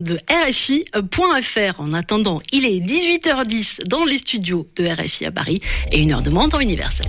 de 0.00 0.20
RFI.fr. 0.30 1.80
En 1.80 1.92
attendant, 1.92 2.40
il 2.52 2.64
est 2.64 2.78
18h10 2.78 3.82
dans 3.84 4.04
les 4.04 4.18
studios 4.18 4.64
de 4.76 4.86
RFI 4.86 5.26
à 5.26 5.32
Paris 5.32 5.58
et 5.90 6.00
une 6.00 6.12
heure 6.12 6.22
de 6.22 6.30
monde 6.30 6.54
en 6.54 6.60
universel. 6.60 7.06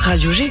Radio 0.00 0.32
G. 0.32 0.50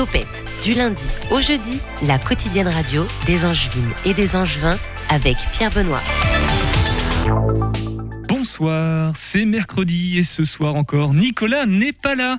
Topette, 0.00 0.44
du 0.64 0.72
lundi 0.72 1.02
au 1.30 1.40
jeudi, 1.40 1.78
la 2.06 2.18
quotidienne 2.18 2.68
radio 2.68 3.06
des 3.26 3.44
Angevines 3.44 3.90
et 4.06 4.14
des 4.14 4.34
Angevins 4.34 4.78
avec 5.10 5.36
Pierre 5.52 5.70
Benoît. 5.72 6.00
Bonsoir, 8.26 9.12
c'est 9.14 9.44
mercredi 9.44 10.16
et 10.16 10.24
ce 10.24 10.44
soir 10.44 10.74
encore, 10.76 11.12
Nicolas 11.12 11.66
n'est 11.66 11.92
pas 11.92 12.14
là. 12.14 12.38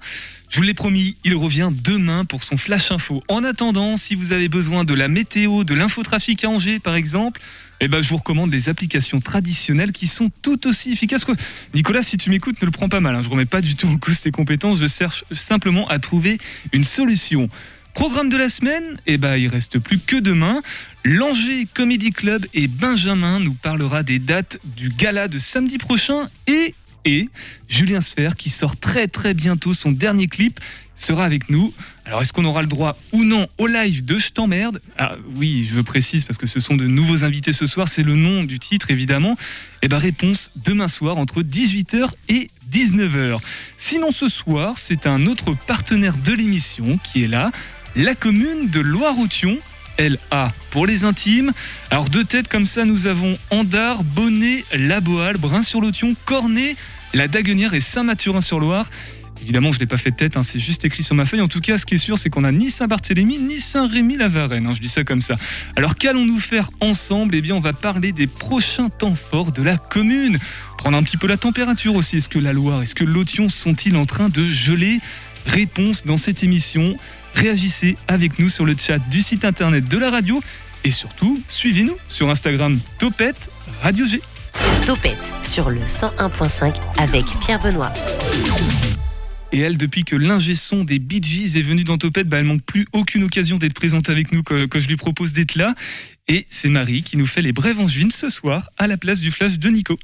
Je 0.49 0.57
vous 0.57 0.63
l'ai 0.63 0.73
promis, 0.73 1.17
il 1.23 1.35
revient 1.35 1.69
demain 1.71 2.25
pour 2.25 2.41
son 2.41 2.57
flash 2.57 2.91
info. 2.91 3.21
En 3.27 3.43
attendant, 3.43 3.95
si 3.95 4.15
vous 4.15 4.33
avez 4.33 4.49
besoin 4.49 4.83
de 4.83 4.95
la 4.95 5.07
météo, 5.07 5.63
de 5.63 5.75
l'infotrafic 5.75 6.43
à 6.43 6.49
Angers 6.49 6.79
par 6.79 6.95
exemple, 6.95 7.39
eh 7.83 7.87
ben, 7.87 8.01
je 8.01 8.09
vous 8.09 8.17
recommande 8.17 8.51
les 8.51 8.69
applications 8.69 9.19
traditionnelles 9.19 9.91
qui 9.91 10.05
sont 10.07 10.29
tout 10.43 10.67
aussi 10.67 10.91
efficaces. 10.91 11.25
que- 11.25 11.31
Nicolas, 11.73 12.03
si 12.03 12.15
tu 12.17 12.29
m'écoutes, 12.29 12.61
ne 12.61 12.65
le 12.67 12.71
prends 12.71 12.89
pas 12.89 12.99
mal. 12.99 13.15
hein. 13.15 13.21
Je 13.23 13.29
remets 13.29 13.45
pas 13.45 13.59
du 13.61 13.75
tout 13.75 13.87
en 13.87 13.97
cause 13.97 14.21
tes 14.21 14.29
compétences. 14.31 14.79
Je 14.79 14.87
cherche 14.87 15.25
simplement 15.31 15.87
à 15.87 15.97
trouver 15.97 16.37
une 16.73 16.83
solution. 16.83 17.49
Programme 17.95 18.29
de 18.29 18.37
la 18.37 18.49
semaine, 18.49 18.99
eh 19.07 19.17
ben, 19.17 19.35
il 19.35 19.47
reste 19.47 19.79
plus 19.79 19.97
que 19.99 20.15
demain. 20.15 20.61
L'Angers 21.03 21.67
Comedy 21.73 22.11
Club 22.11 22.45
et 22.53 22.67
Benjamin 22.67 23.39
nous 23.39 23.53
parlera 23.55 24.03
des 24.03 24.19
dates 24.19 24.59
du 24.77 24.89
gala 24.89 25.27
de 25.27 25.39
samedi 25.39 25.77
prochain 25.79 26.29
et 26.47 26.75
et 27.05 27.29
Julien 27.67 28.01
Sfer 28.01 28.35
qui 28.35 28.49
sort 28.49 28.77
très 28.77 29.07
très 29.07 29.33
bientôt 29.33 29.73
son 29.73 29.91
dernier 29.91 30.27
clip 30.27 30.59
sera 30.95 31.25
avec 31.25 31.49
nous. 31.49 31.73
Alors 32.05 32.21
est-ce 32.21 32.31
qu'on 32.31 32.45
aura 32.45 32.61
le 32.61 32.67
droit 32.67 32.97
ou 33.11 33.23
non 33.23 33.47
au 33.57 33.67
live 33.67 34.05
de 34.05 34.17
Je 34.17 34.31
t'emmerde? 34.31 34.81
Ah 34.97 35.15
oui, 35.35 35.67
je 35.71 35.81
précise 35.81 36.25
parce 36.25 36.37
que 36.37 36.47
ce 36.47 36.59
sont 36.59 36.75
de 36.75 36.85
nouveaux 36.85 37.23
invités 37.23 37.53
ce 37.53 37.65
soir, 37.65 37.87
c'est 37.87 38.03
le 38.03 38.15
nom 38.15 38.43
du 38.43 38.59
titre 38.59 38.91
évidemment. 38.91 39.35
Et 39.81 39.87
ben 39.87 39.97
réponse 39.97 40.51
demain 40.55 40.87
soir 40.87 41.17
entre 41.17 41.41
18h 41.41 42.09
et 42.29 42.49
19h. 42.71 43.39
Sinon 43.77 44.11
ce 44.11 44.27
soir, 44.27 44.77
c'est 44.77 45.07
un 45.07 45.25
autre 45.25 45.55
partenaire 45.67 46.15
de 46.17 46.33
l'émission 46.33 46.99
qui 47.03 47.23
est 47.23 47.27
là, 47.27 47.51
la 47.95 48.15
commune 48.15 48.69
de 48.69 48.79
Loire-Othion. 48.79 49.57
LA 50.01 50.53
pour 50.71 50.87
les 50.87 51.03
intimes. 51.03 51.51
Alors 51.89 52.09
deux 52.09 52.23
têtes 52.23 52.47
comme 52.47 52.65
ça, 52.65 52.85
nous 52.85 53.07
avons 53.07 53.37
Andar, 53.51 54.03
Bonnet, 54.03 54.65
Laboal, 54.73 55.37
Brun-sur-Lotion, 55.37 56.15
Cornet, 56.25 56.75
La 57.13 57.27
Daguenière 57.27 57.73
et 57.73 57.81
Saint-Mathurin-sur-Loire. 57.81 58.89
Évidemment, 59.43 59.71
je 59.71 59.77
ne 59.77 59.81
l'ai 59.81 59.87
pas 59.87 59.97
fait 59.97 60.11
tête, 60.11 60.37
hein, 60.37 60.43
c'est 60.43 60.59
juste 60.59 60.85
écrit 60.85 61.01
sur 61.01 61.15
ma 61.15 61.25
feuille. 61.25 61.41
En 61.41 61.47
tout 61.47 61.61
cas, 61.61 61.79
ce 61.79 61.85
qui 61.87 61.95
est 61.95 61.97
sûr, 61.97 62.17
c'est 62.17 62.29
qu'on 62.29 62.43
a 62.43 62.51
ni 62.51 62.69
Saint-Barthélemy, 62.69 63.39
ni 63.39 63.59
Saint-Rémy-la-Varenne. 63.59 64.67
hein, 64.67 64.73
je 64.75 64.81
dis 64.81 64.89
ça 64.89 65.03
comme 65.03 65.21
ça. 65.21 65.33
Alors, 65.75 65.95
qu'allons-nous 65.95 66.37
faire 66.39 66.69
ensemble? 66.79 67.33
Eh 67.33 67.41
bien, 67.41 67.55
on 67.55 67.59
va 67.59 67.73
parler 67.73 68.11
des 68.11 68.27
prochains 68.27 68.89
temps 68.89 69.15
forts 69.15 69.51
de 69.51 69.63
la 69.63 69.77
commune. 69.77 70.37
Prendre 70.77 70.95
un 70.95 71.01
petit 71.01 71.17
peu 71.17 71.25
la 71.25 71.37
température 71.37 71.95
aussi. 71.95 72.17
Est-ce 72.17 72.29
que 72.29 72.37
la 72.37 72.53
Loire, 72.53 72.83
est-ce 72.83 72.93
que 72.93 73.03
l'Othion 73.03 73.49
sont-ils 73.49 73.95
en 73.95 74.05
train 74.05 74.29
de 74.29 74.43
geler? 74.43 74.99
Réponse 75.47 76.05
dans 76.05 76.17
cette 76.17 76.43
émission. 76.43 76.95
Réagissez 77.35 77.97
avec 78.07 78.39
nous 78.39 78.49
sur 78.49 78.65
le 78.65 78.75
chat 78.77 78.99
du 78.99 79.21
site 79.21 79.45
internet 79.45 79.87
de 79.87 79.97
la 79.97 80.09
radio. 80.09 80.41
Et 80.83 80.91
surtout, 80.91 81.41
suivez-nous 81.47 81.97
sur 82.07 82.29
Instagram 82.29 82.79
Topette 82.97 83.49
Radio 83.81 84.05
G. 84.05 84.21
Topette 84.85 85.17
sur 85.43 85.69
le 85.69 85.81
101.5 85.81 86.73
avec 86.97 87.25
Pierre 87.39 87.61
Benoît. 87.61 87.93
Et 89.51 89.59
elle, 89.59 89.77
depuis 89.77 90.05
que 90.05 90.15
l'ingé 90.15 90.55
son 90.55 90.83
des 90.83 90.99
Bee 90.99 91.21
Gees 91.21 91.57
est 91.57 91.61
venu 91.61 91.83
dans 91.83 91.97
Topette, 91.97 92.27
bah, 92.27 92.37
elle 92.37 92.45
manque 92.45 92.63
plus 92.63 92.87
aucune 92.93 93.23
occasion 93.23 93.57
d'être 93.57 93.73
présente 93.73 94.09
avec 94.09 94.31
nous 94.31 94.43
quand, 94.43 94.67
quand 94.69 94.79
je 94.79 94.87
lui 94.87 94.95
propose 94.97 95.33
d'être 95.33 95.55
là. 95.55 95.75
Et 96.27 96.47
c'est 96.49 96.69
Marie 96.69 97.03
qui 97.03 97.17
nous 97.17 97.25
fait 97.25 97.41
les 97.41 97.51
brèves 97.51 97.79
angevines 97.79 98.11
ce 98.11 98.29
soir 98.29 98.69
à 98.77 98.87
la 98.87 98.97
place 98.97 99.19
du 99.19 99.31
flash 99.31 99.59
de 99.59 99.69
Nico. 99.69 99.99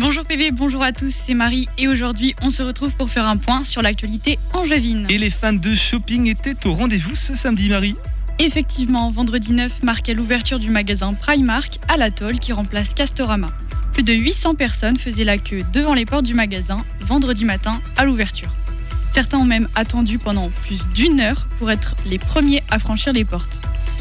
Bonjour 0.00 0.24
PB, 0.24 0.52
bonjour 0.52 0.82
à 0.82 0.92
tous, 0.92 1.14
c'est 1.14 1.34
Marie 1.34 1.68
et 1.76 1.86
aujourd'hui 1.86 2.34
on 2.40 2.48
se 2.48 2.62
retrouve 2.62 2.96
pour 2.96 3.10
faire 3.10 3.26
un 3.26 3.36
point 3.36 3.64
sur 3.64 3.82
l'actualité 3.82 4.38
angevine. 4.54 5.04
Et 5.10 5.18
les 5.18 5.28
fans 5.28 5.52
de 5.52 5.74
shopping 5.74 6.26
étaient 6.26 6.66
au 6.66 6.72
rendez-vous 6.72 7.14
ce 7.14 7.34
samedi, 7.34 7.68
Marie. 7.68 7.96
Effectivement, 8.38 9.10
vendredi 9.10 9.52
9 9.52 9.82
marquait 9.82 10.14
l'ouverture 10.14 10.58
du 10.58 10.70
magasin 10.70 11.12
Primark 11.12 11.80
à 11.86 11.98
l'Atoll 11.98 12.38
qui 12.38 12.54
remplace 12.54 12.94
Castorama. 12.94 13.50
Plus 13.92 14.02
de 14.02 14.14
800 14.14 14.54
personnes 14.54 14.96
faisaient 14.96 15.24
la 15.24 15.36
queue 15.36 15.64
devant 15.70 15.92
les 15.92 16.06
portes 16.06 16.24
du 16.24 16.32
magasin 16.32 16.82
vendredi 17.02 17.44
matin 17.44 17.82
à 17.98 18.06
l'ouverture. 18.06 18.56
Certains 19.10 19.36
ont 19.36 19.44
même 19.44 19.68
attendu 19.74 20.18
pendant 20.18 20.48
plus 20.48 20.80
d'une 20.94 21.20
heure 21.20 21.46
pour 21.58 21.70
être 21.70 21.94
les 22.06 22.18
premiers 22.18 22.62
à 22.70 22.78
franchir 22.78 23.12
les 23.12 23.26
portes. 23.26 23.60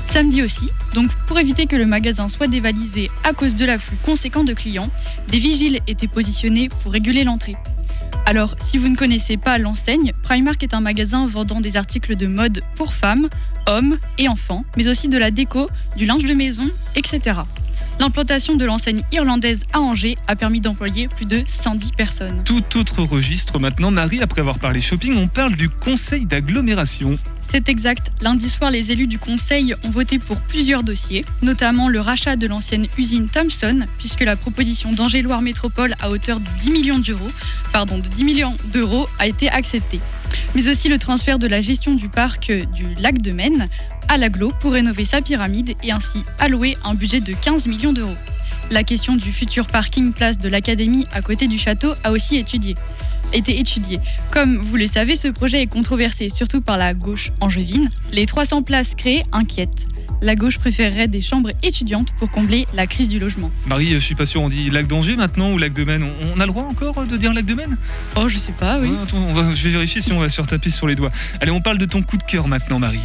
Samedi 0.10 0.42
aussi, 0.42 0.72
donc 0.96 1.14
pour 1.28 1.38
éviter 1.38 1.68
que 1.68 1.76
le 1.76 1.86
magasin 1.86 2.30
soit 2.30 2.48
dévalisé 2.48 3.12
à 3.24 3.34
cause 3.34 3.54
de 3.54 3.64
l'afflux 3.64 3.96
conséquent 4.04 4.44
de 4.44 4.54
clients, 4.54 4.90
des 5.28 5.38
vigiles 5.38 5.82
étaient 5.86 6.08
positionnés 6.08 6.68
pour 6.68 6.92
réguler 6.92 7.24
l'entrée. 7.24 7.56
Alors, 8.26 8.56
si 8.60 8.80
vous 8.80 8.88
ne 8.88 8.96
connaissez 8.96 9.38
pas 9.38 9.60
l'enseigne, 9.60 10.14
Primark 10.24 10.64
est 10.64 10.74
un 10.74 10.82
magasin 10.82 11.28
vendant 11.28 11.62
des 11.62 11.78
articles 11.78 12.16
de 12.16 12.26
mode 12.26 12.64
pour 12.76 12.96
femmes, 12.96 13.30
hommes 13.68 14.00
et 14.18 14.28
enfants, 14.28 14.66
mais 14.78 14.88
aussi 14.88 15.10
de 15.10 15.18
la 15.20 15.30
déco, 15.30 15.70
du 15.96 16.08
linge 16.08 16.26
de 16.26 16.34
maison, 16.34 16.68
etc. 16.96 17.42
L'implantation 18.00 18.56
de 18.56 18.64
l'enseigne 18.64 19.02
irlandaise 19.12 19.66
à 19.74 19.82
Angers 19.82 20.16
a 20.28 20.38
permis 20.38 20.62
d'employer 20.62 21.10
plus 21.10 21.26
de 21.26 21.44
110 21.46 21.92
personnes. 21.92 22.44
Tout 22.46 22.64
autre 22.78 23.04
registre 23.04 23.60
maintenant, 23.60 23.92
Marie, 23.92 24.22
après 24.22 24.40
avoir 24.40 24.58
parlé 24.58 24.80
shopping, 24.80 25.18
on 25.18 25.28
parle 25.28 25.58
du 25.58 25.68
conseil 25.68 26.26
d'agglomération. 26.26 27.20
C'est 27.40 27.68
exact. 27.68 28.12
Lundi 28.22 28.50
soir, 28.50 28.72
les 28.72 28.94
élus 28.94 29.08
du 29.08 29.20
Conseil 29.20 29.76
ont 29.84 29.90
voté 29.90 30.18
pour 30.18 30.40
plusieurs 30.40 30.84
dossiers, 30.84 31.26
notamment 31.42 31.90
le 31.90 32.00
rachat 32.00 32.38
de 32.38 32.48
l'ancienne 32.48 32.88
usine 32.98 33.28
Thomson, 33.28 33.86
puisque 33.98 34.22
la 34.22 34.38
proposition 34.38 34.94
d'Angers-Loire 34.94 35.42
Métropole 35.42 35.94
à 36.00 36.10
hauteur 36.10 36.40
de 36.40 36.48
10 36.58 36.72
millions 36.72 37.00
d'euros, 37.00 37.32
pardon, 37.74 37.98
de 37.98 38.08
10 38.08 38.24
millions 38.24 38.56
d'euros 38.72 39.10
a 39.20 39.28
été 39.28 39.50
acceptée. 39.50 40.00
Mais 40.56 40.70
aussi 40.70 40.88
le 40.88 41.00
transfert 41.00 41.38
de 41.38 41.48
la 41.48 41.60
gestion 41.60 41.96
du 41.96 42.08
parc 42.08 42.52
du 42.74 42.96
lac 42.98 43.22
de 43.22 43.32
Maine 43.32 43.68
à 44.10 44.18
l'aglo 44.18 44.52
pour 44.60 44.74
rénover 44.74 45.06
sa 45.06 45.22
pyramide 45.22 45.76
et 45.84 45.92
ainsi 45.92 46.24
allouer 46.40 46.76
un 46.84 46.96
budget 46.96 47.22
de 47.22 47.34
15 47.34 47.68
millions 47.68 47.94
d'euros. 47.94 48.16
La 48.72 48.84
question 48.84 49.16
du 49.16 49.32
futur 49.32 49.68
parking 49.68 50.12
place 50.14 50.38
de 50.38 50.50
l'Académie 50.50 51.06
à 51.12 51.22
côté 51.22 51.48
du 51.48 51.58
château 51.58 51.94
a 52.04 52.12
aussi 52.12 52.36
étudié 52.38 52.76
été 53.32 53.60
étudiée. 53.60 54.00
Comme 54.32 54.58
vous 54.58 54.76
le 54.76 54.88
savez, 54.88 55.16
ce 55.16 55.28
projet 55.28 55.62
est 55.62 55.68
controversé, 55.68 56.30
surtout 56.30 56.62
par 56.62 56.78
la 56.78 56.96
gauche 56.96 57.30
angevine. 57.42 57.88
Les 58.12 58.26
300 58.26 58.64
places 58.64 58.96
créées 58.96 59.24
inquiètent. 59.32 59.86
La 60.24 60.34
gauche 60.34 60.58
préférerait 60.58 61.08
des 61.08 61.22
chambres 61.22 61.52
étudiantes 61.62 62.10
pour 62.18 62.32
combler 62.32 62.66
la 62.74 62.88
crise 62.88 63.08
du 63.08 63.20
logement. 63.20 63.52
Marie, 63.68 63.92
je 63.92 64.00
suis 64.00 64.16
pas 64.16 64.26
sûr, 64.26 64.42
on 64.42 64.50
dit 64.50 64.72
lac 64.72 64.88
d'Angers 64.88 65.16
maintenant 65.16 65.52
ou 65.52 65.60
lac 65.60 65.74
de 65.74 65.84
Maine 65.84 66.08
On 66.36 66.40
a 66.40 66.46
le 66.48 66.52
droit 66.52 66.64
encore 66.64 67.06
de 67.06 67.18
dire 67.18 67.32
lac 67.32 67.46
de 67.46 67.54
Maine? 67.54 67.78
Oh, 68.16 68.28
je 68.28 68.40
sais 68.40 68.52
pas, 68.52 68.80
oui. 68.80 68.90
Attends, 69.04 69.18
on 69.30 69.34
va- 69.36 69.52
je 69.54 69.64
vais 69.64 69.70
vérifier 69.74 70.02
si 70.02 70.12
on 70.12 70.20
va 70.20 70.28
se 70.28 70.42
retaper 70.42 70.72
sur 70.72 70.88
les 70.88 70.96
doigts. 70.96 71.12
Allez, 71.40 71.52
on 71.52 71.62
parle 71.62 71.78
de 71.78 71.86
ton 71.86 72.02
coup 72.02 72.18
de 72.18 72.24
cœur 72.24 72.48
maintenant, 72.48 72.80
Marie. 72.80 73.00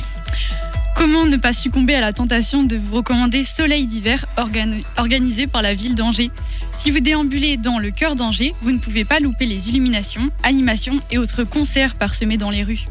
Comment 0.94 1.26
ne 1.26 1.36
pas 1.36 1.52
succomber 1.52 1.94
à 1.94 2.00
la 2.00 2.12
tentation 2.12 2.62
de 2.62 2.76
vous 2.76 2.96
recommander 2.96 3.44
Soleil 3.44 3.86
d'hiver 3.86 4.24
organ- 4.36 4.80
organisé 4.96 5.46
par 5.46 5.60
la 5.60 5.74
ville 5.74 5.94
d'Angers? 5.94 6.30
Si 6.72 6.90
vous 6.90 7.00
déambulez 7.00 7.56
dans 7.56 7.78
le 7.78 7.90
cœur 7.90 8.14
d'Angers, 8.14 8.54
vous 8.62 8.70
ne 8.70 8.78
pouvez 8.78 9.04
pas 9.04 9.18
louper 9.20 9.46
les 9.46 9.68
illuminations, 9.68 10.28
animations 10.44 11.00
et 11.10 11.18
autres 11.18 11.44
concerts 11.44 11.96
parsemés 11.96 12.36
dans 12.36 12.50
les 12.50 12.62
rues. 12.62 12.86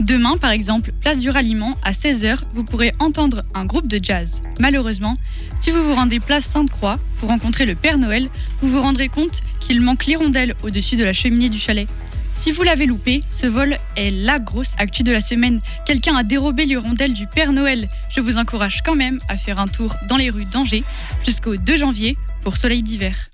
Demain, 0.00 0.36
par 0.36 0.50
exemple, 0.50 0.92
place 1.00 1.18
du 1.18 1.30
ralliement, 1.30 1.78
à 1.82 1.92
16h, 1.92 2.40
vous 2.52 2.64
pourrez 2.64 2.92
entendre 2.98 3.42
un 3.54 3.64
groupe 3.64 3.88
de 3.88 3.98
jazz. 4.02 4.42
Malheureusement, 4.60 5.16
si 5.58 5.70
vous 5.70 5.82
vous 5.82 5.94
rendez 5.94 6.20
place 6.20 6.44
Sainte-Croix 6.44 6.98
pour 7.18 7.30
rencontrer 7.30 7.64
le 7.64 7.74
Père 7.74 7.96
Noël, 7.96 8.28
vous 8.60 8.68
vous 8.68 8.80
rendrez 8.82 9.08
compte 9.08 9.40
qu'il 9.60 9.80
manque 9.80 10.04
l'hirondelle 10.04 10.54
au-dessus 10.62 10.96
de 10.96 11.04
la 11.04 11.14
cheminée 11.14 11.48
du 11.48 11.58
chalet. 11.58 11.88
Si 12.34 12.50
vous 12.50 12.62
l'avez 12.62 12.86
loupé, 12.86 13.20
ce 13.30 13.46
vol 13.46 13.76
est 13.96 14.10
la 14.10 14.38
grosse 14.38 14.74
actu 14.78 15.02
de 15.02 15.12
la 15.12 15.20
semaine. 15.20 15.60
Quelqu'un 15.86 16.16
a 16.16 16.22
dérobé 16.22 16.64
l'hirondelle 16.64 17.12
du 17.12 17.26
Père 17.26 17.52
Noël. 17.52 17.88
Je 18.08 18.20
vous 18.20 18.36
encourage 18.36 18.82
quand 18.82 18.94
même 18.94 19.20
à 19.28 19.36
faire 19.36 19.60
un 19.60 19.68
tour 19.68 19.96
dans 20.08 20.16
les 20.16 20.30
rues 20.30 20.46
d'Angers 20.46 20.84
jusqu'au 21.24 21.56
2 21.56 21.76
janvier 21.76 22.16
pour 22.42 22.56
Soleil 22.56 22.82
d'hiver. 22.82 23.30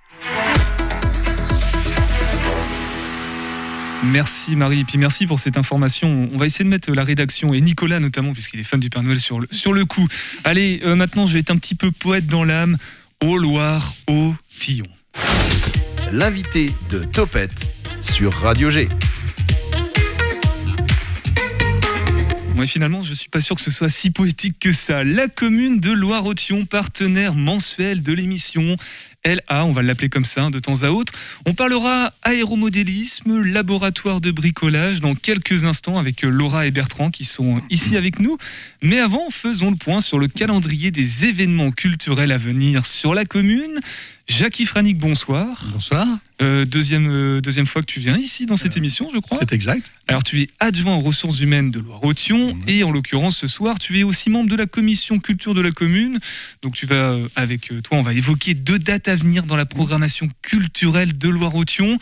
Merci 4.05 4.55
Marie, 4.55 4.81
et 4.81 4.85
puis 4.85 4.99
merci 4.99 5.27
pour 5.27 5.39
cette 5.39 5.57
information. 5.57 6.29
On 6.33 6.37
va 6.37 6.47
essayer 6.47 6.65
de 6.65 6.71
mettre 6.71 6.91
la 6.93 7.03
rédaction, 7.03 7.53
et 7.53 7.61
Nicolas 7.61 8.01
notamment, 8.01 8.33
puisqu'il 8.33 8.61
est 8.61 8.65
fan 8.65 8.79
du 8.79 8.91
Père 8.91 9.03
Noël, 9.03 9.19
sur 9.19 9.41
le, 9.41 9.49
sur 9.51 9.73
le 9.73 9.85
coup. 9.85 10.07
Allez, 10.45 10.81
euh, 10.85 10.95
maintenant 10.95 11.27
je 11.27 11.35
vais 11.35 11.41
être 11.41 11.51
un 11.51 11.57
petit 11.57 11.75
peu 11.75 11.91
poète 11.91 12.27
dans 12.27 12.45
l'âme. 12.45 12.79
Au 13.21 13.37
Loire, 13.37 13.95
au 14.07 14.35
Tillon. 14.61 14.87
L'invité 16.13 16.73
de 16.91 17.03
Topette 17.03 17.75
sur 18.01 18.33
Radio 18.33 18.71
G. 18.71 18.89
Moi, 22.55 22.67
finalement, 22.67 23.03
je 23.03 23.15
suis 23.15 23.29
pas 23.29 23.41
sûr 23.41 23.55
que 23.55 23.63
ce 23.63 23.71
soit 23.71 23.89
si 23.89 24.11
poétique 24.11 24.59
que 24.59 24.73
ça. 24.73 25.05
La 25.05 25.29
commune 25.29 25.79
de 25.79 25.93
Loire-Othion, 25.93 26.65
partenaire 26.67 27.35
mensuel 27.35 28.03
de 28.03 28.13
l'émission 28.13 28.77
LA, 29.25 29.65
on 29.65 29.73
va 29.73 29.83
l'appeler 29.83 30.09
comme 30.09 30.25
ça, 30.25 30.45
hein, 30.45 30.51
de 30.51 30.59
temps 30.59 30.83
à 30.83 30.91
autre. 30.91 31.13
On 31.47 31.55
parlera 31.55 32.13
aéromodélisme, 32.23 33.43
laboratoire 33.43 34.21
de 34.21 34.31
bricolage 34.31 35.01
dans 35.01 35.15
quelques 35.15 35.65
instants 35.65 35.99
avec 35.99 36.25
euh, 36.25 36.29
Laura 36.29 36.67
et 36.67 36.71
Bertrand 36.71 37.11
qui 37.11 37.25
sont 37.25 37.61
ici 37.71 37.97
avec 37.97 38.19
nous. 38.19 38.39
Mais 38.83 38.99
avant, 38.99 39.31
faisons 39.31 39.71
le 39.71 39.77
point 39.77 40.01
sur 40.01 40.19
le 40.19 40.29
calendrier 40.29 40.91
des 40.91 41.27
événements 41.27 41.71
culturels 41.71 42.33
à 42.33 42.39
venir 42.39 42.87
sur 42.87 43.15
la 43.15 43.25
commune. 43.25 43.81
Jackie 44.29 44.67
Franick, 44.67 44.99
bonsoir. 44.99 45.65
Bonsoir. 45.73 46.07
Euh, 46.43 46.67
deuxième, 46.67 47.09
euh, 47.11 47.41
deuxième 47.41 47.65
fois 47.65 47.81
que 47.81 47.87
tu 47.87 47.99
viens 47.99 48.17
ici 48.19 48.45
dans 48.45 48.57
cette 48.59 48.77
émission, 48.77 49.09
je 49.13 49.19
crois. 49.21 49.39
C'est 49.41 49.55
exact. 49.55 49.91
Alors, 50.07 50.23
tu 50.23 50.43
es 50.43 50.51
adjoint 50.61 50.97
aux 50.97 51.01
ressources 51.01 51.41
humaines 51.41 51.71
de 51.71 51.79
Loire-Othion 51.81 52.55
Mhm. 52.55 52.63
et 52.67 52.85
en 52.85 52.91
l'occurrence, 52.91 53.39
ce 53.39 53.47
soir, 53.47 53.79
tu 53.79 53.99
es 53.99 54.03
aussi 54.03 54.29
membre 54.29 54.51
de 54.51 54.55
la 54.57 54.67
commission 54.67 55.19
culture 55.19 55.55
de 55.55 55.63
la 55.63 55.71
commune. 55.71 56.21
Donc, 56.63 56.75
tu 56.75 56.85
vas, 56.85 57.13
euh, 57.13 57.27
avec 57.37 57.73
euh, 57.73 57.81
toi, 57.81 57.97
on 57.97 58.03
va 58.03 58.13
évoquer 58.13 58.53
deux 58.53 58.79
dates 58.79 59.09
à 59.09 59.15
venir 59.17 59.45
dans 59.45 59.57
la 59.57 59.65
programmation 59.67 60.29
culturelle 60.43 61.17
de 61.17 61.29
Loire-Othion. 61.31 61.99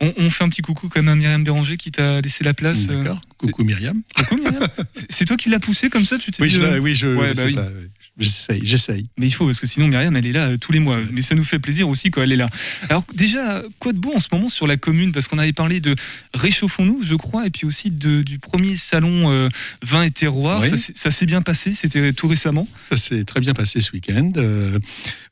On, 0.00 0.12
on 0.18 0.30
fait 0.30 0.44
un 0.44 0.48
petit 0.48 0.62
coucou 0.62 0.88
quand 0.88 1.00
même 1.02 1.08
à 1.08 1.14
Myriam 1.16 1.42
Béranger 1.44 1.76
qui 1.76 1.90
t'a 1.90 2.20
laissé 2.20 2.44
la 2.44 2.54
place. 2.54 2.86
euh, 2.90 3.02
D'accord. 3.02 3.20
Coucou 3.38 3.64
Myriam. 3.64 4.00
coucou, 4.14 4.36
Myriam. 4.36 4.66
C'est- 5.08 5.24
toi 5.24 5.36
qui 5.36 5.48
l'as 5.50 5.58
poussé 5.58 5.88
comme 5.90 6.04
ça 6.04 6.18
Tu 6.18 6.30
t'es 6.30 6.42
Oui, 6.42 6.48
dit, 6.48 6.54
je, 6.56 6.62
euh, 6.62 6.78
oui, 6.78 6.94
je, 6.94 7.06
ouais, 7.08 7.34
bah 7.34 7.42
oui. 7.46 7.52
ça, 7.54 7.68
oui. 7.76 7.86
J'essaye, 8.18 8.60
j'essaye. 8.64 9.06
Mais 9.18 9.26
il 9.26 9.30
faut, 9.30 9.44
parce 9.44 9.60
que 9.60 9.66
sinon 9.66 9.88
Myriam, 9.88 10.16
elle 10.16 10.24
est 10.24 10.32
là 10.32 10.46
euh, 10.48 10.56
tous 10.56 10.72
les 10.72 10.78
mois. 10.78 10.98
Mais 11.12 11.20
ça 11.20 11.34
nous 11.34 11.44
fait 11.44 11.58
plaisir 11.58 11.86
aussi 11.86 12.10
quand 12.10 12.22
elle 12.22 12.32
est 12.32 12.36
là. 12.36 12.48
Alors 12.88 13.04
déjà, 13.14 13.62
quoi 13.78 13.92
de 13.92 13.98
beau 13.98 14.14
en 14.14 14.20
ce 14.20 14.28
moment 14.32 14.48
sur 14.48 14.66
la 14.66 14.78
commune? 14.78 15.12
Parce 15.12 15.28
qu'on 15.28 15.36
avait 15.36 15.52
parlé 15.52 15.80
de 15.80 15.94
Réchauffons-nous, 16.32 17.02
je 17.02 17.14
crois, 17.14 17.46
et 17.46 17.50
puis 17.50 17.66
aussi 17.66 17.90
de- 17.90 18.22
du 18.22 18.38
premier 18.38 18.76
salon 18.76 19.30
euh, 19.30 19.48
vin 19.82 20.02
et 20.02 20.10
terroir. 20.10 20.60
Oui. 20.62 20.68
Ça, 20.70 20.76
s'est- 20.78 20.96
Ça 20.96 21.10
s'est 21.10 21.26
bien 21.26 21.42
passé, 21.42 21.72
c'était 21.74 22.12
tout 22.14 22.26
récemment? 22.28 22.66
Ça 22.88 22.96
s'est 22.96 23.24
très 23.24 23.40
bien 23.40 23.52
passé 23.52 23.80
ce 23.82 23.92
week-end. 23.92 24.32
Euh, 24.36 24.78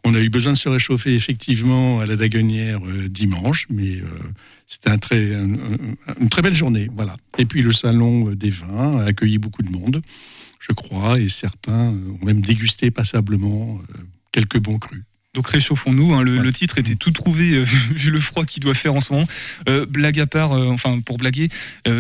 on 0.05 0.15
a 0.15 0.21
eu 0.21 0.29
besoin 0.29 0.53
de 0.53 0.59
se 0.59 0.69
réchauffer 0.69 1.15
effectivement 1.15 2.01
à 2.01 2.07
la 2.07 2.17
Daguenière 2.17 2.81
euh, 2.87 3.09
dimanche, 3.09 3.67
mais 3.71 3.97
euh, 3.97 4.07
c'était 4.67 4.91
un 4.91 4.99
très, 4.99 5.33
une 5.33 6.29
très 6.31 6.43
belle 6.43 6.55
journée. 6.55 6.91
Voilà. 6.95 7.17
Et 7.39 7.47
puis 7.47 7.63
le 7.63 7.73
salon 7.73 8.31
euh, 8.31 8.37
des 8.37 8.51
vins 8.51 8.99
a 8.99 9.05
accueilli 9.05 9.39
beaucoup 9.39 9.63
de 9.63 9.71
monde, 9.71 10.03
je 10.61 10.73
crois, 10.73 11.19
et 11.19 11.29
certains 11.29 11.89
ont 11.89 12.25
même 12.25 12.41
dégusté 12.41 12.91
passablement 12.91 13.81
quelques 14.33 14.59
bons 14.59 14.79
crus. 14.79 15.03
Donc 15.35 15.49
réchauffons-nous, 15.49 16.15
hein, 16.15 16.23
le, 16.23 16.53
titre 16.53 16.79
était 16.79 16.95
tout 16.95 17.11
trouvé 17.11 17.55
euh, 17.55 17.65
vu 17.91 18.11
le 18.11 18.21
froid 18.21 18.45
qu'il 18.45 18.63
doit 18.63 18.75
faire 18.75 18.95
en 18.95 19.01
ce 19.01 19.13
moment. 19.13 19.27
Euh, 19.69 19.85
blague 19.85 20.21
à 20.21 20.27
part, 20.27 20.53
euh, 20.53 20.69
enfin 20.69 21.01
pour 21.01 21.19
blaguer, 21.19 21.51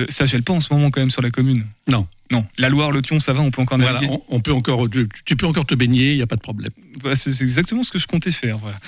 ça 0.09 0.25
gèle 0.25 0.45
pas 0.45 0.53
en 0.53 0.61
ce 0.61 0.73
moment 0.73 0.91
quand 0.91 1.01
même 1.01 1.11
sur 1.11 1.23
la 1.23 1.31
commune? 1.31 1.65
Non. 1.89 2.06
Non, 2.31 2.47
la 2.56 2.71
Loire, 2.71 2.91
le 2.91 3.03
Thion, 3.03 3.19
ça 3.19 3.32
va, 3.35 3.41
on 3.43 3.50
peut 3.50 3.61
encore 3.61 3.76
Voilà, 3.79 4.00
naviguer. 4.00 4.12
on, 4.31 4.37
on 4.37 4.41
peut 4.41 4.53
encore, 4.53 4.88
tu 5.25 5.37
peux 5.37 5.47
encore 5.47 5.67
te 5.67 5.75
baigner, 5.75 6.12
il 6.12 6.17
n'y 6.17 6.23
a 6.23 6.26
pas 6.26 6.37
de 6.37 6.41
problème. 6.41 6.71
Bah, 7.03 7.15
c'est 7.17 7.38
exactement 7.43 7.82
ce 7.82 7.91
que 7.93 7.99
je 7.99 8.06
comptais 8.06 8.32
faire. 8.32 8.56
Voilà. 8.56 8.79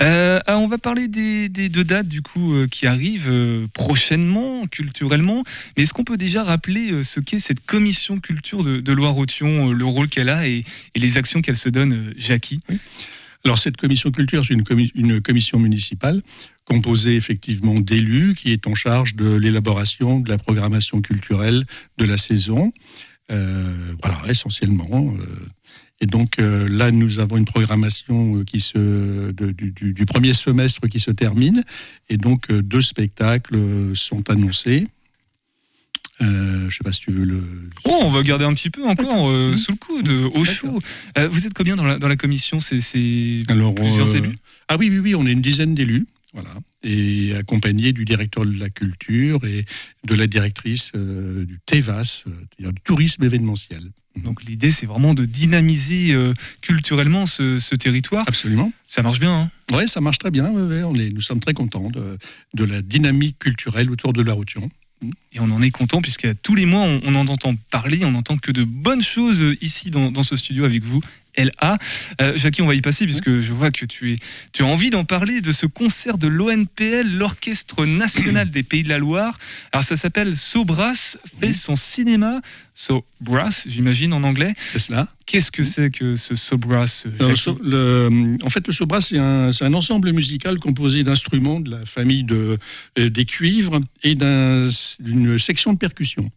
Euh, 0.00 0.40
ah, 0.46 0.56
on 0.58 0.66
va 0.66 0.78
parler 0.78 1.06
des, 1.06 1.48
des 1.50 1.68
deux 1.68 1.84
dates 1.84 2.08
du 2.08 2.22
coup 2.22 2.54
euh, 2.54 2.66
qui 2.68 2.86
arrivent 2.86 3.30
euh, 3.30 3.66
prochainement, 3.74 4.66
culturellement. 4.66 5.44
Mais 5.76 5.82
est-ce 5.82 5.92
qu'on 5.92 6.04
peut 6.04 6.16
déjà 6.16 6.42
rappeler 6.42 6.90
euh, 6.90 7.02
ce 7.02 7.20
qu'est 7.20 7.38
cette 7.38 7.64
commission 7.66 8.18
culture 8.18 8.62
de, 8.64 8.80
de 8.80 8.92
Loire-Othion, 8.92 9.70
euh, 9.70 9.72
le 9.74 9.84
rôle 9.84 10.08
qu'elle 10.08 10.30
a 10.30 10.48
et, 10.48 10.64
et 10.94 10.98
les 10.98 11.18
actions 11.18 11.42
qu'elle 11.42 11.56
se 11.58 11.68
donne, 11.68 11.92
euh, 11.92 12.14
Jackie? 12.16 12.60
Alors 13.46 13.60
cette 13.60 13.76
commission 13.76 14.10
culture, 14.10 14.44
c'est 14.44 14.54
une, 14.54 14.64
commi- 14.64 14.90
une 14.96 15.20
commission 15.20 15.60
municipale 15.60 16.20
composée 16.64 17.14
effectivement 17.14 17.78
d'élus 17.78 18.34
qui 18.34 18.50
est 18.50 18.66
en 18.66 18.74
charge 18.74 19.14
de 19.14 19.36
l'élaboration 19.36 20.18
de 20.18 20.28
la 20.28 20.36
programmation 20.36 21.00
culturelle 21.00 21.64
de 21.96 22.04
la 22.04 22.16
saison. 22.16 22.72
Euh, 23.30 23.94
voilà, 24.02 24.20
essentiellement. 24.28 25.14
euh. 25.16 25.46
et 26.00 26.06
donc 26.06 26.40
euh, 26.40 26.68
là, 26.68 26.90
nous 26.90 27.20
avons 27.20 27.36
une 27.36 27.44
programmation 27.44 28.42
qui 28.42 28.58
se, 28.58 29.30
du, 29.30 30.06
premier 30.06 30.34
semestre 30.34 30.88
qui 30.88 30.98
se 30.98 31.12
termine. 31.12 31.62
Et 32.08 32.16
donc 32.16 32.50
deux 32.50 32.82
spectacles 32.82 33.56
sont 33.94 34.28
annoncés. 34.28 34.88
Euh, 36.22 36.60
je 36.60 36.64
ne 36.64 36.70
sais 36.70 36.84
pas 36.84 36.92
si 36.92 37.00
tu 37.00 37.10
veux 37.10 37.24
le... 37.24 37.42
Oh, 37.84 38.00
on 38.04 38.10
va 38.10 38.22
garder 38.22 38.44
un 38.46 38.54
petit 38.54 38.70
peu 38.70 38.86
encore 38.86 39.28
euh, 39.28 39.54
sous 39.54 39.72
le 39.72 39.76
coude, 39.76 40.08
au 40.08 40.28
D'accord. 40.28 40.44
chaud. 40.46 40.82
Euh, 41.18 41.28
vous 41.28 41.46
êtes 41.46 41.52
combien 41.52 41.76
dans 41.76 41.84
la, 41.84 41.98
dans 41.98 42.08
la 42.08 42.16
commission 42.16 42.58
C'est 42.58 42.78
plusieurs 42.78 43.44
euh, 44.14 44.18
élus? 44.18 44.38
Ah 44.68 44.76
oui, 44.78 44.88
oui, 44.88 44.98
oui, 44.98 45.14
on 45.14 45.26
est 45.26 45.32
une 45.32 45.42
dizaine 45.42 45.74
d'élus, 45.74 46.06
voilà, 46.32 46.54
et 46.82 47.34
accompagnés 47.34 47.92
du 47.92 48.04
directeur 48.06 48.46
de 48.46 48.58
la 48.58 48.70
culture 48.70 49.44
et 49.44 49.66
de 50.06 50.14
la 50.14 50.26
directrice 50.26 50.92
euh, 50.96 51.44
du 51.44 51.58
TEVAS, 51.66 52.24
euh, 52.26 52.30
c'est-à-dire 52.56 52.72
du 52.72 52.80
tourisme 52.82 53.22
événementiel. 53.22 53.82
Donc 54.24 54.42
l'idée, 54.44 54.70
c'est 54.70 54.86
vraiment 54.86 55.12
de 55.12 55.26
dynamiser 55.26 56.14
euh, 56.14 56.32
culturellement 56.62 57.26
ce, 57.26 57.58
ce 57.58 57.74
territoire. 57.74 58.24
Absolument. 58.26 58.72
Ça 58.86 59.02
marche 59.02 59.20
bien, 59.20 59.34
hein? 59.40 59.50
Oui, 59.72 59.86
ça 59.86 60.00
marche 60.00 60.18
très 60.18 60.30
bien. 60.30 60.50
ouais, 60.50 60.62
ouais, 60.62 60.82
on 60.82 60.94
est, 60.94 61.10
nous 61.10 61.20
sommes 61.20 61.40
très 61.40 61.52
contents 61.52 61.90
de, 61.90 62.16
de 62.54 62.64
la 62.64 62.80
dynamique 62.80 63.38
culturelle 63.38 63.90
autour 63.90 64.14
de 64.14 64.22
la 64.22 64.32
Rotion. 64.32 64.70
Et 65.36 65.40
on 65.40 65.50
en 65.50 65.60
est 65.62 65.70
content 65.70 66.00
puisque 66.00 66.26
tous 66.42 66.54
les 66.54 66.64
mois, 66.66 66.80
on, 66.82 67.00
on 67.04 67.14
en 67.14 67.26
entend 67.28 67.54
parler, 67.70 68.04
on 68.04 68.12
n'entend 68.12 68.38
que 68.38 68.50
de 68.52 68.64
bonnes 68.64 69.02
choses 69.02 69.42
euh, 69.42 69.56
ici 69.60 69.90
dans, 69.90 70.10
dans 70.10 70.22
ce 70.22 70.34
studio 70.36 70.64
avec 70.64 70.82
vous. 70.82 71.00
LA. 71.38 71.76
Euh, 72.22 72.32
Jackie, 72.38 72.62
on 72.62 72.66
va 72.66 72.74
y 72.74 72.80
passer 72.80 73.04
puisque 73.04 73.40
je 73.40 73.52
vois 73.52 73.70
que 73.70 73.84
tu, 73.84 74.14
es, 74.14 74.18
tu 74.54 74.62
as 74.62 74.66
envie 74.66 74.88
d'en 74.88 75.04
parler 75.04 75.42
de 75.42 75.52
ce 75.52 75.66
concert 75.66 76.16
de 76.16 76.28
l'ONPL, 76.28 77.06
l'Orchestre 77.14 77.84
National 77.84 78.48
des 78.48 78.62
Pays 78.62 78.82
de 78.82 78.88
la 78.88 78.96
Loire. 78.96 79.38
Alors 79.70 79.84
ça 79.84 79.98
s'appelle 79.98 80.34
Sobras, 80.38 81.18
fait 81.38 81.52
son 81.52 81.76
cinéma. 81.76 82.40
Sobras, 82.74 83.64
j'imagine 83.66 84.14
en 84.14 84.22
anglais. 84.22 84.54
C'est 84.72 84.78
cela 84.78 85.08
Qu'est-ce 85.26 85.50
que 85.50 85.64
c'est 85.64 85.90
que 85.90 86.14
ce 86.14 86.36
Sobras 86.36 87.04
Jackie 87.18 87.40
so- 87.40 87.58
en 88.44 88.48
fait, 88.50 88.64
le 88.66 88.72
sobras, 88.72 89.00
c'est 89.00 89.18
un, 89.18 89.74
ensemble 89.74 90.12
musical 90.12 90.58
composé 90.60 91.02
d'instruments 91.02 91.58
de 91.58 91.70
la 91.72 91.84
famille 91.84 92.22
de, 92.22 92.58
euh, 92.98 93.10
des 93.10 93.24
cuivres 93.24 93.80
et 94.04 94.14
d'un- 94.14 94.68
d'une 95.26 95.38
section 95.38 95.72
de 95.72 95.78
percussion. 95.78 96.30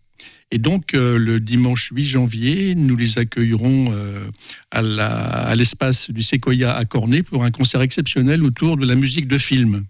Et 0.51 0.57
donc, 0.57 0.93
euh, 0.93 1.17
le 1.17 1.39
dimanche 1.39 1.91
8 1.93 2.05
janvier, 2.05 2.75
nous 2.75 2.95
les 2.95 3.19
accueillerons 3.19 3.93
euh, 3.93 4.25
à 4.71 5.55
l'espace 5.55 6.09
du 6.09 6.23
Sequoia 6.23 6.75
à 6.75 6.85
Cornet 6.85 7.23
pour 7.23 7.43
un 7.43 7.51
concert 7.51 7.81
exceptionnel 7.81 8.43
autour 8.43 8.77
de 8.77 8.85
la 8.85 8.95
musique 8.95 9.27
de 9.27 9.37
film. 9.37 9.85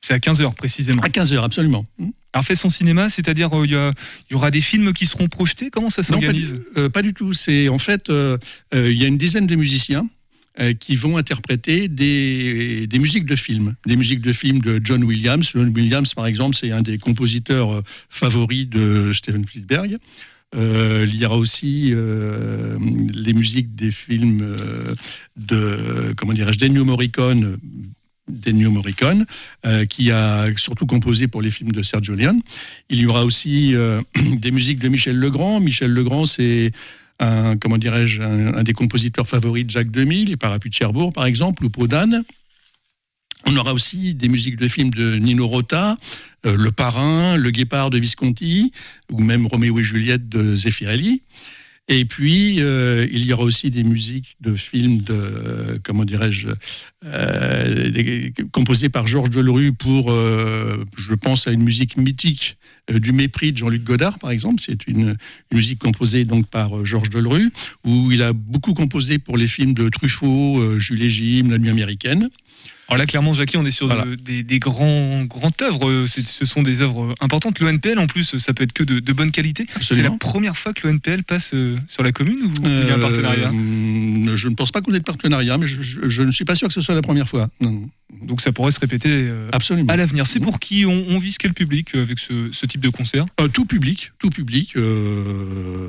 C'est 0.00 0.14
à 0.14 0.18
15h 0.18 0.54
précisément. 0.54 1.00
À 1.02 1.08
15h, 1.08 1.42
absolument. 1.42 1.84
Alors 2.32 2.44
fait 2.44 2.54
son 2.54 2.68
cinéma, 2.68 3.08
c'est-à-dire 3.08 3.56
euh, 3.56 3.66
il 3.66 4.32
y, 4.32 4.34
aura 4.34 4.50
des 4.50 4.60
films 4.60 4.92
qui 4.92 5.06
seront 5.06 5.28
projetés? 5.28 5.70
Comment 5.70 5.90
ça 5.90 6.02
pas 6.02 6.08
s'organise? 6.08 6.58
euh, 6.76 6.88
pas 6.88 7.02
du 7.02 7.14
tout. 7.14 7.32
C'est 7.32 7.68
en 7.68 7.78
fait, 7.78 8.10
il 8.72 8.92
y 8.92 9.04
a 9.04 9.06
une 9.06 9.18
dizaine 9.18 9.46
de 9.46 9.56
musiciens 9.56 10.06
qui 10.80 10.96
vont 10.96 11.16
interpréter 11.16 11.88
des, 11.88 12.86
des 12.86 12.98
musiques 12.98 13.26
de 13.26 13.36
films, 13.36 13.74
des 13.86 13.96
musiques 13.96 14.20
de 14.20 14.32
films 14.32 14.60
de 14.60 14.80
John 14.82 15.04
Williams. 15.04 15.50
John 15.54 15.72
Williams, 15.74 16.14
par 16.14 16.26
exemple, 16.26 16.56
c'est 16.56 16.72
un 16.72 16.82
des 16.82 16.98
compositeurs 16.98 17.72
euh, 17.72 17.82
favoris 18.08 18.68
de 18.68 19.12
Steven 19.12 19.44
Spielberg. 19.46 19.98
Euh, 20.56 21.06
il 21.08 21.16
y 21.16 21.26
aura 21.26 21.36
aussi 21.36 21.90
euh, 21.92 22.78
les 23.12 23.34
musiques 23.34 23.74
des 23.74 23.90
films 23.90 24.40
euh, 24.42 24.94
de 25.36 26.14
comment 26.16 26.32
dirais-je 26.32 26.58
d'Ennio 26.58 26.84
Morricone. 26.84 27.58
d'Ennio 28.28 28.70
Morricone, 28.70 29.24
euh, 29.64 29.86
qui 29.86 30.10
a 30.10 30.46
surtout 30.56 30.86
composé 30.86 31.28
pour 31.28 31.42
les 31.42 31.50
films 31.50 31.72
de 31.72 31.82
Sergio 31.82 32.14
Leone. 32.14 32.42
Il 32.90 32.98
y 32.98 33.06
aura 33.06 33.24
aussi 33.24 33.74
euh, 33.74 34.02
des 34.36 34.50
musiques 34.50 34.78
de 34.78 34.88
Michel 34.88 35.16
Legrand. 35.16 35.60
Michel 35.60 35.92
Legrand, 35.92 36.26
c'est 36.26 36.72
un, 37.18 37.56
comment 37.56 37.78
dirais-je, 37.78 38.22
un, 38.22 38.62
des 38.62 38.72
compositeurs 38.72 39.28
favoris 39.28 39.66
de 39.66 39.70
Jacques 39.70 39.90
Demy, 39.90 40.26
les 40.26 40.36
Parapluies 40.36 40.70
de 40.70 40.74
Cherbourg, 40.74 41.12
par 41.12 41.26
exemple, 41.26 41.64
ou 41.64 41.70
Peau 41.70 41.86
d'âne. 41.86 42.24
On 43.46 43.56
aura 43.56 43.72
aussi 43.72 44.14
des 44.14 44.28
musiques 44.28 44.56
de 44.56 44.68
films 44.68 44.90
de 44.90 45.16
Nino 45.16 45.46
Rota, 45.46 45.96
euh, 46.46 46.56
Le 46.56 46.70
Parrain, 46.70 47.36
Le 47.36 47.50
Guépard 47.50 47.90
de 47.90 47.98
Visconti, 47.98 48.72
ou 49.10 49.20
même 49.20 49.46
Roméo 49.46 49.78
et 49.78 49.82
Juliette 49.82 50.28
de 50.28 50.56
Zeffirelli. 50.56 51.22
Et 51.90 52.04
puis, 52.04 52.60
euh, 52.60 53.06
il 53.10 53.24
y 53.24 53.32
aura 53.32 53.44
aussi 53.44 53.70
des 53.70 53.82
musiques 53.82 54.36
de 54.42 54.54
films 54.54 54.98
de, 54.98 55.14
euh, 55.14 55.78
comment 55.82 56.04
dirais-je, 56.04 56.48
euh, 57.06 58.30
composées 58.52 58.90
par 58.90 59.06
Georges 59.06 59.30
Delerue 59.30 59.72
pour, 59.72 60.12
je 60.12 61.14
pense 61.14 61.46
à 61.46 61.52
une 61.52 61.62
musique 61.62 61.96
mythique 61.96 62.58
du 62.92 63.12
mépris 63.12 63.52
de 63.52 63.58
Jean-Luc 63.58 63.84
Godard, 63.84 64.18
par 64.18 64.30
exemple. 64.30 64.60
C'est 64.60 64.86
une, 64.86 65.16
une 65.50 65.56
musique 65.56 65.78
composée 65.78 66.24
donc 66.24 66.46
par 66.48 66.84
Georges 66.84 67.10
Delerue, 67.10 67.50
où 67.84 68.12
il 68.12 68.22
a 68.22 68.34
beaucoup 68.34 68.74
composé 68.74 69.18
pour 69.18 69.38
les 69.38 69.48
films 69.48 69.72
de 69.72 69.88
Truffaut, 69.88 70.78
Jules 70.78 71.02
et 71.02 71.10
Jim, 71.10 71.48
La 71.50 71.58
Nuit 71.58 71.70
américaine. 71.70 72.28
Alors 72.88 72.98
là, 72.98 73.06
clairement, 73.06 73.34
Jackie, 73.34 73.58
on 73.58 73.66
est 73.66 73.70
sur 73.70 73.86
de- 73.88 74.14
des, 74.14 74.42
des 74.42 74.58
grands, 74.58 75.22
grandes 75.24 75.52
œuvres. 75.60 76.04
Ce 76.06 76.44
sont 76.46 76.62
des 76.62 76.80
œuvres 76.80 77.14
importantes. 77.20 77.60
L'ONPL, 77.60 77.98
en 77.98 78.06
plus, 78.06 78.38
ça 78.38 78.54
peut 78.54 78.64
être 78.64 78.72
que 78.72 78.82
de, 78.82 78.98
de 78.98 79.12
bonne 79.12 79.30
qualité. 79.30 79.66
C'est 79.82 80.00
la 80.02 80.10
première 80.10 80.56
fois 80.56 80.72
que 80.72 80.86
l'ONPL 80.88 81.22
passe 81.22 81.52
euh, 81.52 81.76
sur 81.86 82.02
la 82.02 82.12
commune 82.12 82.38
ou 82.44 82.52
il 82.64 82.70
y 82.70 82.90
a 82.90 82.94
un 82.94 82.98
Euh, 82.98 83.02
partenariat? 83.02 83.50
hum, 83.50 84.32
Je 84.36 84.48
ne 84.48 84.54
pense 84.54 84.70
pas 84.72 84.80
qu'on 84.80 84.94
ait 84.94 85.00
de 85.00 85.04
partenariat, 85.04 85.58
mais 85.58 85.66
je, 85.66 85.82
je- 85.82 86.08
je 86.08 86.22
ne 86.22 86.32
suis 86.32 86.46
pas 86.46 86.54
sûr 86.54 86.68
que 86.68 86.74
ce 86.74 86.80
soit 86.80 86.94
la 86.94 87.02
première 87.02 87.28
fois. 87.28 87.48
Non, 87.60 87.72
non. 87.72 87.90
Donc 88.22 88.40
ça 88.40 88.52
pourrait 88.52 88.70
se 88.70 88.80
répéter 88.80 89.10
euh, 89.10 89.48
Absolument. 89.52 89.92
à 89.92 89.96
l'avenir. 89.96 90.26
C'est 90.26 90.40
pour 90.40 90.58
qui 90.58 90.86
on, 90.86 91.04
on 91.08 91.18
vise 91.18 91.36
quel 91.36 91.52
public 91.52 91.94
euh, 91.94 92.02
avec 92.02 92.18
ce, 92.18 92.48
ce 92.52 92.64
type 92.66 92.80
de 92.80 92.88
concert? 92.88 93.26
Euh, 93.38 93.48
tout 93.48 93.66
public, 93.66 94.12
tout 94.18 94.30
public, 94.30 94.72
euh, 94.76 95.88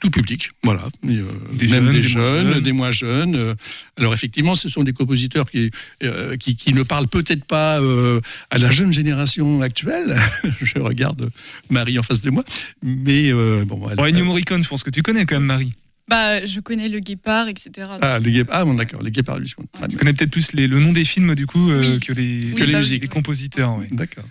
tout 0.00 0.10
public, 0.10 0.50
voilà. 0.62 0.88
Des 1.02 1.68
même 1.68 1.84
jeunes, 1.86 1.92
des 1.92 2.02
jeunes, 2.02 2.52
jeunes. 2.54 2.62
des 2.62 2.72
moins 2.72 2.90
jeunes. 2.90 3.54
alors 3.96 4.12
effectivement, 4.14 4.54
ce 4.54 4.68
sont 4.68 4.82
des 4.82 4.92
compositeurs 4.92 5.48
qui, 5.50 5.70
euh, 6.02 6.36
qui, 6.36 6.56
qui 6.56 6.72
ne 6.74 6.82
parlent 6.82 7.08
peut-être 7.08 7.44
pas 7.44 7.80
à 8.50 8.58
la 8.58 8.70
jeune 8.72 8.92
génération 8.92 9.62
actuelle. 9.62 10.16
Je 10.60 10.78
regarde 10.80 11.30
Marie 11.70 11.98
en 11.98 12.02
face 12.02 12.20
de 12.22 12.30
moi, 12.30 12.44
mais 12.82 13.32
bon. 13.64 13.88
elle- 13.88 13.96
Bon, 13.96 14.04
Ennio 14.04 14.24
Morricone, 14.24 14.62
je 14.62 14.68
pense 14.68 14.82
que 14.82 14.90
tu 14.90 15.02
connais 15.02 15.24
quand 15.26 15.36
même, 15.36 15.44
Marie. 15.46 15.72
Bah, 16.08 16.44
je 16.44 16.60
connais 16.60 16.88
le 16.88 17.00
guépard, 17.00 17.48
etc. 17.48 17.70
ah, 18.00 18.18
le 18.20 18.30
guépard, 18.30 18.56
ah, 18.60 18.64
bon, 18.64 18.74
d'accord, 18.74 19.02
les 19.02 19.10
guépards 19.10 19.40
du 19.40 19.52
Très 19.72 19.88
Tu 19.88 19.96
connais 19.96 20.12
peut-être 20.12 20.30
plus 20.30 20.52
les- 20.52 20.68
le 20.68 20.78
nom 20.78 20.92
des 20.92 21.04
films, 21.04 21.34
du 21.34 21.46
coup, 21.46 21.70
euh, 21.70 21.80
Oui. 21.94 22.00
que 22.00 22.12
les, 22.12 22.40
Oui, 22.44 22.54
que 22.54 22.62
les 22.64 22.72
bah, 22.72 22.78
musiques. 22.78 23.02
les 23.02 23.08
compositeurs. 23.08 23.76
ouais. 23.76 23.88
D'accord. 23.90 24.24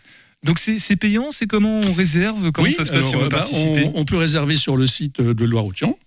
Donc 0.44 0.60
c'est 0.60 0.77
c'est 0.77 0.96
payant, 0.96 1.32
c'est 1.32 1.48
comment 1.48 1.82
on 1.86 1.91
réserve, 1.94 2.51
comment 2.51 2.67
Oui, 2.67 2.72
ça 2.74 2.86
se 2.86 2.91
passe 2.91 3.08
si 3.08 3.15
on 3.15 3.20
alors, 3.20 3.29
veut 3.32 3.36
euh, 3.36 3.39
bah, 3.39 3.46
participer 3.46 3.86
on, 3.96 4.00
on 4.01 4.05
peut 4.05 4.15
réserver 4.17 4.58
sur 4.58 4.77
le 4.77 4.86
site 4.88 5.20
euh, 5.20 5.34
de 5.34 5.44
Loire-Othion. 5.44 5.98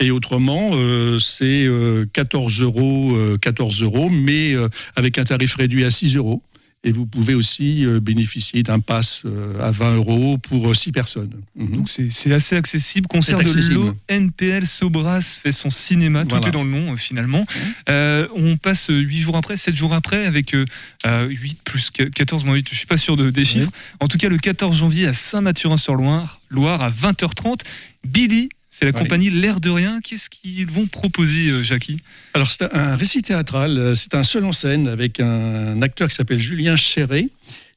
Et 0.00 0.10
autrement, 0.10 0.72
euh, 0.74 1.18
c'est 1.18 1.64
euh, 1.66 2.04
14 2.12 2.60
euros, 2.60 3.16
euh, 3.16 3.38
14 3.38 3.80
euros, 3.80 4.10
mais 4.10 4.52
euh, 4.54 4.68
avec 4.96 5.16
un 5.18 5.24
tarif 5.24 5.54
réduit 5.54 5.84
à 5.84 5.90
6 5.90 6.14
euros. 6.16 6.42
Et 6.86 6.92
vous 6.92 7.04
pouvez 7.04 7.34
aussi 7.34 7.84
euh, 7.84 7.98
bénéficier 8.00 8.62
d'un 8.62 8.78
pass 8.78 9.22
euh, 9.26 9.60
à 9.60 9.72
20 9.72 9.96
euros 9.96 10.38
pour 10.38 10.74
6 10.74 10.92
personnes. 10.92 11.32
Mhm. 11.56 11.76
Donc 11.76 11.88
c'est 11.88 12.32
assez 12.32 12.54
accessible. 12.56 13.08
Concert 13.08 13.38
de 13.38 13.74
l'ONPL 14.08 14.66
Sobras 14.66 15.38
fait 15.42 15.50
son 15.52 15.68
cinéma, 15.68 16.22
tout 16.22 16.30
Voilà. 16.30 16.46
est 16.48 16.50
dans 16.52 16.62
le 16.64 16.70
nom 16.70 16.92
euh, 16.92 16.96
finalement. 16.96 17.44
Euh, 17.88 18.28
on 18.36 18.56
passe 18.56 18.86
8 18.90 19.18
jours 19.18 19.36
après, 19.36 19.56
7 19.56 19.74
jours 19.74 19.94
après 19.94 20.24
avec 20.26 20.54
euh, 20.54 20.64
euh, 21.06 21.28
8 21.28 21.58
plus 21.64 21.90
qu- 21.90 22.08
14 22.10 22.44
moins 22.44 22.54
8, 22.54 22.68
je 22.70 22.74
suis 22.76 22.86
pas 22.86 22.96
sûr 22.96 23.16
de, 23.16 23.30
des 23.30 23.44
chiffres. 23.44 23.70
En 24.00 24.06
tout 24.06 24.16
cas 24.18 24.28
le 24.28 24.38
14 24.38 24.76
janvier 24.78 25.08
à 25.08 25.12
Saint-Mathurin-sur-Loire, 25.12 26.40
Loire 26.50 26.82
à 26.82 26.90
20h30. 26.90 27.60
Billy, 28.06 28.48
c'est 28.78 28.84
la 28.84 28.90
Oui. 28.92 28.98
compagnie 28.98 29.30
L'air 29.30 29.60
de 29.60 29.70
rien. 29.70 30.00
Qu'est-ce 30.02 30.28
qu'ils 30.28 30.66
vont 30.66 30.86
proposer, 30.86 31.50
euh, 31.50 31.62
Jackie? 31.62 31.96
Alors, 32.34 32.50
c'est 32.50 32.62
un 32.74 32.94
récit 32.96 33.22
théâtral, 33.22 33.78
euh, 33.78 33.94
c'est 33.94 34.14
un 34.14 34.22
seul 34.22 34.44
en 34.44 34.52
scène 34.52 34.86
avec 34.86 35.18
un 35.20 35.80
acteur 35.80 36.08
qui 36.08 36.14
s'appelle 36.16 36.40
Julien 36.40 36.76
Chéret 36.76 37.28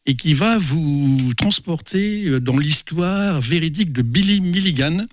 et 0.05 0.15
qui 0.15 0.33
va 0.33 0.57
vous 0.57 1.31
transporter 1.37 2.25
euh, 2.25 2.39
dans 2.41 2.57
l'histoire 2.57 3.39
véridique 3.39 3.93
de 3.93 4.01
Billy 4.01 4.41
Milligan, 4.41 5.05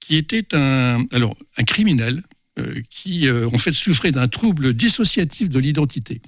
qui 0.00 0.16
était 0.16 0.54
un, 0.54 1.04
alors, 1.12 1.36
un 1.58 1.64
criminel 1.64 2.22
euh, 2.58 2.80
qui, 2.88 3.28
euh, 3.28 3.48
en 3.52 3.58
fait, 3.58 3.72
souffrait 3.72 4.12
d'un 4.12 4.28
trouble 4.28 4.72
dissociatif 4.72 5.50
de 5.50 5.58
l'identité. 5.58 6.22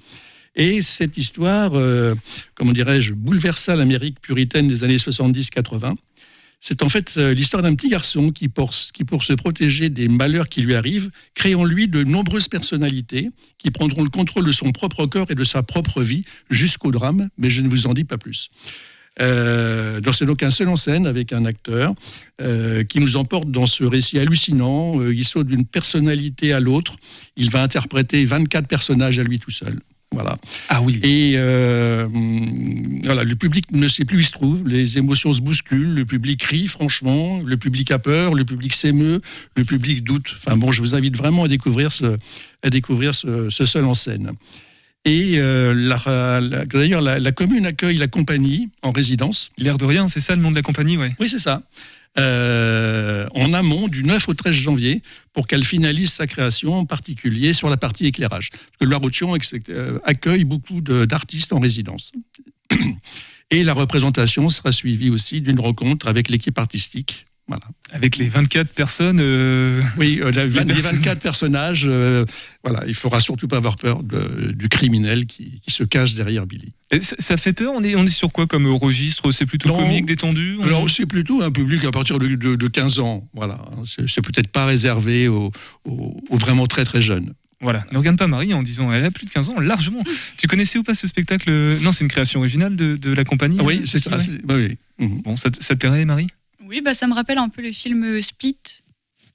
Et 0.55 0.81
cette 0.81 1.17
histoire, 1.17 1.73
euh, 1.75 2.13
comment 2.53 2.73
dirais-je, 2.73 3.13
bouleversa 3.13 3.75
l'Amérique 3.75 4.19
puritaine 4.21 4.67
des 4.67 4.83
années 4.83 4.97
70-80. 4.97 5.95
C'est 6.59 6.83
en 6.83 6.89
fait 6.89 7.13
euh, 7.17 7.33
l'histoire 7.33 7.63
d'un 7.63 7.73
petit 7.73 7.89
garçon 7.89 8.31
qui 8.31 8.49
pour, 8.49 8.73
se 8.73 9.33
protéger 9.33 9.89
des 9.89 10.07
malheurs 10.07 10.49
qui 10.49 10.61
lui 10.61 10.75
arrivent, 10.75 11.09
crée 11.33 11.55
en 11.55 11.63
lui 11.63 11.87
de 11.87 12.03
nombreuses 12.03 12.47
personnalités 12.47 13.29
qui 13.57 13.71
prendront 13.71 14.03
le 14.03 14.09
contrôle 14.09 14.45
de 14.45 14.51
son 14.51 14.71
propre 14.71 15.05
corps 15.05 15.31
et 15.31 15.35
de 15.35 15.43
sa 15.43 15.63
propre 15.63 16.01
vie 16.01 16.25
jusqu'au 16.49 16.91
drame, 16.91 17.29
mais 17.37 17.49
je 17.49 17.61
ne 17.61 17.69
vous 17.69 17.87
en 17.87 17.93
dis 17.93 18.03
pas 18.03 18.17
plus. 18.17 18.49
Euh, 19.21 19.99
donc 19.99 20.15
c'est 20.15 20.25
donc 20.25 20.43
un 20.43 20.51
seul 20.51 20.69
en 20.69 20.75
scène 20.75 21.05
avec 21.05 21.33
un 21.33 21.45
acteur 21.45 21.93
euh, 22.41 22.83
qui 22.83 22.99
nous 22.99 23.17
emporte 23.17 23.51
dans 23.51 23.65
ce 23.65 23.83
récit 23.83 24.19
hallucinant. 24.19 24.99
Euh, 25.01 25.13
il 25.13 25.25
saute 25.25 25.47
d'une 25.47 25.65
personnalité 25.65 26.53
à 26.53 26.59
l'autre. 26.59 26.95
Il 27.35 27.49
va 27.49 27.61
interpréter 27.61 28.23
24 28.23 28.67
personnages 28.67 29.19
à 29.19 29.23
lui 29.23 29.39
tout 29.39 29.51
seul. 29.51 29.79
Voilà. 30.11 30.37
Ah 30.69 30.81
oui. 30.81 30.99
Et 31.03 31.33
euh, 31.35 32.07
voilà, 33.03 33.23
le 33.23 33.35
public 33.35 33.71
ne 33.71 33.87
sait 33.87 34.05
plus 34.05 34.17
où 34.17 34.19
il 34.19 34.25
se 34.25 34.31
trouve, 34.31 34.67
les 34.67 34.97
émotions 34.97 35.31
se 35.31 35.41
bousculent, 35.41 35.93
le 35.93 36.03
public 36.03 36.41
rit 36.43 36.67
franchement, 36.67 37.41
le 37.45 37.57
public 37.57 37.91
a 37.91 37.99
peur, 37.99 38.33
le 38.33 38.43
public 38.43 38.73
s'émeut, 38.73 39.21
le 39.55 39.65
public 39.65 40.03
doute. 40.03 40.35
Enfin 40.37 40.57
bon, 40.57 40.71
je 40.71 40.81
vous 40.81 40.95
invite 40.95 41.15
vraiment 41.15 41.43
à 41.43 41.47
découvrir 41.47 41.91
ce, 41.91 42.17
à 42.63 42.69
découvrir 42.71 43.13
ce, 43.13 43.51
ce 43.51 43.65
seul 43.65 43.85
en 43.85 43.93
scène. 43.93 44.31
Et 45.05 45.35
euh, 45.37 46.65
d'ailleurs, 46.65 47.01
la, 47.01 47.19
la 47.19 47.31
commune 47.31 47.65
accueille 47.65 47.97
la 47.97 48.07
compagnie 48.07 48.69
en 48.81 48.91
résidence. 48.91 49.51
L'air 49.57 49.77
de 49.77 49.85
rien, 49.85 50.07
c'est 50.07 50.19
ça 50.19 50.35
le 50.35 50.41
nom 50.41 50.51
de 50.51 50.55
la 50.55 50.61
compagnie, 50.61 50.97
ouais. 50.97 51.11
Oui, 51.19 51.29
c'est 51.29 51.39
ça. 51.39 51.61
Euh, 52.17 53.27
en 53.35 53.53
amont 53.53 53.87
du 53.87 54.03
9 54.03 54.29
au 54.29 54.33
13 54.33 54.53
janvier 54.53 55.01
pour 55.31 55.47
qu'elle 55.47 55.63
finalise 55.63 56.11
sa 56.11 56.27
création, 56.27 56.73
en 56.75 56.85
particulier 56.85 57.53
sur 57.53 57.69
la 57.69 57.77
partie 57.77 58.07
éclairage. 58.07 58.49
Parce 58.49 58.61
que 58.79 58.85
Loire-Othion 58.85 59.35
euh, 59.69 59.99
accueille 60.03 60.43
beaucoup 60.43 60.81
d'artistes 60.81 61.53
en 61.53 61.59
résidence. 61.59 62.11
Et 63.51 63.63
la 63.63 63.73
représentation 63.73 64.49
sera 64.49 64.71
suivie 64.71 65.09
aussi 65.09 65.41
d'une 65.41 65.59
rencontre 65.59 66.07
avec 66.07 66.29
l'équipe 66.29 66.57
artistique. 66.57 67.25
Voilà. 67.49 67.63
Avec 67.91 68.15
les 68.17 68.27
24 68.29 68.69
personnes. 68.69 69.19
euh, 69.19 69.81
Oui, 69.97 70.19
euh, 70.21 70.31
la- 70.31 70.45
Les 70.45 70.51
les, 70.51 70.65
personnes. 70.65 70.95
24 70.97 71.19
personnages, 71.29 71.85
euh, 71.87 72.23
voilà, 72.63 72.83
il 72.87 72.93
faudra 72.93 73.19
surtout 73.19 73.47
pas 73.47 73.57
avoir 73.57 73.75
peur 73.75 74.03
de- 74.03 74.51
du 74.53 74.69
criminel 74.69 75.25
qui, 75.25 75.59
qui 75.59 75.71
se 75.71 75.83
cache 75.83 76.13
derrière 76.15 76.45
Billy. 76.45 76.73
et 76.91 77.01
ça, 77.01 77.15
ça 77.19 77.37
fait 77.37 77.53
peur 77.53 77.73
on 77.75 77.83
est, 77.83 77.95
on 77.95 78.03
est 78.05 78.07
sur 78.11 78.31
quoi 78.31 78.45
comme 78.45 78.67
registre? 78.67 79.31
C'est 79.31 79.47
plutôt 79.47 79.69
Non. 79.69 79.79
comique, 79.79 80.05
détendu? 80.05 80.57
On- 80.61 80.63
Alors 80.63 80.87
c'est 80.89 81.07
plutôt 81.07 81.41
un 81.41 81.49
public 81.51 81.83
à 81.85 81.91
partir 81.91 82.19
de, 82.19 82.27
de- 82.27 82.55
de 82.55 82.67
15 82.67 82.99
ans, 82.99 83.27
voilà. 83.33 83.59
C'est 83.83 84.07
c'est 84.07 84.21
peut-être 84.21 84.49
pas 84.49 84.65
réservé 84.67 85.27
aux, 85.27 85.51
aux- 85.85 86.21
aux 86.29 86.37
vraiment 86.37 86.67
très 86.67 86.85
très 86.85 87.01
jeunes. 87.01 87.33
Voilà, 87.61 87.85
ne 87.91 87.97
regarde 87.97 88.17
pas 88.17 88.27
Marie 88.27 88.53
en 88.53 88.61
disant 88.63 88.93
elle 88.93 89.03
a 89.03 89.11
plus 89.11 89.25
de 89.25 89.31
15 89.31 89.49
ans, 89.49 89.59
largement. 89.59 90.03
tu 90.37 90.47
connaissais 90.47 90.77
ou 90.79 90.83
pas 90.83 90.93
ce 90.93 91.07
spectacle? 91.07 91.49
Non, 91.81 91.91
c'est 91.91 92.03
une 92.05 92.09
création 92.11 92.39
originale 92.39 92.75
de, 92.77 92.95
de 92.95 93.11
la 93.11 93.23
compagnie 93.25 93.57
Ah 93.59 93.63
oui, 93.65 93.79
euh, 93.81 93.85
c'est 93.85 93.99
ça. 93.99 94.15
ouais. 94.15 94.27
oui. 94.49 94.77
Mhm. 94.99 95.21
Bon, 95.23 95.35
ça, 95.35 95.49
ça 95.59 95.73
te 95.75 95.79
plairait, 95.79 96.05
Marie? 96.05 96.27
Oui, 96.69 96.81
bah, 96.81 96.93
ça 96.93 97.07
me 97.07 97.15
rappelle 97.15 97.39
un 97.39 97.49
peu 97.49 97.63
le 97.63 97.71
film 97.71 98.03
euh, 98.03 98.21
Split. 98.21 98.57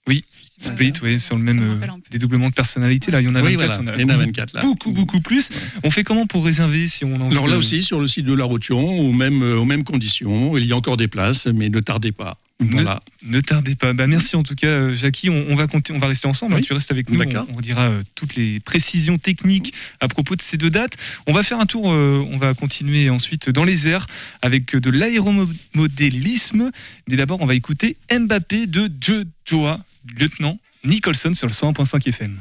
Oui, 0.07 0.25
Split, 0.59 0.93
oui, 1.03 1.19
sur 1.19 1.37
le 1.37 1.43
même 1.43 1.81
euh, 1.83 1.87
dédoublement 2.11 2.49
de 2.49 2.55
personnalité. 2.55 3.11
Là, 3.11 3.21
il 3.21 3.25
y 3.25 3.29
en 3.29 3.35
a 3.35 3.43
24. 3.43 3.47
Oui, 3.49 3.57
voilà, 3.57 3.81
on 3.81 3.87
a 3.89 3.95
il 3.97 4.03
y 4.03 4.05
en 4.05 4.09
a 4.11 4.17
24 4.19 4.53
là. 4.53 4.61
Beaucoup, 4.61 4.93
beaucoup 4.93 5.21
plus. 5.21 5.51
On 5.83 5.91
fait 5.91 6.05
comment 6.05 6.27
pour 6.27 6.45
réserver 6.45 6.87
si 6.87 7.05
on 7.05 7.15
en 7.17 7.31
Alors 7.31 7.49
là 7.49 7.57
aussi, 7.57 7.83
sur 7.83 8.01
le 8.01 8.07
site 8.07 8.27
de 8.27 8.35
La 8.35 8.45
Rotion, 8.45 9.01
aux 9.01 9.13
mêmes, 9.13 9.43
euh, 9.43 9.57
aux 9.57 9.65
mêmes 9.65 9.83
conditions, 9.83 10.57
il 10.57 10.67
y 10.67 10.73
a 10.73 10.77
encore 10.77 10.97
des 10.97 11.09
places, 11.09 11.47
mais 11.47 11.71
ne 11.71 11.81
tardez 11.81 12.13
pas. 12.13 12.39
Voilà. 12.61 13.03
Ne 13.25 13.41
tardez 13.41 13.75
pas. 13.75 13.93
Bah, 13.93 14.07
merci 14.07 14.37
en 14.37 14.43
tout 14.45 14.55
cas, 14.55 14.69
euh, 14.69 14.95
Jackie. 14.95 15.29
On, 15.29 15.47
on 15.49 15.57
va, 15.57 15.67
compter- 15.67 15.93
on 15.93 15.99
va 15.99 16.07
rester 16.07 16.29
ensemble. 16.29 16.55
hein. 16.55 16.59
Oui. 16.61 16.65
Tu 16.67 16.73
restes 16.73 16.91
avec 16.93 17.11
nous. 17.11 17.19
On, 17.51 17.57
on 17.57 17.61
dira 17.61 17.89
euh, 17.89 18.03
toutes 18.15 18.37
les 18.37 18.61
précisions 18.61 19.19
techniques 19.19 19.75
à 20.01 20.07
propos 20.09 20.37
de 20.37 20.43
ces 20.43 20.57
deux 20.57 20.71
dates. 20.71 20.97
On 21.27 21.33
va 21.33 21.43
faire 21.43 21.59
un 21.59 21.67
tour. 21.67 21.93
euh, 21.93 22.25
on 22.31 22.39
va 22.39 22.55
continuer 22.55 23.11
ensuite 23.11 23.51
dans 23.51 23.65
les 23.65 23.89
airs 23.89 24.07
avec 24.41 24.77
de 24.77 24.91
l'aéromodélisme. 24.91 26.71
Mais 27.09 27.17
d'abord, 27.17 27.41
on 27.41 27.47
va 27.47 27.55
écouter 27.55 27.97
Mbappé 28.11 28.67
de 28.67 28.91
Joe 29.01 29.25
Joa, 29.45 29.81
lieutenant 30.19 30.59
Nicholson 30.85 31.33
sur 31.35 31.49
le 31.49 31.53
100.5 31.53 32.09
FM. 32.09 32.39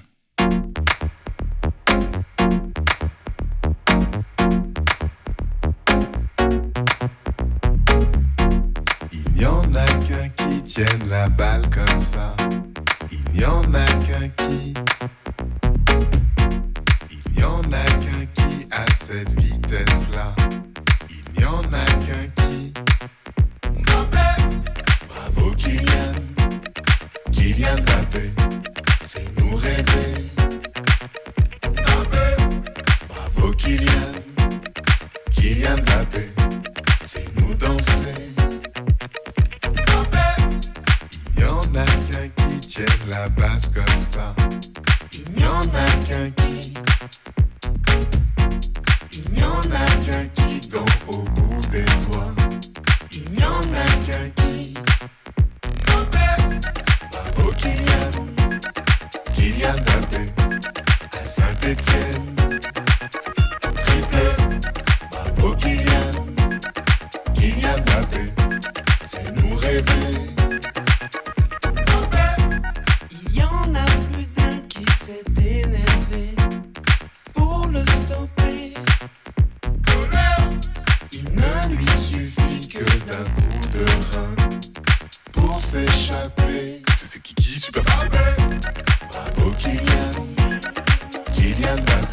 Il 13.11 13.39
n'y 13.39 13.45
en 13.45 13.61
a 13.73 13.85
qu'un 14.05 14.27
qui. 14.27 14.92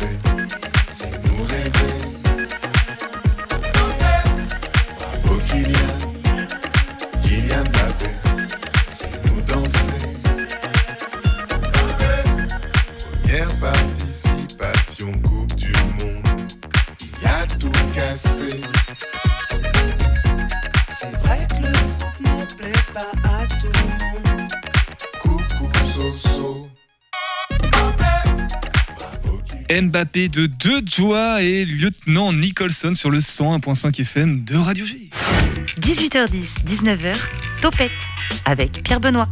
happy. 0.01 0.30
Mbappé 29.71 30.29
de 30.29 30.47
deux 30.47 30.83
joie 30.85 31.45
et 31.45 31.65
lieutenant 31.65 32.33
Nicholson 32.33 32.93
sur 32.95 33.09
le 33.09 33.21
101.5 33.21 34.01
FM 34.01 34.43
de 34.43 34.57
Radio 34.57 34.85
G. 34.85 35.11
18h10, 35.79 36.65
19h, 36.67 37.17
Topette 37.63 37.93
avec 38.45 38.83
Pierre 38.83 38.99
Benoît. 38.99 39.29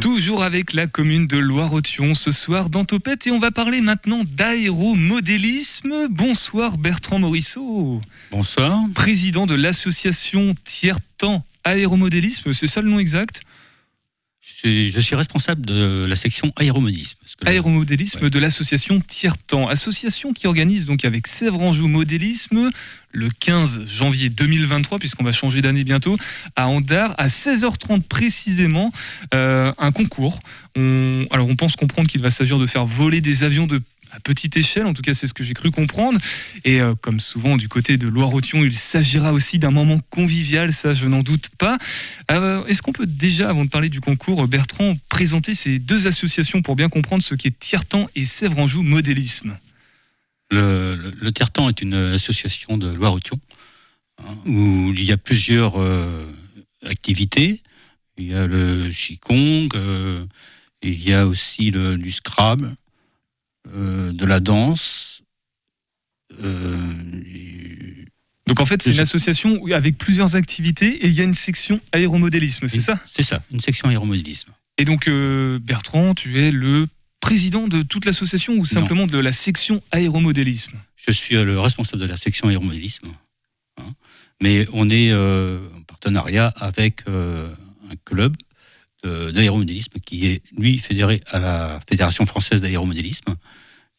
Toujours 0.00 0.44
avec 0.44 0.74
la 0.74 0.86
commune 0.86 1.26
de 1.26 1.36
Loire-Othion 1.38 2.14
ce 2.14 2.30
soir 2.30 2.70
dans 2.70 2.84
Topette 2.84 3.26
et 3.26 3.32
on 3.32 3.40
va 3.40 3.50
parler 3.50 3.80
maintenant 3.80 4.22
d'aéromodélisme. 4.24 6.06
Bonsoir 6.10 6.78
Bertrand 6.78 7.18
Morisseau. 7.18 8.00
Bonsoir. 8.30 8.78
Président 8.94 9.46
de 9.46 9.56
l'association 9.56 10.54
Tiers-Temps 10.62 11.44
Aéromodélisme, 11.64 12.52
c'est 12.52 12.68
ça 12.68 12.80
le 12.80 12.90
nom 12.90 13.00
exact? 13.00 13.40
Je, 14.44 14.90
je 14.90 15.00
suis 15.00 15.16
responsable 15.16 15.64
de 15.64 16.04
la 16.06 16.16
section 16.16 16.52
aéromodélisme. 16.56 17.16
Aéromodélisme 17.46 18.28
de 18.28 18.38
l'association 18.38 19.00
Tiers-Temps. 19.00 19.68
Association 19.68 20.34
qui 20.34 20.46
organise 20.46 20.84
donc 20.84 21.06
avec 21.06 21.26
Sèvres-Anjou 21.26 21.88
Modélisme 21.88 22.70
le 23.10 23.28
15 23.40 23.86
janvier 23.86 24.28
2023, 24.28 24.98
puisqu'on 24.98 25.24
va 25.24 25.32
changer 25.32 25.62
d'année 25.62 25.84
bientôt, 25.84 26.18
à 26.56 26.68
Andar, 26.68 27.14
à 27.16 27.28
16h30 27.28 28.02
précisément, 28.02 28.92
euh, 29.32 29.72
un 29.78 29.92
concours. 29.92 30.40
On, 30.76 31.26
alors 31.30 31.48
on 31.48 31.56
pense 31.56 31.76
comprendre 31.76 32.08
qu'il 32.08 32.20
va 32.20 32.30
s'agir 32.30 32.58
de 32.58 32.66
faire 32.66 32.84
voler 32.84 33.20
des 33.20 33.44
avions 33.44 33.66
de 33.66 33.80
à 34.14 34.20
petite 34.20 34.56
échelle, 34.56 34.86
en 34.86 34.94
tout 34.94 35.02
cas 35.02 35.12
c'est 35.12 35.26
ce 35.26 35.34
que 35.34 35.42
j'ai 35.42 35.54
cru 35.54 35.70
comprendre. 35.70 36.18
Et 36.64 36.80
euh, 36.80 36.94
comme 36.94 37.20
souvent 37.20 37.56
du 37.56 37.68
côté 37.68 37.96
de 37.96 38.06
Loire-Othion, 38.06 38.64
il 38.64 38.74
s'agira 38.74 39.32
aussi 39.32 39.58
d'un 39.58 39.70
moment 39.72 40.00
convivial, 40.10 40.72
ça 40.72 40.94
je 40.94 41.06
n'en 41.06 41.22
doute 41.22 41.48
pas. 41.58 41.78
Euh, 42.30 42.64
Est-ce 42.66 42.82
qu'on 42.82 42.92
peut 42.92 43.06
déjà, 43.06 43.50
avant 43.50 43.64
de 43.64 43.70
parler 43.70 43.88
du 43.88 44.00
concours, 44.00 44.46
Bertrand, 44.46 44.94
présenter 45.08 45.54
ces 45.54 45.78
deux 45.78 46.06
associations 46.06 46.62
pour 46.62 46.76
bien 46.76 46.88
comprendre 46.88 47.22
ce 47.22 47.34
qu'est 47.34 47.58
Tiertan 47.58 48.06
et 48.14 48.24
Sèvres-Anjou 48.24 48.82
Modélisme? 48.82 49.58
Le, 50.50 50.94
le, 50.94 51.10
le 51.20 51.32
Terre-Temps 51.32 51.68
est 51.68 51.82
une 51.82 51.94
association 51.94 52.78
de 52.78 52.88
Loire-Othion 52.88 53.38
hein, 54.18 54.36
où 54.46 54.92
il 54.94 55.02
y 55.02 55.10
a 55.10 55.16
plusieurs 55.16 55.80
euh, 55.80 56.30
activités. 56.86 57.60
Il 58.16 58.30
y 58.30 58.34
a 58.34 58.46
le 58.46 58.90
Qigong, 58.90 59.68
euh, 59.74 60.24
il 60.82 61.02
y 61.02 61.12
a 61.12 61.26
aussi 61.26 61.72
le, 61.72 61.96
du 61.96 62.12
Scrabble, 62.12 62.66
euh, 62.66 62.83
de 63.72 64.24
la 64.26 64.40
danse. 64.40 65.22
euh, 66.42 66.74
Donc 68.46 68.60
en 68.60 68.66
fait, 68.66 68.82
c'est 68.82 68.92
une 68.92 69.00
association 69.00 69.64
avec 69.72 69.96
plusieurs 69.98 70.36
activités 70.36 71.04
et 71.04 71.08
il 71.08 71.14
y 71.14 71.20
a 71.20 71.24
une 71.24 71.34
section 71.34 71.80
aéromodélisme, 71.92 72.68
c'est 72.68 72.80
ça? 72.80 73.00
C'est 73.06 73.22
ça, 73.22 73.42
une 73.50 73.60
section 73.60 73.88
aéromodélisme. 73.88 74.52
Et 74.78 74.84
donc 74.84 75.08
euh, 75.08 75.58
Bertrand, 75.60 76.14
tu 76.14 76.38
es 76.40 76.50
le 76.50 76.86
président 77.20 77.68
de 77.68 77.82
toute 77.82 78.04
l'association 78.04 78.54
ou 78.56 78.66
simplement 78.66 79.06
de 79.06 79.18
la 79.18 79.32
section 79.32 79.82
aéromodélisme? 79.92 80.76
Je 80.96 81.12
suis 81.12 81.36
euh, 81.36 81.44
le 81.44 81.58
responsable 81.58 82.02
de 82.02 82.08
la 82.08 82.16
section 82.16 82.48
aéromodélisme. 82.48 83.08
hein. 83.78 83.94
mais 84.42 84.66
on 84.72 84.90
est 84.90 85.10
euh, 85.10 85.58
en 85.76 85.82
partenariat 85.82 86.48
avec 86.56 87.02
euh, 87.08 87.48
un 87.90 87.96
club 88.04 88.36
d'aéromodélisme 89.04 89.98
qui 90.04 90.26
est, 90.26 90.42
lui, 90.56 90.78
fédéré 90.78 91.22
à 91.30 91.38
la 91.38 91.80
Fédération 91.88 92.26
française 92.26 92.60
d'aéromodélisme 92.60 93.34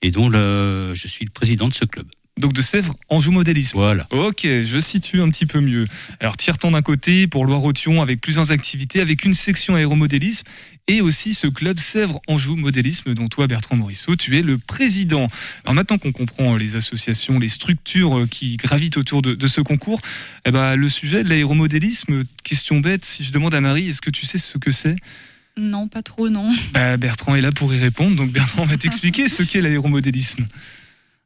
et 0.01 0.11
dont 0.11 0.29
le- 0.29 0.93
je 0.93 1.07
suis 1.07 1.25
le 1.25 1.31
président 1.31 1.67
de 1.67 1.73
ce 1.73 1.85
club. 1.85 2.07
Donc 2.37 2.51
de 2.51 2.61
Sèvres, 2.61 2.95
Anjou 3.07 3.31
Modélisme. 3.31 3.77
Voilà. 3.77 4.05
Ok, 4.11 4.41
je 4.43 4.79
situe 4.81 5.21
un 5.21 5.29
petit 5.29 5.45
peu 5.45 5.61
mieux. 5.61 5.87
Alors 6.19 6.35
Tiertan 6.35 6.71
d'un 6.71 6.81
côté, 6.81 7.27
pour 7.27 7.45
Loire-Othion, 7.45 8.01
avec 8.01 8.19
plusieurs 8.19 8.51
activités, 8.51 8.99
avec 8.99 9.23
une 9.23 9.33
section 9.33 9.75
aéromodélisme, 9.75 10.45
et 10.87 11.01
aussi 11.01 11.33
ce 11.33 11.47
club 11.47 11.79
Sèvres 11.79 12.21
Anjou 12.27 12.55
Modélisme, 12.55 13.13
dont 13.15 13.27
toi, 13.27 13.47
Bertrand 13.47 13.75
Morisseau, 13.75 14.15
tu 14.15 14.37
es 14.37 14.41
le 14.41 14.57
président. 14.59 15.27
Alors 15.63 15.73
maintenant 15.73 15.97
qu'on 15.97 16.11
comprend 16.11 16.53
euh, 16.53 16.57
les 16.57 16.75
associations, 16.75 17.39
les 17.39 17.47
structures 17.49 18.19
euh, 18.19 18.27
qui 18.27 18.57
gravitent 18.57 18.97
autour 18.97 19.21
de, 19.23 19.33
de 19.33 19.47
ce 19.47 19.61
concours, 19.61 19.99
eh 20.45 20.51
ben, 20.51 20.75
le 20.75 20.87
sujet 20.89 21.23
de 21.23 21.29
l'aéromodélisme, 21.29 22.23
question 22.43 22.79
bête, 22.81 23.03
si 23.03 23.23
je 23.23 23.31
demande 23.31 23.55
à 23.55 23.61
Marie, 23.61 23.89
est-ce 23.89 24.01
que 24.01 24.11
tu 24.11 24.25
sais 24.27 24.37
ce 24.37 24.57
que 24.59 24.69
c'est? 24.71 24.95
Non, 25.57 25.87
pas 25.87 26.03
trop, 26.03 26.29
non. 26.29 26.53
Bah, 26.73 26.97
Bertrand 26.97 27.33
est 27.35 27.41
là 27.41 27.51
pour 27.51 27.73
y 27.73 27.79
répondre, 27.79 28.15
donc 28.15 28.31
Bertrand 28.31 28.65
va 28.65 28.77
t'expliquer 28.77 29.27
ce 29.27 29.41
qu'est 29.41 29.61
l'aéromodélisme. 29.61 30.45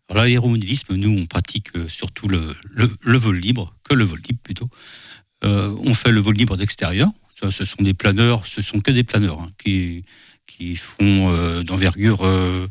Alors 0.10 0.24
l'aéromodélisme, 0.24 0.96
nous, 0.96 1.18
on 1.20 1.26
pratique 1.26 1.68
euh, 1.76 1.88
surtout 1.90 2.28
le, 2.30 2.56
le- 2.72 2.96
le 3.02 3.18
vol 3.18 3.38
libre, 3.38 3.76
que 3.88 3.94
le 3.94 4.06
vol 4.06 4.22
libre 4.28 4.40
plutôt. 4.42 4.70
Euh, 5.44 5.76
on 5.84 5.94
fait 5.94 6.12
le 6.12 6.20
vol 6.22 6.36
libre 6.36 6.56
d'extérieur. 6.58 7.10
Ce 7.50 7.66
sont 7.66 7.84
des 7.84 7.94
planeurs, 7.94 8.46
ce 8.46 8.62
sont 8.62 8.80
que 8.80 8.92
des 8.92 9.04
planeurs 9.04 9.42
hein, 9.42 9.52
qui, 9.64 10.04
qui 10.46 10.76
font 10.76 11.32
euh, 11.32 11.64
d'envergure 11.64 12.26
euh, 12.26 12.68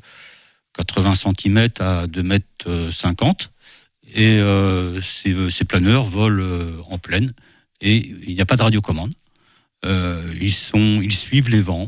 80 0.77 1.15
cm 1.15 1.69
à 1.81 2.07
2 2.07 2.23
mètres 2.23 2.47
euh, 2.67 2.91
50. 2.91 3.51
Et 4.15 4.39
euh, 4.39 5.01
ces, 5.01 5.51
ces 5.51 5.65
planeurs 5.65 6.05
volent 6.05 6.43
euh, 6.43 6.81
en 6.89 6.99
pleine 6.99 7.33
et 7.81 7.97
il 8.27 8.35
n'y 8.35 8.41
a 8.41 8.47
pas 8.47 8.57
de 8.57 8.63
radiocommande. 8.63 9.13
Euh, 9.85 10.35
ils, 10.41 10.53
sont, 10.53 11.01
ils 11.03 11.13
suivent 11.13 11.49
les 11.49 11.61
vents. 11.61 11.87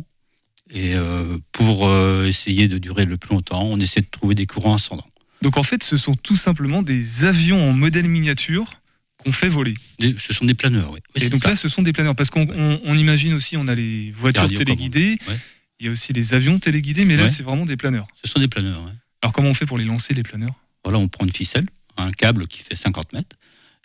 Et 0.72 0.94
euh, 0.94 1.38
pour 1.50 1.88
euh, 1.88 2.26
essayer 2.26 2.68
de 2.68 2.78
durer 2.78 3.04
le 3.04 3.16
plus 3.16 3.34
longtemps, 3.34 3.64
on 3.64 3.80
essaie 3.80 4.02
de 4.02 4.06
trouver 4.10 4.36
des 4.36 4.46
courants 4.46 4.74
ascendants. 4.74 5.08
Donc 5.42 5.56
en 5.56 5.62
fait, 5.62 5.82
ce 5.82 5.96
sont 5.96 6.14
tout 6.14 6.36
simplement 6.36 6.82
des 6.82 7.24
avions 7.24 7.68
en 7.68 7.72
modèle 7.72 8.06
miniature 8.06 8.79
qu'on 9.22 9.32
fait 9.32 9.48
voler. 9.48 9.74
Des- 9.98 10.16
ce 10.18 10.32
sont 10.32 10.44
des 10.44 10.54
planeurs, 10.54 10.90
oui. 10.92 11.00
Oui, 11.16 11.22
Et 11.24 11.28
donc 11.28 11.42
ça. 11.42 11.50
là, 11.50 11.56
ce 11.56 11.68
sont 11.68 11.82
des 11.82 11.92
planeurs. 11.92 12.14
Parce 12.16 12.30
qu'on 12.30 12.48
on- 12.48 12.80
on 12.84 12.96
imagine 12.96 13.34
aussi, 13.34 13.56
on 13.56 13.68
a 13.68 13.74
les 13.74 14.10
voitures 14.12 14.48
téléguidées, 14.48 15.18
ouais. 15.28 15.38
il 15.78 15.86
y 15.86 15.88
a 15.88 15.92
aussi 15.92 16.12
les 16.12 16.34
avions 16.34 16.58
téléguidés, 16.58 17.04
mais 17.04 17.16
là, 17.16 17.24
Ouais. 17.24 17.28
c'est 17.28 17.42
vraiment 17.42 17.64
des 17.66 17.76
planeurs. 17.76 18.06
Ce 18.22 18.30
sont 18.30 18.40
des 18.40 18.48
planeurs. 18.48 18.82
ouais. 18.84 18.92
Alors 19.22 19.32
comment 19.32 19.48
on 19.50 19.54
fait 19.54 19.66
pour 19.66 19.78
les 19.78 19.84
lancer, 19.84 20.14
les 20.14 20.22
planeurs? 20.22 20.54
Voilà, 20.84 20.98
on 20.98 21.08
prend 21.08 21.24
une 21.26 21.32
ficelle, 21.32 21.66
un 21.98 22.10
câble 22.12 22.46
qui 22.48 22.60
fait 22.62 22.74
50 22.74 23.12
mètres, 23.12 23.36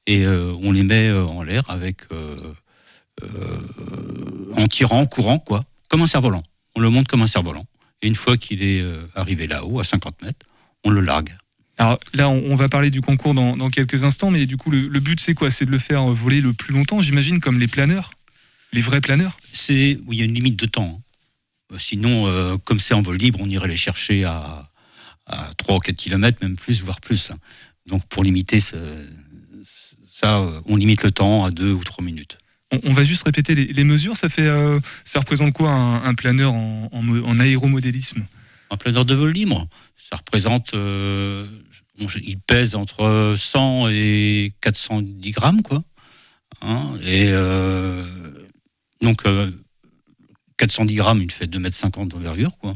et 0.08 0.26
euh, 0.26 0.54
on 0.62 0.72
les 0.72 0.84
met 0.84 1.08
euh, 1.10 1.26
en 1.26 1.44
l'air 1.44 1.70
avec 1.70 2.04
euh, 2.14 2.36
euh, 3.24 3.28
en 4.56 4.68
tirant, 4.68 5.02
en 5.02 5.06
courant, 5.06 5.40
quoi, 5.40 5.66
comme 5.90 6.02
un 6.02 6.08
cerf-volant. 6.08 6.44
On 6.76 6.80
le 6.82 6.90
monte 6.90 7.08
comme 7.08 7.22
un 7.22 7.28
cerf-volant. 7.28 7.66
Et 8.02 8.08
une 8.08 8.16
fois 8.16 8.38
qu'il 8.38 8.62
est 8.64 8.84
arrivé 9.16 9.48
là-haut, 9.48 9.80
à 9.80 9.84
50 9.84 10.22
mètres, 10.22 10.46
on 10.84 10.90
le 10.90 11.02
largue. 11.02 11.36
Alors 11.78 11.98
là, 12.14 12.30
on, 12.30 12.52
on 12.52 12.56
va 12.56 12.70
parler 12.70 12.90
du 12.90 13.02
concours 13.02 13.34
dans, 13.34 13.58
dans 13.58 13.70
quelques 13.70 14.04
instants, 14.04 14.32
mais 14.32 14.46
du 14.46 14.58
coup, 14.58 14.72
le, 14.72 14.88
le 14.88 15.00
but, 15.00 15.20
c'est 15.20 15.34
quoi? 15.34 15.50
C'est 15.50 15.66
de 15.66 15.72
le 15.72 15.78
faire 15.78 16.06
voler 16.06 16.42
le 16.42 16.54
plus 16.54 16.74
longtemps, 16.74 17.02
j'imagine, 17.02 17.40
comme 17.40 17.60
les 17.60 17.68
planeurs 17.68 18.12
Les 18.74 18.82
vrais 18.82 19.02
planeurs 19.02 19.38
C'est 19.52 20.00
où 20.06 20.14
il 20.14 20.20
y 20.20 20.22
a 20.22 20.26
une 20.26 20.34
limite 20.34 20.56
de 20.58 20.66
temps. 20.68 21.02
hein. 21.72 21.76
Sinon, 21.78 22.28
euh, 22.28 22.58
comme 22.58 22.80
c'est 22.80 22.94
en 22.94 23.02
vol 23.02 23.18
libre, 23.18 23.40
on 23.42 23.50
irait 23.50 23.68
les 23.68 23.76
chercher 23.76 24.24
à, 24.24 24.70
à 25.26 25.50
3 25.58 25.76
ou 25.76 25.80
4 25.80 25.96
km, 25.98 26.38
même 26.42 26.56
plus, 26.56 26.82
voire 26.84 27.02
plus. 27.02 27.32
hein. 27.32 27.38
Donc 27.88 28.06
pour 28.08 28.24
limiter 28.24 28.60
ce- 28.60 28.76
Ça, 30.08 30.40
euh, 30.40 30.62
on 30.68 30.78
limite 30.78 31.04
le 31.04 31.12
temps 31.12 31.44
à 31.44 31.52
deux 31.52 31.72
ou 31.74 31.84
trois 31.84 32.04
minutes. 32.06 32.38
On, 32.72 32.80
on 32.86 32.94
va 32.94 33.04
juste 33.04 33.24
répéter 33.24 33.54
les, 33.54 33.66
les 33.66 33.84
mesures. 33.84 34.16
Ça 34.16 34.30
fait, 34.30 34.48
euh, 34.48 34.80
ça 35.04 35.20
représente 35.20 35.52
quoi 35.54 35.72
un, 35.72 36.04
un 36.04 36.14
planeur 36.14 36.54
en, 36.54 36.88
en 36.92 37.02
mo- 37.02 37.26
en 37.26 37.38
aéromodélisme? 37.40 38.24
Un 38.72 38.78
planeur 38.78 39.06
de 39.06 39.14
vol 39.14 39.32
libre, 39.32 39.68
ça 39.98 40.16
représente. 40.18 40.74
euh, 40.74 41.48
il 41.98 42.40
pèse 42.40 42.76
entre 42.76 43.36
100 43.38 43.90
et 43.90 44.54
410 44.62 45.32
grammes, 45.32 45.62
quoi. 45.62 45.84
Hein, 46.62 46.96
et 47.04 47.28
euh, 47.30 48.04
donc, 49.02 49.26
euh, 49.26 49.52
410 50.58 50.96
grammes, 50.96 51.22
il 51.22 51.32
fait 51.32 51.48
2,50 51.48 51.60
mètres 51.60 52.06
d'envergure, 52.06 52.58
quoi. 52.58 52.76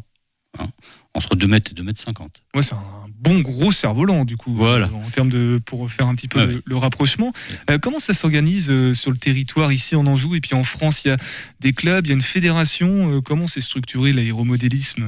Hein, 0.57 0.67
entre 1.13 1.35
2 1.35 1.47
mètres 1.47 1.71
et 1.71 1.75
2 1.75 1.83
mètres 1.83 2.01
50. 2.01 2.41
Ouais, 2.55 2.63
c'est 2.63 2.75
un 2.75 2.98
bon 3.19 3.39
gros 3.41 3.71
cerf-volant 3.71 4.25
du 4.25 4.37
coup. 4.37 4.53
Voilà. 4.55 4.87
euh, 4.87 5.05
En 5.05 5.09
termes 5.09 5.29
de 5.29 5.59
pour 5.65 5.89
faire 5.91 6.07
un 6.07 6.15
petit 6.15 6.27
peu 6.27 6.61
le, 6.65 6.75
rapprochement. 6.77 7.31
Euh, 7.69 7.77
comment 7.77 7.99
ça 7.99 8.13
s'organise 8.13 8.69
euh, 8.69 8.93
sur 8.93 9.11
le 9.11 9.17
territoire 9.17 9.71
ici 9.71 9.95
en 9.95 10.05
Anjou 10.07 10.35
et 10.35 10.41
puis 10.41 10.55
en 10.55 10.63
France? 10.63 11.03
Il 11.05 11.09
y 11.09 11.11
a 11.11 11.17
des 11.59 11.73
clubs, 11.73 12.05
il 12.05 12.09
y 12.09 12.11
a 12.11 12.15
une 12.15 12.21
fédération. 12.21 13.21
comment 13.21 13.47
c'est 13.47 13.61
structuré 13.61 14.13
l'aéromodélisme 14.13 15.05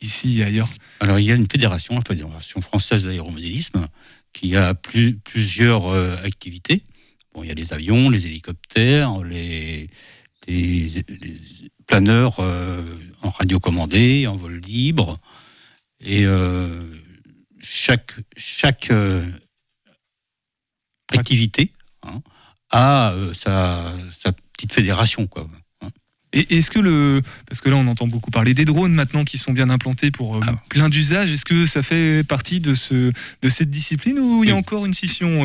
ici 0.00 0.40
et 0.40 0.44
ailleurs? 0.44 0.68
Alors, 1.00 1.18
il 1.18 1.24
y 1.26 1.32
a 1.32 1.34
une 1.34 1.46
fédération, 1.50 1.94
la 1.94 2.00
Fédération 2.06 2.60
française 2.60 3.04
d'aéromodélisme, 3.04 3.86
qui 4.32 4.56
a 4.56 4.74
plus- 4.74 5.16
plusieurs 5.16 5.92
activités. 6.24 6.82
Bon, 7.34 7.42
il 7.42 7.48
y 7.48 7.50
a 7.50 7.54
les 7.54 7.72
avions, 7.72 8.10
les 8.10 8.26
hélicoptères, 8.26 9.22
les, 9.24 9.88
les- 10.46 10.88
les 10.88 11.40
planeurs 11.86 12.40
en 12.40 13.30
radiocommandé, 13.30 14.26
en 14.26 14.36
vol 14.36 14.60
libre. 14.60 15.18
Et 16.00 16.24
euh, 16.24 16.82
chaque, 17.62 18.14
chaque 18.36 18.90
euh, 18.90 19.22
activité 21.12 21.72
hein, 22.02 22.20
a 22.70 23.12
euh, 23.12 23.34
sa, 23.34 23.92
sa 24.10 24.32
petite 24.32 24.72
fédération. 24.72 25.26
Quoi. 25.26 25.44
hein. 25.82 25.88
Et 26.32 26.56
est-ce 26.58 26.70
que 26.70 26.78
le. 26.78 27.20
Parce 27.46 27.60
que 27.60 27.68
là, 27.68 27.76
on 27.76 27.86
entend 27.86 28.06
beaucoup 28.06 28.30
parler 28.30 28.54
des 28.54 28.64
drones 28.64 28.94
maintenant 28.94 29.24
qui 29.24 29.38
sont 29.38 29.52
bien 29.52 29.68
implantés 29.70 30.10
pour 30.10 30.36
euh, 30.36 30.40
Ah. 30.46 30.54
plein 30.68 30.88
d'usages. 30.88 31.30
Est-ce 31.30 31.44
que 31.44 31.66
ça 31.66 31.82
fait 31.82 32.24
partie 32.26 32.60
de, 32.60 32.74
ce, 32.74 33.12
de 33.42 33.48
cette 33.48 33.70
discipline 33.70 34.18
ou 34.18 34.42
il 34.44 34.48
y 34.48 34.50
a 34.50 34.54
Oui. 34.54 34.58
encore 34.60 34.86
une 34.86 34.94
scission 34.94 35.42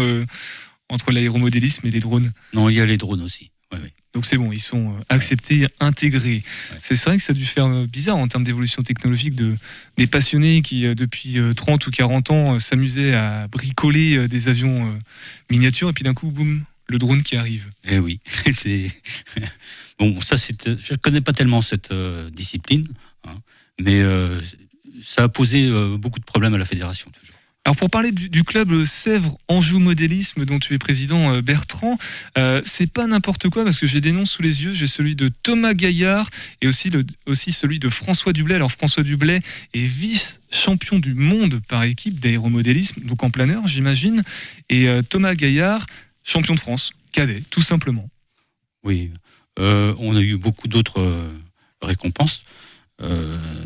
entre 0.90 1.12
l'aéromodélisme 1.12 1.86
et 1.88 1.92
les 1.92 2.00
drones? 2.00 2.32
Non, 2.54 2.70
il 2.70 2.76
y 2.76 2.82
a 2.82 2.86
les 2.86 2.98
drones 2.98 3.22
aussi. 3.22 3.52
Ouais, 3.74 3.80
ouais. 3.82 3.94
Donc 4.14 4.26
c'est 4.26 4.38
bon, 4.38 4.52
ils 4.52 4.60
sont 4.60 4.90
euh, 4.90 5.00
acceptés, 5.10 5.68
intégrés. 5.80 6.44
Ouais. 6.72 6.78
C'est 6.80 7.02
vrai 7.06 7.18
que 7.18 7.24
ça 7.24 7.32
a 7.32 7.36
dû 7.36 7.46
faire 7.46 7.66
euh, 7.66 7.86
bizarre 7.86 8.18
en 8.18 8.28
termes 8.28 8.44
d'évolution 8.44 8.82
technologique 8.82 9.36
de, 9.36 9.56
des 9.98 10.08
passionnés 10.08 10.62
qui, 10.62 10.86
euh, 10.86 10.96
depuis 10.96 11.38
euh, 11.38 11.54
30 11.54 11.86
ou 11.86 11.92
40 11.92 12.32
ans, 12.32 12.60
s'amusaient 12.60 13.14
à 13.14 13.48
bricoler 13.48 14.28
des 14.28 14.48
avions 14.48 14.98
miniatures 15.52 15.90
et 15.90 15.94
puis 15.94 16.04
d'un 16.04 16.14
coup, 16.14 16.32
boum, 16.32 16.64
le 16.90 16.98
drone 16.98 17.22
qui 17.22 17.36
arrive. 17.36 17.70
Eh 17.86 18.00
oui, 18.00 18.20
c'est 18.54 18.92
bon. 20.00 20.20
Ça, 20.22 20.38
c'est. 20.38 20.80
Je 20.80 20.94
ne 20.94 20.98
connais 20.98 21.22
pas 21.22 21.34
tellement 21.34 21.62
cette 21.62 21.92
euh, 21.92 22.24
discipline, 22.30 22.88
hein, 23.26 23.36
mais 23.80 24.02
euh, 24.02 24.42
ça 25.04 25.24
a 25.24 25.30
posé 25.30 25.68
euh, 25.68 25.98
beaucoup 25.98 26.20
de 26.20 26.26
problèmes 26.26 26.54
à 26.54 26.58
la 26.58 26.66
fédération 26.66 27.12
toujours. 27.12 27.27
Alors 27.68 27.76
pour 27.76 27.90
parler 27.90 28.14
du, 28.14 28.46
club 28.46 28.86
Sèvres 28.86 29.38
Anjou 29.50 29.80
Modélisme 29.80 30.46
dont 30.46 30.58
tu 30.58 30.74
es 30.74 30.78
président 30.78 31.34
euh, 31.34 31.42
Bertrand, 31.42 31.98
euh, 32.38 32.62
c'est 32.64 32.90
pas 32.90 33.08
n'importe 33.08 33.50
quoi 33.50 33.66
parce 33.66 33.78
que 33.78 33.86
j'ai 33.86 34.00
des 34.00 34.14
noms 34.14 34.24
sous 34.24 34.42
les 34.42 34.64
yeux. 34.64 34.72
J'ai 34.72 34.88
celui 34.88 35.18
de 35.18 35.28
Thomas 35.44 35.74
Gaillard 35.74 36.30
et 36.62 36.68
aussi, 36.68 36.90
le, 36.90 37.06
aussi 37.26 37.52
celui 37.52 37.80
de 37.80 37.90
François 37.90 38.32
Dublé. 38.32 38.56
Alors 38.56 38.72
François 38.72 39.04
Dublé 39.04 39.42
est 39.74 39.86
vice-champion 39.86 41.00
du 41.00 41.14
monde 41.14 41.60
par 41.68 41.84
équipe 41.84 42.22
d'aéromodélisme, 42.22 43.02
donc 43.02 43.22
en 43.24 43.32
planeur 43.32 43.68
j'imagine. 43.68 44.24
Et 44.70 44.88
euh, 44.88 45.02
Thomas 45.02 45.36
Gaillard, 45.36 45.88
champion 46.24 46.56
de 46.56 46.62
France, 46.62 46.94
cadet, 47.12 47.44
tout 47.50 47.62
simplement. 47.62 48.08
Oui, 48.86 49.12
on 49.58 50.16
a 50.16 50.22
eu 50.22 50.38
beaucoup 50.38 50.70
d'autres 50.70 51.30
récompenses, 51.82 52.46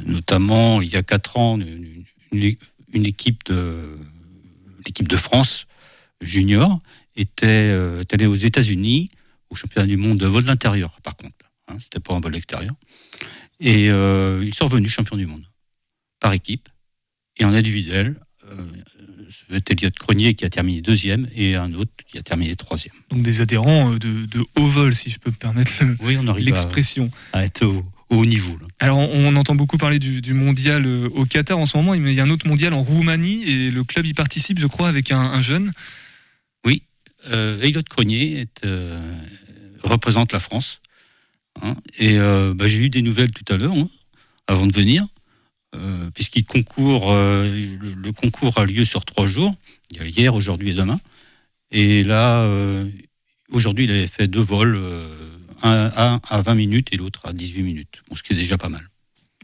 notamment 0.08 0.82
il 0.82 0.92
y 0.92 0.96
a 0.96 1.04
quatre 1.04 1.38
ans 1.38 1.60
une, 1.60 1.68
une- 1.68 2.06
une 2.32 2.56
équipe 2.94 3.44
de 3.46 3.96
l'équipe 4.86 5.08
de 5.08 5.18
France 5.18 5.66
junior 6.22 6.80
était, 7.16 7.48
euh, 7.48 8.02
est 8.02 8.14
allée 8.14 8.26
aux 8.26 8.36
États-Unis 8.36 9.10
au 9.50 9.56
championnat 9.56 9.88
du 9.88 9.98
monde 9.98 10.18
de 10.18 10.28
vol 10.28 10.44
d'intérieur. 10.46 11.00
Par 11.02 11.16
contre, 11.16 11.36
hein, 11.68 11.78
c'était 11.80 12.00
pas 12.00 12.14
un 12.16 12.20
vol 12.20 12.36
extérieur, 12.36 12.74
et 13.60 13.90
euh, 13.90 14.44
ils 14.46 14.54
sont 14.54 14.66
revenus 14.66 14.92
champions 14.92 15.18
du 15.18 15.26
monde 15.26 15.46
par 16.20 16.34
équipe 16.34 16.70
et 17.38 17.46
en 17.46 17.54
individuel. 17.54 18.20
Euh, 18.50 18.66
c'est 19.50 19.72
Elliot 19.72 19.92
Cronier 19.98 20.34
qui 20.34 20.44
a 20.46 20.50
terminé 20.50 20.82
deuxième 20.82 21.28
et 21.34 21.56
un 21.56 21.74
autre 21.74 21.92
qui 22.08 22.18
a 22.18 22.22
terminé 22.22 22.56
troisième. 22.56 22.96
Donc 23.10 23.22
des 23.24 23.40
adhérents 23.40 23.92
de, 23.92 24.26
de 24.26 24.46
haut 24.58 24.68
vol, 24.68 24.94
si 24.94 25.10
je 25.10 25.20
peux 25.20 25.30
me 25.30 25.36
permettre 25.36 25.72
le- 25.82 25.96
Oui, 26.02 26.18
on 26.20 26.28
arrive 26.28 26.48
à, 26.48 26.52
l'expression. 26.52 27.10
à 27.34 27.46
être 27.46 27.64
au, 27.66 27.86
au 28.12 28.18
haut 28.18 28.26
niveau. 28.26 28.58
là. 28.60 28.68
Alors, 28.80 28.98
on 29.00 29.36
entend 29.38 29.56
beaucoup 29.56 29.78
parler 29.78 29.98
du, 29.98 30.22
du 30.22 30.34
mondial 30.34 30.86
euh, 30.86 31.08
au 31.14 31.26
Qatar 31.26 31.58
en 31.58 31.66
ce 31.66 31.78
moment, 31.78 31.96
mais 31.96 32.12
il 32.12 32.16
y 32.16 32.20
a 32.20 32.24
un 32.24 32.30
autre 32.30 32.48
mondial 32.48 32.74
en 32.74 32.84
Roumanie 32.84 33.44
et 33.44 33.72
le 33.72 33.84
club 33.84 34.06
y 34.06 34.14
participe, 34.14 34.60
je 34.60 34.68
crois, 34.68 34.90
avec 34.90 35.12
un, 35.12 35.20
un 35.20 35.42
jeune. 35.42 35.72
Oui, 36.66 36.84
euh, 37.32 37.62
Elliot 37.62 37.82
Cronier 37.90 38.42
est, 38.42 38.66
euh, 38.66 39.00
représente 39.82 40.34
la 40.34 40.40
France. 40.42 40.82
hein, 41.62 41.76
et 41.98 42.20
euh, 42.20 42.54
bah, 42.54 42.68
j'ai 42.68 42.80
eu 42.80 42.90
des 42.90 43.02
nouvelles 43.02 43.32
tout 43.32 43.52
à 43.52 43.58
l'heure, 43.58 43.74
hein, 43.74 43.90
avant 44.48 44.68
de 44.68 44.74
venir, 44.74 45.08
puisqu'il 46.14 46.44
concourt, 46.44 47.14
le, 47.14 47.94
le 47.96 48.12
concours 48.12 48.58
a 48.58 48.66
lieu 48.66 48.84
sur 48.84 49.06
trois 49.06 49.26
jours. 49.26 49.56
Il 49.90 49.98
y 49.98 50.00
a 50.02 50.06
hier, 50.06 50.36
aujourd'hui 50.36 50.72
et 50.72 50.74
demain. 50.74 51.00
Et 51.72 52.04
là, 52.04 52.46
aujourd'hui, 53.50 53.86
il 53.86 53.92
avait 53.92 54.08
fait 54.08 54.28
deux 54.28 54.42
vols, 54.42 54.78
un, 55.64 56.20
à 56.30 56.42
20 56.42 56.56
minutes 56.56 56.90
et 56.92 56.98
l'autre 56.98 57.22
à 57.26 57.34
18 57.34 57.64
minutes, 57.64 58.04
bon, 58.10 58.16
ce 58.16 58.24
qui 58.24 58.34
est 58.34 58.36
déjà 58.36 58.58
pas 58.58 58.70
mal. 58.70 58.88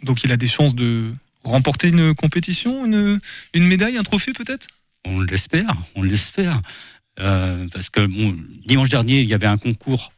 Donc, 0.04 0.24
il 0.24 0.32
a 0.32 0.38
des 0.38 0.48
chances 0.48 0.76
de 0.76 1.12
remporter 1.44 1.88
une 1.88 2.14
compétition, 2.14 2.86
une, 2.86 3.20
une 3.54 3.66
médaille, 3.66 3.98
un 3.98 4.04
trophée 4.04 4.34
peut-être? 4.34 4.68
On 5.06 5.22
l'espère, 5.22 5.76
on 5.96 6.04
l'espère. 6.04 6.62
Euh, 7.20 7.68
parce 7.74 7.90
que 7.90 8.06
bon, 8.06 8.38
dimanche 8.66 8.90
dernier, 8.90 9.22
il 9.22 9.28
y 9.28 9.34
avait 9.34 9.48
un 9.48 9.58
concours 9.58 10.12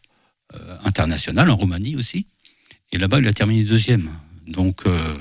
euh, 0.54 0.78
international 0.84 1.50
en 1.50 1.56
Roumanie 1.56 1.96
aussi. 1.96 2.26
Et 2.92 2.98
là-bas, 2.98 3.20
il 3.20 3.28
a 3.28 3.34
terminé 3.34 3.64
deuxième. 3.64 4.12
Donc, 4.48 4.82
euh, 4.86 5.14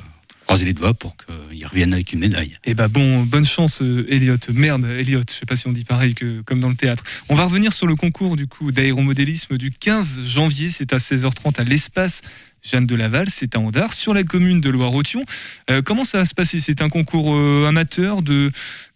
croisez 0.48 0.64
les 0.64 0.72
doigts 0.72 0.94
pour 0.94 1.14
qu'il 1.18 1.66
revienne 1.66 1.92
avec 1.92 2.10
une 2.14 2.20
médaille. 2.20 2.56
Eh 2.64 2.72
ben 2.72 2.88
bon, 2.88 3.22
bonne 3.22 3.44
chance, 3.44 3.82
euh, 3.82 4.06
Elliot. 4.08 4.38
Merde, 4.50 4.86
Elliot, 4.86 5.20
je 5.28 5.34
sais 5.34 5.44
pas 5.44 5.56
si 5.56 5.66
on 5.66 5.72
dit 5.72 5.84
pareil 5.84 6.14
que 6.14 6.40
comme 6.40 6.58
dans 6.58 6.70
le 6.70 6.74
théâtre. 6.74 7.04
On 7.28 7.34
va 7.34 7.44
revenir 7.44 7.74
sur 7.74 7.86
le 7.86 7.96
concours 7.96 8.34
du 8.34 8.46
coup 8.46 8.72
d'aéromodélisme 8.72 9.58
du 9.58 9.70
15 9.70 10.24
janvier. 10.24 10.70
C'est 10.70 10.94
à 10.94 10.96
16h30 10.96 11.60
à 11.60 11.64
l'espace 11.64 12.22
Jeanne 12.62 12.86
de 12.86 12.94
Laval. 12.96 13.28
C'est 13.28 13.56
à 13.56 13.60
Andard, 13.60 13.92
sur 13.92 14.14
la 14.14 14.24
commune 14.24 14.62
de 14.62 14.70
Loire-Othion. 14.70 15.22
Euh, 15.70 15.82
comment 15.82 16.04
ça 16.04 16.16
va 16.16 16.24
se 16.24 16.34
passer? 16.34 16.60
C'est 16.60 16.80
un 16.80 16.88
concours 16.88 17.36
euh, 17.36 17.66
amateur 17.68 18.22
de 18.22 18.50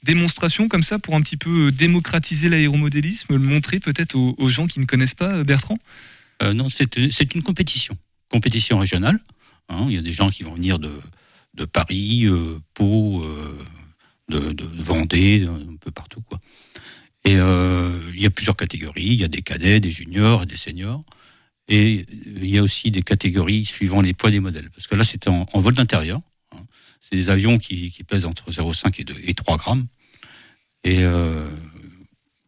démonstration 0.05 0.69
comme 0.69 0.83
ça 0.83 0.99
pour 0.99 1.17
un 1.17 1.21
petit 1.21 1.37
peu 1.37 1.67
euh, 1.67 1.71
démocratiser 1.71 2.49
l'aéromodélisme, 2.49 3.35
le 3.35 3.39
montrer 3.39 3.79
peut-être 3.79 4.15
aux, 4.15 4.35
aux 4.39 4.49
gens 4.49 4.67
qui 4.67 4.81
ne 4.81 4.87
connaissent 4.87 5.15
pas, 5.15 5.45
Bertrand? 5.45 5.79
Euh, 6.43 6.55
non, 6.55 6.71
c'est 6.71 6.99
c'est 7.13 7.35
une 7.35 7.43
compétition. 7.43 7.95
Compétition 8.31 8.79
régionale. 8.79 9.21
hein. 9.69 9.85
il 9.89 9.95
y 9.95 9.99
a 9.99 10.03
des 10.03 10.15
gens 10.15 10.31
qui 10.31 10.45
vont 10.45 10.55
venir 10.55 10.79
de, 10.79 10.99
de 11.55 11.65
Paris, 11.65 12.25
euh, 12.27 12.59
Pau, 12.75 13.23
euh, 13.25 13.59
de, 14.29 14.53
de 14.53 14.83
Vendée, 14.83 15.47
un 15.47 15.77
peu 15.77 15.91
partout. 15.91 16.23
Quoi. 16.23 16.39
Et 17.25 17.37
euh, 17.37 18.11
il 18.15 18.23
y 18.23 18.27
a 18.27 18.31
plusieurs 18.31 18.57
catégories. 18.57 19.05
Il 19.05 19.21
y 19.21 19.25
a 19.25 19.29
des 19.29 19.43
cadets, 19.43 19.81
des 19.81 19.91
juniors 19.91 20.43
et 20.43 20.47
des 20.47 20.57
seniors. 20.57 21.01
Et 21.69 22.07
euh, 22.11 22.39
il 22.43 22.51
y 22.51 22.59
a 22.59 22.63
aussi 22.63 22.91
des 22.91 23.03
catégories 23.03 23.65
suivant 23.65 24.01
les 24.01 24.15
poids 24.15 24.31
des 24.31 24.41
modèles. 24.41 24.71
Parce 24.71 24.87
que 24.87 24.95
là, 24.95 25.05
c'était 25.05 25.29
en, 25.31 25.47
en 25.53 25.61
vol 25.61 25.75
d'intérieur. 25.75 26.19
hein. 26.53 26.67
C'est 27.01 27.17
des 27.17 27.31
avions 27.31 27.59
qui, 27.59 27.91
qui 27.91 28.05
pèsent 28.05 28.27
entre 28.27 28.51
0,5 28.51 29.01
et, 29.01 29.05
2 29.05 29.17
et 29.23 29.35
3 29.35 29.57
grammes. 29.57 29.87
Et 30.85 31.05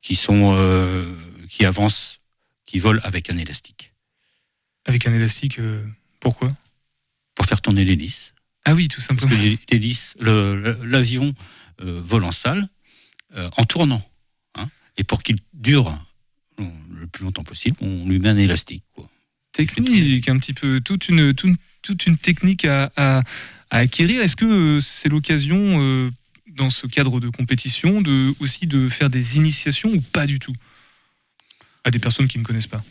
qui, 0.01 0.17
sont, 0.17 0.57
qui 1.49 1.64
avancent, 1.64 2.21
qui 2.67 2.81
volent 2.81 3.01
avec 3.05 3.31
un 3.31 3.37
élastique. 3.37 3.93
Avec 4.87 5.07
un 5.07 5.14
élastique, 5.14 5.59
euh, 5.61 5.87
pourquoi? 6.21 6.53
Pour 7.35 7.47
faire 7.47 7.62
tourner 7.62 7.85
l'hélice. 7.85 8.34
Ah 8.64 8.74
oui, 8.74 8.88
tout 8.88 8.96
Parce 8.96 9.07
simplement. 9.09 9.31
que 9.37 9.37
l'hé- 9.42 9.59
l'hélice, 9.70 10.14
l'avion 10.20 11.35
euh, 11.83 12.00
vole 12.05 12.24
en 12.24 12.31
salle 12.33 12.68
euh, 13.37 13.50
en 13.57 13.64
tournant. 13.64 14.03
hein. 14.55 14.68
Et 14.96 15.05
pour 15.05 15.22
qu'il 15.22 15.37
dure 15.53 15.88
euh, 16.61 16.64
le 16.98 17.07
plus 17.07 17.24
longtemps 17.24 17.44
possible, 17.44 17.77
on 17.81 18.07
lui 18.09 18.18
met 18.18 18.29
un 18.29 18.37
élastique. 18.37 18.85
Quoi. 18.94 19.09
technique, 19.53 20.29
un 20.29 20.38
petit 20.38 20.53
peu, 20.55 20.81
toute 20.81 21.09
une, 21.09 21.35
toute, 21.35 21.57
toute 21.83 22.07
une 22.07 22.16
technique 22.16 22.64
à, 22.64 22.90
à- 22.96 23.22
à 23.70 23.79
acquérir. 23.79 24.22
Est-ce 24.22 24.37
que 24.37 24.79
c'est 24.81 25.09
l'occasion, 25.09 25.81
euh, 25.83 26.11
dans 26.48 26.70
ce 26.70 26.87
cadre 26.87 27.18
de 27.20 27.29
compétition, 27.29 28.00
de, 28.00 28.33
aussi 28.40 28.66
de 28.66 28.88
faire 28.88 29.11
des 29.11 29.37
initiations 29.37 29.90
ou 29.92 30.00
pas 30.00 30.27
du 30.27 30.38
tout? 30.38 30.55
À 31.85 31.90
des 31.90 31.98
personnes 31.98 32.29
qui 32.29 32.38
ne 32.38 32.44
connaissent 32.44 32.66
pas. 32.68 32.83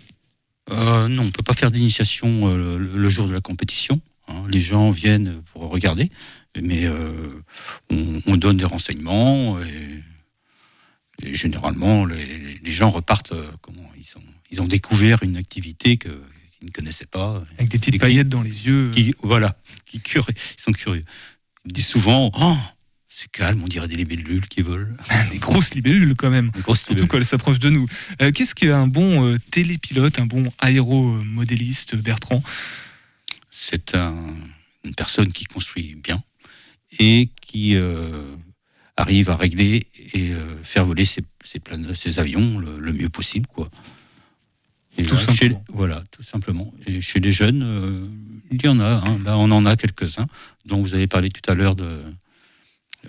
Euh, 0.69 1.07
non, 1.07 1.23
on 1.23 1.25
ne 1.25 1.31
peut 1.31 1.41
pas 1.43 1.53
faire 1.53 1.71
d'initiation 1.71 2.47
euh, 2.49 2.77
le, 2.77 2.97
le 2.97 3.09
jour 3.09 3.27
de 3.27 3.33
la 3.33 3.41
compétition. 3.41 3.99
Hein. 4.27 4.43
Les 4.49 4.59
gens 4.59 4.91
viennent 4.91 5.41
pour 5.51 5.69
regarder, 5.69 6.09
mais 6.61 6.85
euh, 6.85 7.41
on, 7.89 8.21
on 8.25 8.37
donne 8.37 8.57
des 8.57 8.65
renseignements 8.65 9.61
et, 9.61 10.03
et 11.21 11.35
généralement 11.35 12.05
les, 12.05 12.59
les 12.63 12.71
gens 12.71 12.89
repartent, 12.89 13.33
euh, 13.33 13.51
comment 13.61 13.89
ils, 13.97 14.17
ont, 14.17 14.23
ils 14.51 14.61
ont 14.61 14.67
découvert 14.67 15.23
une 15.23 15.37
activité 15.37 15.97
que, 15.97 16.09
qu'ils 16.57 16.67
ne 16.67 16.71
connaissaient 16.71 17.05
pas. 17.05 17.43
Avec 17.57 17.69
des 17.69 17.79
petites 17.79 17.99
paillettes 17.99 18.29
dans 18.29 18.41
les 18.41 18.65
yeux. 18.65 18.91
Qui, 18.93 19.13
voilà, 19.21 19.57
qui 19.85 19.99
curieux, 19.99 20.33
ils 20.57 20.61
sont 20.61 20.71
curieux. 20.71 21.05
Ils 21.65 21.73
disent 21.73 21.87
souvent, 21.87 22.31
oh, 22.37 22.57
c'est 23.07 23.29
calme, 23.31 23.61
on 23.63 23.67
dirait 23.67 23.87
des 23.87 23.95
libellules 23.95 24.47
qui 24.47 24.63
volent. 24.63 24.87
Des 25.31 25.37
grosses 25.37 25.75
libellules 25.75 26.15
quand 26.15 26.31
même. 26.31 26.49
Des 26.49 26.61
grosses 26.61 26.79
Surtout 26.79 26.93
libellules. 26.93 27.09
quand 27.09 27.17
elles 27.17 27.25
s'approchent 27.25 27.59
de 27.59 27.69
nous. 27.69 27.85
Euh, 28.21 28.31
Qu'est-ce 28.31 28.55
qu'un 28.55 28.87
bon 28.87 29.23
euh, 29.25 29.37
télépilote, 29.51 30.17
un 30.17 30.25
bon 30.25 30.51
aéromodéliste, 30.57 31.95
Bertrand? 31.95 32.41
C'est 33.55 33.95
un- 33.95 34.35
une 34.83 34.95
personne 34.95 35.31
qui 35.31 35.45
construit 35.45 35.93
bien 35.95 36.19
et 36.99 37.29
qui 37.41 37.75
euh, 37.75 38.35
arrive 38.97 39.29
à 39.29 39.35
régler 39.35 39.85
et 40.13 40.31
euh, 40.31 40.57
faire 40.63 40.85
voler 40.85 41.05
ses, 41.05 41.23
ses, 41.45 41.59
plane- 41.59 41.93
ses 41.93 42.17
avions 42.19 42.57
le, 42.57 42.79
le 42.79 42.93
mieux 42.93 43.09
possible. 43.09 43.45
Quoi. 43.47 43.69
Et 44.97 45.03
Tout 45.03 45.13
là, 45.15 45.19
chez- 45.19 45.25
simplement. 45.33 45.63
voilà, 45.69 46.03
tout 46.11 46.23
simplement. 46.23 46.73
Et 46.87 46.99
chez 47.01 47.19
les 47.19 47.31
jeunes, 47.31 47.61
euh, 47.63 48.07
il 48.51 48.63
y 48.63 48.67
en 48.67 48.79
a. 48.79 49.03
hein. 49.07 49.19
Là, 49.23 49.37
on 49.37 49.49
en 49.51 49.65
a 49.67 49.75
quelques-uns, 49.75 50.25
dont 50.65 50.81
vous 50.81 50.95
avez 50.95 51.07
parlé 51.07 51.29
tout 51.29 51.49
à 51.49 51.53
l'heure 51.55 51.75
de 51.75 52.01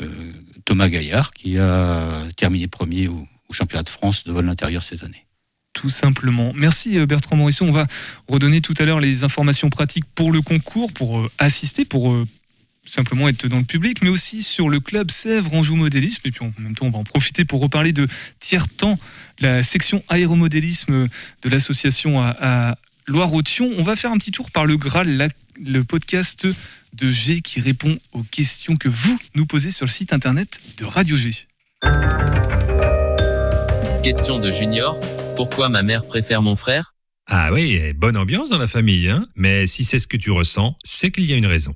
euh, 0.00 0.32
Thomas 0.66 0.88
Gaillard, 0.88 1.32
qui 1.32 1.58
a 1.58 2.26
terminé 2.36 2.68
premier 2.68 3.08
au, 3.08 3.26
au 3.48 3.52
championnat 3.52 3.82
de 3.82 3.88
France 3.90 4.24
de 4.24 4.32
vol 4.32 4.48
intérieur 4.48 4.82
cette 4.82 5.02
année. 5.04 5.24
Tout 5.74 5.88
simplement. 5.88 6.52
Merci 6.54 6.98
euh, 6.98 7.04
Bertrand 7.04 7.36
Morisson. 7.36 7.68
On 7.68 7.72
va 7.72 7.86
redonner 8.28 8.60
tout 8.60 8.74
à 8.78 8.84
l'heure 8.84 9.00
les 9.00 9.24
informations 9.24 9.68
pratiques 9.68 10.04
pour 10.14 10.32
le 10.32 10.40
concours, 10.40 10.92
pour 10.92 11.18
euh, 11.18 11.30
assister, 11.38 11.84
pour 11.84 12.12
euh, 12.12 12.26
simplement 12.86 13.28
être 13.28 13.48
dans 13.48 13.58
le 13.58 13.64
public, 13.64 14.00
mais 14.00 14.08
aussi 14.08 14.42
sur 14.44 14.70
le 14.70 14.78
club 14.78 15.10
Sèvres 15.10 15.52
Anjou 15.52 15.74
Modélisme. 15.74 16.22
Et 16.24 16.30
puis 16.30 16.44
en 16.44 16.52
même 16.58 16.76
temps, 16.76 16.86
on 16.86 16.90
va 16.90 16.98
en 16.98 17.04
profiter 17.04 17.44
pour 17.44 17.60
reparler 17.60 17.92
de 17.92 18.06
Tiers-Temps, 18.38 18.98
la 19.40 19.64
section 19.64 20.02
aéromodélisme 20.08 21.08
de 21.42 21.48
l'association 21.48 22.22
à, 22.22 22.76
Loire-Othion. 23.06 23.70
On 23.76 23.82
va 23.82 23.96
faire 23.96 24.12
un 24.12 24.16
petit 24.16 24.30
tour 24.30 24.50
par 24.50 24.64
le 24.64 24.78
Graal, 24.78 25.28
le 25.62 25.84
podcast 25.84 26.46
de 26.94 27.10
G 27.10 27.42
qui 27.42 27.60
répond 27.60 27.98
aux 28.12 28.22
questions 28.22 28.76
que 28.76 28.88
vous 28.88 29.18
nous 29.34 29.44
posez 29.44 29.72
sur 29.72 29.84
le 29.84 29.90
site 29.90 30.14
internet 30.14 30.58
de 30.78 30.86
Radio 30.86 31.14
G. 31.14 31.32
Question 34.02 34.38
de 34.38 34.50
Junior. 34.50 34.96
Pourquoi 35.36 35.68
ma 35.68 35.82
mère 35.82 36.04
préfère 36.04 36.42
mon 36.42 36.56
frère? 36.56 36.94
Ah 37.26 37.50
oui, 37.52 37.92
bonne 37.94 38.16
ambiance 38.16 38.50
dans 38.50 38.58
la 38.58 38.68
famille, 38.68 39.08
hein 39.08 39.24
Mais 39.34 39.66
si 39.66 39.84
c'est 39.84 39.98
ce 39.98 40.06
que 40.06 40.16
tu 40.16 40.30
ressens, 40.30 40.74
c'est 40.84 41.10
qu'il 41.10 41.24
y 41.24 41.32
a 41.32 41.36
une 41.36 41.46
raison. 41.46 41.72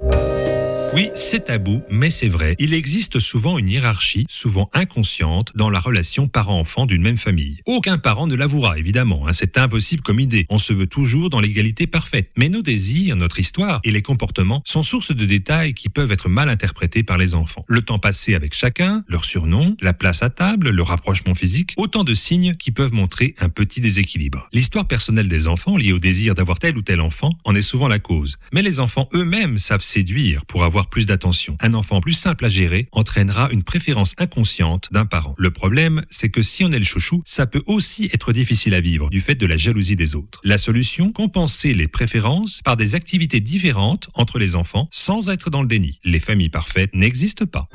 Oui, 0.95 1.11
c'est 1.15 1.45
tabou, 1.45 1.83
mais 1.91 2.11
c'est 2.11 2.29
vrai. 2.29 2.57
Il 2.59 2.73
existe 2.75 3.21
souvent 3.21 3.59
une 3.59 3.69
hiérarchie, 3.69 4.25
souvent 4.29 4.69
inconsciente, 4.73 5.53
dans 5.55 5.71
la 5.71 5.79
relation 5.79 6.29
parent-enfant 6.29 6.87
d'une 6.87 7.03
même 7.03 7.19
famille. 7.19 7.59
Aucun 7.67 7.99
parent 7.99 8.27
ne 8.27 8.35
l'avouera, 8.35 8.79
évidemment. 8.79 9.29
hein, 9.29 9.33
c'est 9.33 9.59
impossible 9.59 10.03
comme 10.03 10.19
idée. 10.19 10.47
On 10.49 10.59
se 10.59 10.73
veut 10.73 10.87
toujours 10.87 11.31
dans 11.31 11.41
l'égalité 11.41 11.87
parfaite. 11.87 12.31
Mais 12.37 12.49
nos 12.49 12.63
désirs, 12.63 13.15
notre 13.17 13.39
histoire 13.39 13.81
et 13.85 13.91
les 13.93 14.03
comportements 14.03 14.63
sont 14.65 14.83
source 14.83 15.15
de 15.15 15.25
détails 15.25 15.75
qui 15.75 15.89
peuvent 15.89 16.11
être 16.11 16.29
mal 16.29 16.49
interprétés 16.49 17.03
par 17.03 17.19
les 17.19 17.35
enfants. 17.35 17.65
Le 17.69 17.83
temps 17.83 17.99
passé 17.99 18.35
avec 18.35 18.55
chacun, 18.55 19.05
leur 19.09 19.25
surnom, 19.25 19.77
la 19.81 19.93
place 19.93 20.23
à 20.23 20.31
table, 20.31 20.71
le 20.71 20.83
rapprochement 20.83 21.35
physique, 21.35 21.75
autant 21.77 22.03
de 22.03 22.15
signes 22.15 22.55
qui 22.57 22.73
peuvent 22.73 22.95
montrer 22.95 23.35
un 23.41 23.51
petit 23.51 23.81
déséquilibre. 23.81 24.49
L'histoire 24.53 24.89
personnelle 24.89 25.29
des 25.29 25.47
enfants 25.47 25.77
liée 25.77 25.93
au 25.93 25.99
désir 26.01 26.35
d'avoir 26.35 26.59
tel 26.59 26.77
ou 26.77 26.83
tel 26.83 27.01
enfant 27.01 27.33
en 27.45 27.55
est 27.55 27.63
souvent 27.63 27.89
la 27.89 27.99
cause. 27.99 28.39
Mais 28.53 28.63
les 28.63 28.81
enfants 28.81 29.09
eux-mêmes 29.15 29.59
savent 29.59 29.83
séduire 29.83 30.45
pour 30.47 30.65
avoir 30.65 30.78
plus 30.87 31.07
d'attention. 31.07 31.57
Un 31.61 31.75
enfant 31.75 32.01
plus 32.01 32.13
simple 32.13 32.45
à 32.45 32.49
gérer 32.49 32.89
entraînera 32.93 33.51
une 33.51 33.63
préférence 33.63 34.15
inconsciente 34.19 34.89
d'un 34.93 35.05
parent. 35.05 35.35
Le 35.37 35.51
problème, 35.51 36.05
c'est 36.09 36.31
que 36.31 36.43
si 36.43 36.65
on 36.65 36.71
est 36.71 36.79
le 36.79 36.85
chouchou, 36.85 37.23
ça 37.27 37.47
peut 37.47 37.63
aussi 37.67 38.09
être 38.15 38.33
difficile 38.33 38.75
à 38.75 38.81
vivre 38.81 39.11
du 39.11 39.21
fait 39.21 39.35
de 39.35 39.47
la 39.47 39.57
jalousie 39.57 39.97
des 39.97 40.15
autres. 40.15 40.41
La 40.45 40.59
solution, 40.59 41.13
compenser 41.13 41.75
les 41.75 41.89
préférences 41.89 42.61
par 42.63 42.77
des 42.77 42.95
activités 42.95 43.41
différentes 43.41 44.09
entre 44.15 44.39
les 44.39 44.55
enfants 44.55 44.89
sans 44.93 45.29
être 45.29 45.51
dans 45.51 45.63
le 45.63 45.69
déni. 45.69 46.01
Les 46.05 46.21
familles 46.21 46.51
parfaites 46.51 46.95
n'existent 46.95 47.47
pas. 47.47 47.69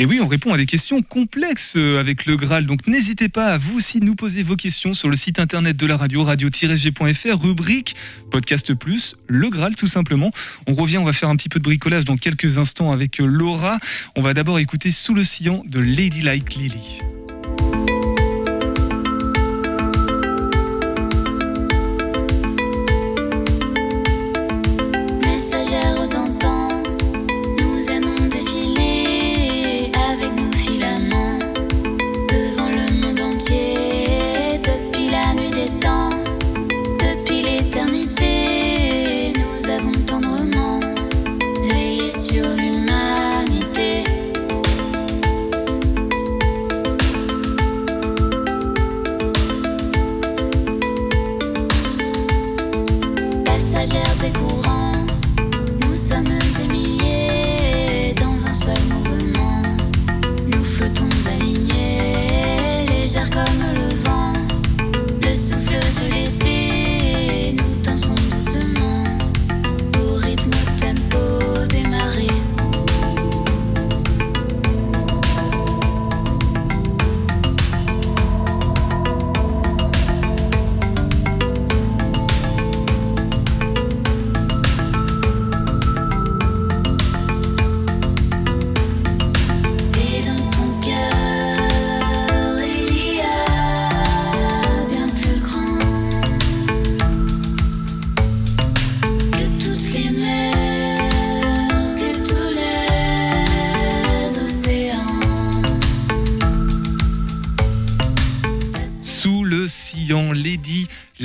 Et 0.00 0.06
oui, 0.06 0.18
on 0.22 0.26
répond 0.26 0.54
à 0.54 0.56
des 0.56 0.64
questions 0.64 1.02
complexes 1.02 1.74
euh, 1.76 2.00
avec 2.00 2.24
le 2.24 2.34
Graal. 2.38 2.64
Donc 2.64 2.86
n'hésitez 2.86 3.28
pas 3.28 3.48
à 3.48 3.58
vous 3.58 3.76
aussi 3.76 4.00
nous 4.00 4.14
poser 4.14 4.42
vos 4.42 4.56
questions 4.56 4.94
sur 4.94 5.10
le 5.10 5.14
site 5.14 5.38
internet 5.38 5.76
de 5.76 5.84
la 5.84 5.98
radio, 5.98 6.24
radio-g.fr, 6.24 7.38
rubrique 7.38 7.94
podcast 8.30 8.72
plus, 8.72 9.14
le 9.26 9.50
Graal 9.50 9.76
tout 9.76 9.86
simplement. 9.86 10.32
On 10.66 10.72
revient, 10.72 10.96
on 10.96 11.04
va 11.04 11.12
faire 11.12 11.28
un 11.28 11.36
petit 11.36 11.50
peu 11.50 11.58
de 11.58 11.64
bricolage 11.64 12.06
dans 12.06 12.16
quelques 12.16 12.56
instants 12.56 12.92
avec 12.92 13.20
euh, 13.20 13.26
Laura. 13.26 13.78
On 14.16 14.22
va 14.22 14.32
d'abord 14.32 14.58
écouter 14.58 14.90
Sous 14.90 15.12
le 15.12 15.22
sillon 15.22 15.64
de 15.66 15.80
Ladylike 15.80 16.54
Lily. 16.54 17.00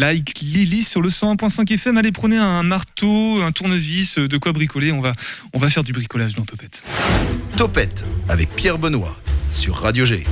Like 0.06 0.40
Lily 0.42 0.84
sur 0.84 1.02
le 1.02 1.10
101.5 1.10 1.74
FM. 1.74 1.98
Allez, 1.98 2.12
prenez 2.12 2.38
un 2.38 2.62
marteau, 2.62 3.42
un 3.42 3.52
tournevis, 3.52 4.20
euh, 4.20 4.28
de 4.28 4.38
quoi 4.38 4.52
bricoler. 4.54 4.92
On 4.92 5.02
va, 5.02 5.14
on 5.52 5.58
va 5.58 5.68
faire 5.72 5.84
du 5.84 5.94
bricolage 5.94 6.36
dans 6.36 6.44
Topette. 6.46 6.84
Topette 7.58 8.06
avec 8.30 8.56
Pierre 8.56 8.78
Benoît 8.78 9.18
sur 9.50 9.74
Radio 9.78 10.06
G. 10.06 10.24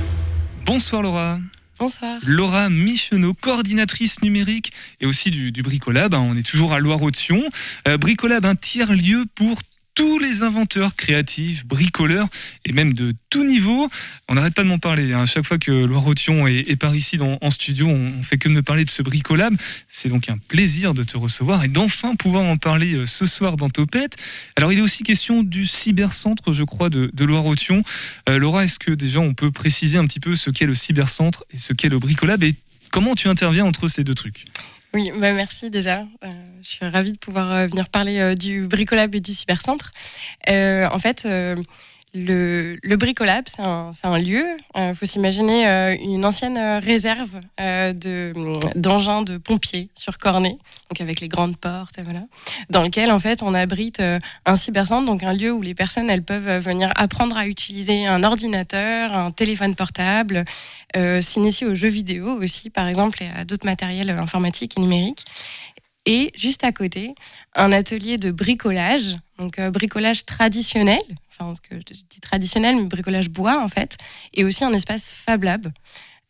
Bonsoir 0.64 1.02
Laura. 1.02 1.40
Bonsoir. 1.80 2.20
Laura 2.24 2.70
Michonneau, 2.70 3.34
coordinatrice 3.34 4.22
numérique 4.22 4.70
et 5.00 5.06
aussi 5.06 5.32
du, 5.32 5.50
du 5.50 5.62
Bricolab. 5.62 6.14
hein. 6.14 6.20
On 6.22 6.36
est 6.36 6.46
toujours 6.46 6.72
à 6.72 6.78
Loire-Othion. 6.78 7.42
Euh, 7.88 7.98
Bricolab, 7.98 8.46
un 8.46 8.54
tiers-lieu 8.54 9.24
pour 9.34 9.58
tous 9.94 10.18
les 10.18 10.42
inventeurs 10.42 10.96
créatifs, 10.96 11.66
bricoleurs 11.66 12.28
et 12.64 12.72
même 12.72 12.94
de 12.94 13.14
tout 13.30 13.44
niveau. 13.44 13.88
On 14.28 14.34
n'arrête 14.34 14.54
pas 14.54 14.62
de 14.64 14.68
m'en 14.68 14.78
parler. 14.78 15.12
hein. 15.12 15.22
À 15.22 15.26
chaque 15.26 15.44
fois 15.44 15.58
que 15.58 15.70
Loire-Othion 15.70 16.46
est, 16.48 16.68
est 16.68 16.76
par 16.76 16.96
ici 16.96 17.16
dans- 17.16 17.38
en 17.40 17.50
studio, 17.50 17.86
on, 17.88 18.22
fait 18.22 18.36
que 18.38 18.48
de 18.48 18.54
me 18.54 18.62
parler 18.62 18.84
de 18.84 18.90
ce 18.90 19.02
Bricolab. 19.02 19.54
C'est 19.88 20.08
donc 20.08 20.28
un 20.28 20.38
plaisir 20.38 20.94
de 20.94 21.02
te 21.04 21.16
recevoir 21.16 21.62
et 21.64 21.68
d'enfin 21.68 22.16
pouvoir 22.16 22.44
en 22.44 22.56
parler 22.56 22.94
euh, 22.94 23.06
ce 23.06 23.24
soir 23.26 23.56
dans 23.56 23.68
Topette. 23.70 24.16
Alors, 24.56 24.72
il 24.72 24.78
est 24.78 24.82
aussi 24.82 25.02
question 25.04 25.42
du 25.42 25.66
cybercentre, 25.66 26.52
je 26.52 26.64
crois, 26.64 26.90
de, 26.90 27.10
de 27.12 27.24
Loire-Othion. 27.24 27.82
Euh, 28.28 28.38
Laura, 28.38 28.64
est-ce 28.64 28.78
que 28.78 28.90
déjà 28.90 29.20
on 29.20 29.34
peut 29.34 29.50
préciser 29.50 29.96
un 29.98 30.06
petit 30.06 30.20
peu 30.20 30.34
ce 30.34 30.50
qu'est 30.50 30.66
le 30.66 30.74
cybercentre 30.74 31.44
et 31.52 31.58
ce 31.58 31.72
qu'est 31.72 31.88
le 31.88 31.98
Bricolab 31.98 32.42
et 32.42 32.54
comment 32.90 33.14
tu 33.14 33.28
interviens 33.28 33.64
entre 33.64 33.86
ces 33.88 34.02
deux 34.02 34.14
trucs? 34.14 34.46
Oui, 34.94 35.10
bah 35.18 35.32
merci 35.32 35.70
déjà. 35.70 36.06
Euh, 36.22 36.28
je 36.62 36.68
suis 36.68 36.86
ravie 36.86 37.12
de 37.12 37.18
pouvoir 37.18 37.52
euh, 37.52 37.66
venir 37.66 37.88
parler 37.88 38.20
euh, 38.20 38.36
du 38.36 38.68
bricolable 38.68 39.16
et 39.16 39.20
du 39.20 39.34
cybercentre. 39.34 39.92
En 40.48 40.98
fait, 41.00 41.26
le, 42.14 42.76
le 42.82 42.96
Bricolab, 42.96 43.44
c'est 43.48 43.62
un, 43.62 44.18
lieu. 44.18 44.44
Il 44.76 44.94
faut 44.94 45.04
s'imaginer 45.04 45.66
euh, 45.66 45.96
une 46.00 46.24
ancienne 46.24 46.56
euh, 46.56 46.78
réserve 46.78 47.40
euh, 47.60 47.92
de, 47.92 48.32
d'engins 48.76 49.22
de 49.22 49.36
pompiers 49.36 49.88
sur 49.96 50.18
Cornet, 50.18 50.56
donc 50.90 51.00
avec 51.00 51.20
les 51.20 51.28
grandes 51.28 51.56
portes, 51.56 51.96
voilà, 52.02 52.22
dans 52.70 52.82
lequel 52.82 53.10
en 53.10 53.18
fait 53.18 53.42
on 53.42 53.52
abrite 53.52 53.98
euh, 54.00 54.20
un 54.46 54.54
cybercentre, 54.54 55.06
donc 55.06 55.24
un 55.24 55.32
lieu 55.32 55.52
où 55.52 55.60
les 55.60 55.74
personnes 55.74 56.08
elles 56.08 56.22
peuvent 56.22 56.48
euh, 56.48 56.60
venir 56.60 56.92
apprendre 56.94 57.36
à 57.36 57.48
utiliser 57.48 58.06
un 58.06 58.22
ordinateur, 58.22 59.12
un 59.12 59.32
téléphone 59.32 59.74
portable, 59.74 60.44
euh, 60.96 61.20
s'initier 61.20 61.66
aux 61.66 61.74
jeux 61.74 61.88
vidéo 61.88 62.28
aussi, 62.40 62.70
par 62.70 62.86
exemple, 62.86 63.20
et 63.22 63.28
à 63.36 63.44
d'autres 63.44 63.66
matériels 63.66 64.10
euh, 64.10 64.20
informatiques 64.20 64.76
et 64.76 64.80
numériques. 64.80 65.24
Et 66.06 66.32
juste 66.36 66.64
à 66.64 66.72
côté, 66.72 67.14
un 67.54 67.72
atelier 67.72 68.18
de 68.18 68.30
bricolage, 68.30 69.16
donc 69.38 69.58
euh, 69.58 69.70
bricolage 69.70 70.26
traditionnel, 70.26 71.00
enfin 71.30 71.54
ce 71.56 71.60
que 71.60 71.76
je 71.76 72.02
dis 72.08 72.20
traditionnel, 72.20 72.76
mais 72.76 72.84
bricolage 72.84 73.30
bois 73.30 73.62
en 73.62 73.68
fait, 73.68 73.96
et 74.34 74.44
aussi 74.44 74.64
un 74.64 74.72
espace 74.72 75.10
Fab 75.10 75.44
Lab. 75.44 75.72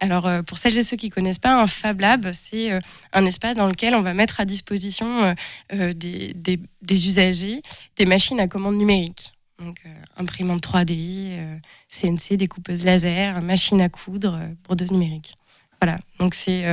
Alors 0.00 0.26
euh, 0.26 0.42
pour 0.42 0.58
celles 0.58 0.76
et 0.76 0.82
ceux 0.82 0.96
qui 0.96 1.08
connaissent 1.08 1.38
pas, 1.38 1.60
un 1.60 1.66
Fab 1.66 2.00
Lab, 2.00 2.30
c'est 2.32 2.72
euh, 2.72 2.80
un 3.12 3.24
espace 3.24 3.56
dans 3.56 3.68
lequel 3.68 3.94
on 3.94 4.02
va 4.02 4.14
mettre 4.14 4.40
à 4.40 4.44
disposition 4.44 5.34
des, 5.72 7.06
usagers 7.06 7.62
des 7.96 8.06
machines 8.06 8.40
à 8.40 8.48
commande 8.48 8.76
numérique. 8.76 9.32
Donc 9.58 9.82
imprimante 10.16 10.62
3D, 10.62 10.92
euh, 11.38 11.56
CNC, 11.88 12.36
découpeuse 12.36 12.84
laser, 12.84 13.40
machine 13.40 13.80
à 13.80 13.88
coudre, 13.88 14.38
brodeuse 14.64 14.90
numérique. 14.90 15.36
Voilà, 15.80 15.98
donc 16.18 16.34
c'est 16.34 16.64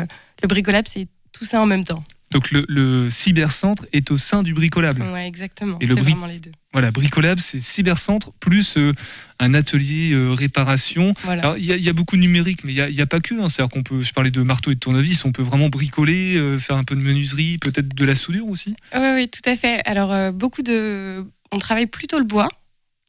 le 0.42 0.48
bricolab, 0.48 0.86
c'est 0.88 1.08
tout 1.32 1.46
ça 1.46 1.62
en 1.62 1.66
même 1.66 1.86
temps. 1.86 2.04
Donc 2.32 2.52
le, 2.52 2.66
le 2.70 3.10
cybercentre 3.10 3.86
est 3.94 4.10
au 4.12 4.18
sein 4.18 4.42
du 4.44 4.54
bricolable. 4.54 5.02
Ouais, 5.14 5.28
exactement. 5.28 5.78
Et 5.82 5.86
C'est 5.86 5.94
le 5.94 5.96
bri- 6.02 6.12
vraiment 6.12 6.28
les 6.28 6.40
deux. 6.40 6.52
Voilà, 6.74 6.90
bricolab, 6.92 7.40
c'est 7.40 7.60
cybercentre 7.60 8.32
plus 8.40 8.78
euh, 8.78 8.94
un 9.40 9.54
atelier 9.54 10.12
euh, 10.14 10.30
réparation. 10.32 11.14
Voilà. 11.24 11.54
Il 11.58 11.66
y, 11.66 11.74
a- 11.74 11.76
il 11.76 11.84
y 11.84 11.90
a 11.90 11.94
beaucoup 11.94 12.16
de 12.16 12.22
numérique, 12.22 12.64
mais 12.64 12.72
il 12.72 12.76
n'y 12.76 12.82
a, 12.82 12.90
y 12.90 13.06
pas 13.06 13.20
que. 13.20 13.34
hein. 13.36 13.50
C'est-à-dire 13.50 13.70
qu'on 13.72 13.84
peut, 13.84 14.02
je 14.02 14.14
parlais 14.14 14.32
de 14.32 14.42
marteau 14.42 14.72
et 14.72 14.76
de 14.76 14.80
tournevis, 14.80 15.26
on 15.26 15.32
peut 15.34 15.44
vraiment 15.44 15.68
bricoler, 15.68 16.38
euh, 16.38 16.58
faire 16.58 16.78
un 16.78 16.84
peu 16.86 16.96
de 16.96 17.02
menuiserie, 17.02 17.58
peut-être 17.58 17.94
de 17.94 18.06
la 18.06 18.16
soudure 18.16 18.48
aussi. 18.48 18.76
Oui, 18.96 19.08
oui, 19.16 19.28
tout 19.28 19.48
à 19.50 19.56
fait. 19.58 19.82
Alors, 19.86 20.32
beaucoup 20.32 20.62
de. 20.62 21.26
On 21.52 21.58
travaille 21.58 21.88
plutôt 21.88 22.18
le 22.18 22.24
bois. 22.26 22.48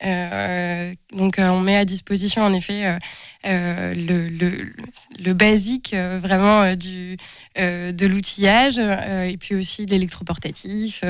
Euh, 0.04 0.94
donc, 1.14 1.38
euh, 1.38 1.48
on 1.50 1.60
met 1.60 1.76
à 1.76 1.84
disposition, 1.84 2.42
en 2.42 2.52
effet, 2.52 2.98
euh, 3.46 3.94
le, 3.94 4.28
le, 4.28 4.72
le 5.18 5.32
basique 5.32 5.94
vraiment 5.94 6.74
du, 6.74 7.16
de 7.56 8.06
l'outillage 8.06 8.78
et 8.78 9.36
puis 9.38 9.54
aussi 9.54 9.86
l'électroportatif. 9.86 11.02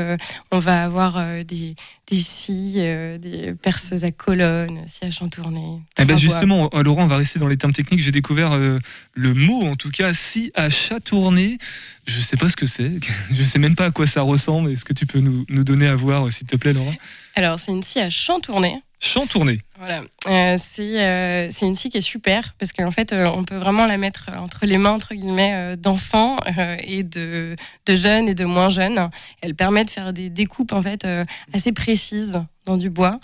On 0.50 0.58
va 0.58 0.84
avoir 0.84 1.44
des, 1.44 1.74
des 2.10 2.20
scies, 2.20 3.18
des 3.18 3.54
perceuses 3.60 4.04
à 4.04 4.10
colonnes, 4.10 4.86
scies 4.86 5.06
à 5.06 5.10
chantourner. 5.10 5.80
Eh 5.98 6.04
ben 6.04 6.14
en 6.14 6.16
justement, 6.16 6.70
Laurent, 6.74 7.04
on 7.04 7.06
va 7.06 7.16
rester 7.16 7.38
dans 7.38 7.48
les 7.48 7.56
termes 7.56 7.72
techniques. 7.72 8.00
J'ai 8.00 8.12
découvert 8.12 8.56
le 8.56 9.34
mot, 9.34 9.62
en 9.62 9.76
tout 9.76 9.90
cas, 9.90 10.12
si 10.12 10.50
à 10.54 10.68
chatourner. 10.70 11.58
Je 12.06 12.20
sais 12.20 12.36
pas 12.36 12.48
ce 12.48 12.56
que 12.56 12.66
c'est. 12.66 12.92
Je 13.32 13.42
sais 13.42 13.58
même 13.58 13.76
pas 13.76 13.86
à 13.86 13.90
quoi 13.90 14.06
ça 14.06 14.22
ressemble. 14.22 14.70
Est-ce 14.72 14.84
que 14.84 14.92
tu 14.92 15.06
peux 15.06 15.20
nous, 15.20 15.44
nous 15.48 15.64
donner 15.64 15.86
à 15.86 15.94
voir, 15.94 16.30
s'il 16.32 16.46
te 16.46 16.56
plaît, 16.56 16.72
Laurent 16.72 16.94
Alors, 17.36 17.60
c'est 17.60 17.72
une 17.72 17.82
scie 17.82 18.00
à 18.00 18.10
chantourner. 18.10 18.82
Chantourner. 19.04 19.58
Voilà, 19.78 20.02
Euh, 20.28 20.56
c'est 20.60 21.02
euh, 21.02 21.48
c'est 21.50 21.66
une 21.66 21.74
scie 21.74 21.90
qui 21.90 21.98
est 21.98 22.00
super 22.00 22.54
parce 22.56 22.72
qu'en 22.72 22.92
fait, 22.92 23.12
euh, 23.12 23.26
on 23.34 23.42
peut 23.42 23.56
vraiment 23.56 23.84
la 23.84 23.96
mettre 23.96 24.30
entre 24.38 24.64
les 24.64 24.78
mains 24.78 24.92
entre 24.92 25.16
guillemets 25.16 25.76
d'enfants 25.76 26.36
et 26.84 27.02
de, 27.02 27.56
de 27.86 27.96
jeunes 27.96 28.28
et 28.28 28.36
de 28.36 28.44
moins 28.44 28.68
jeunes. 28.68 29.10
Elle 29.40 29.56
permet 29.56 29.84
de 29.84 29.90
faire 29.90 30.12
des 30.12 30.30
découpes 30.30 30.72
en 30.72 30.82
fait 30.82 31.04
assez 31.52 31.72
précises 31.72 32.40
dans 32.64 32.76
du 32.76 32.90
bois, 32.90 33.18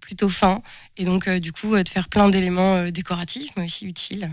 plutôt 0.00 0.28
fin, 0.28 0.62
et 0.96 1.04
donc 1.04 1.28
du 1.30 1.52
coup 1.52 1.76
de 1.76 1.88
faire 1.88 2.08
plein 2.08 2.28
d'éléments 2.28 2.90
décoratifs 2.90 3.52
mais 3.56 3.66
aussi 3.66 3.86
utiles. 3.86 4.28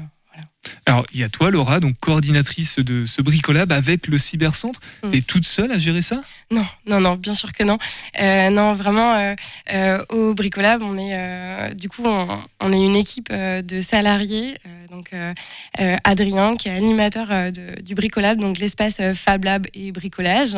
Alors, 0.85 1.05
il 1.13 1.19
y 1.19 1.23
a 1.23 1.29
toi, 1.29 1.51
Laura, 1.51 1.79
donc 1.79 1.95
coordinatrice 1.99 2.79
de 2.79 3.05
ce 3.05 3.21
bricolab 3.21 3.71
avec 3.71 4.07
le 4.07 4.17
cybercentre. 4.17 4.79
Mm. 5.03 5.09
T'es 5.09 5.21
toute 5.21 5.45
seule 5.45 5.71
à 5.71 5.77
gérer 5.77 6.01
ça? 6.01 6.21
Non, 6.49 6.65
non, 6.85 7.01
non, 7.01 7.15
bien 7.15 7.33
sûr 7.33 7.51
que 7.51 7.63
non. 7.63 7.77
Euh, 8.21 8.49
non, 8.49 8.73
vraiment, 8.73 9.13
euh, 9.15 9.35
euh, 9.73 10.03
au 10.09 10.33
Bricolab, 10.33 10.81
on 10.81 10.97
est, 10.97 11.11
euh, 11.13 11.73
du 11.73 11.89
coup, 11.89 12.03
on, 12.05 12.27
on 12.61 12.71
est 12.71 12.79
une 12.83 12.95
équipe 12.95 13.31
de 13.33 13.81
salariés. 13.81 14.57
donc, 14.89 15.11
Adrien, 16.03 16.55
qui 16.55 16.69
est 16.69 16.71
animateur 16.71 17.27
de- 17.51 17.81
du 17.81 17.93
Bricolab, 17.93 18.39
donc 18.39 18.57
l'espace 18.59 19.01
Fab 19.13 19.43
Lab 19.43 19.67
et 19.73 19.91
bricolage, 19.91 20.57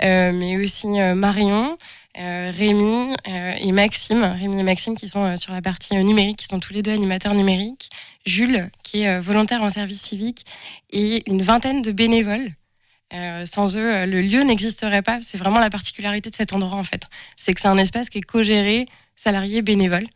mais 0.00 0.56
aussi 0.62 0.86
Marion, 0.88 1.78
Rémi 2.14 3.14
et 3.60 3.72
Maxime, 3.72 4.22
Rémi 4.38 4.60
et 4.60 4.62
Maxime 4.62 4.96
qui 4.96 5.08
sont 5.08 5.36
sur 5.36 5.52
la 5.52 5.62
partie 5.62 5.96
numérique, 5.96 6.38
qui 6.38 6.46
sont 6.46 6.60
tous 6.60 6.72
les 6.74 6.82
deux 6.82 6.92
animateurs 6.92 7.34
numériques. 7.34 7.88
Jules, 8.24 8.70
qui 8.84 9.02
est 9.02 9.08
euh, 9.08 9.20
en 9.50 9.70
service 9.70 10.00
civique, 10.00 10.44
et 10.90 11.28
une 11.30 11.42
vingtaine 11.42 11.82
de 11.82 11.92
bénévoles. 11.92 12.52
Euh, 13.14 13.44
sans 13.44 13.76
eux, 13.76 13.94
euh, 13.94 14.06
le 14.06 14.22
lieu 14.22 14.42
n'existerait 14.42 15.02
pas. 15.02 15.18
C'est 15.20 15.36
vraiment 15.36 15.60
la 15.60 15.68
particularité 15.68 16.30
de 16.30 16.34
cet 16.34 16.54
endroit, 16.54 16.78
en 16.78 16.84
fait. 16.84 17.08
C'est 17.36 17.52
que 17.52 17.60
c'est 17.60 17.68
un 17.68 17.76
espace 17.76 18.08
qui 18.08 18.18
est 18.18 18.22
co-géré, 18.22 18.86
salariés, 19.16 19.60
bénévoles. 19.60 20.06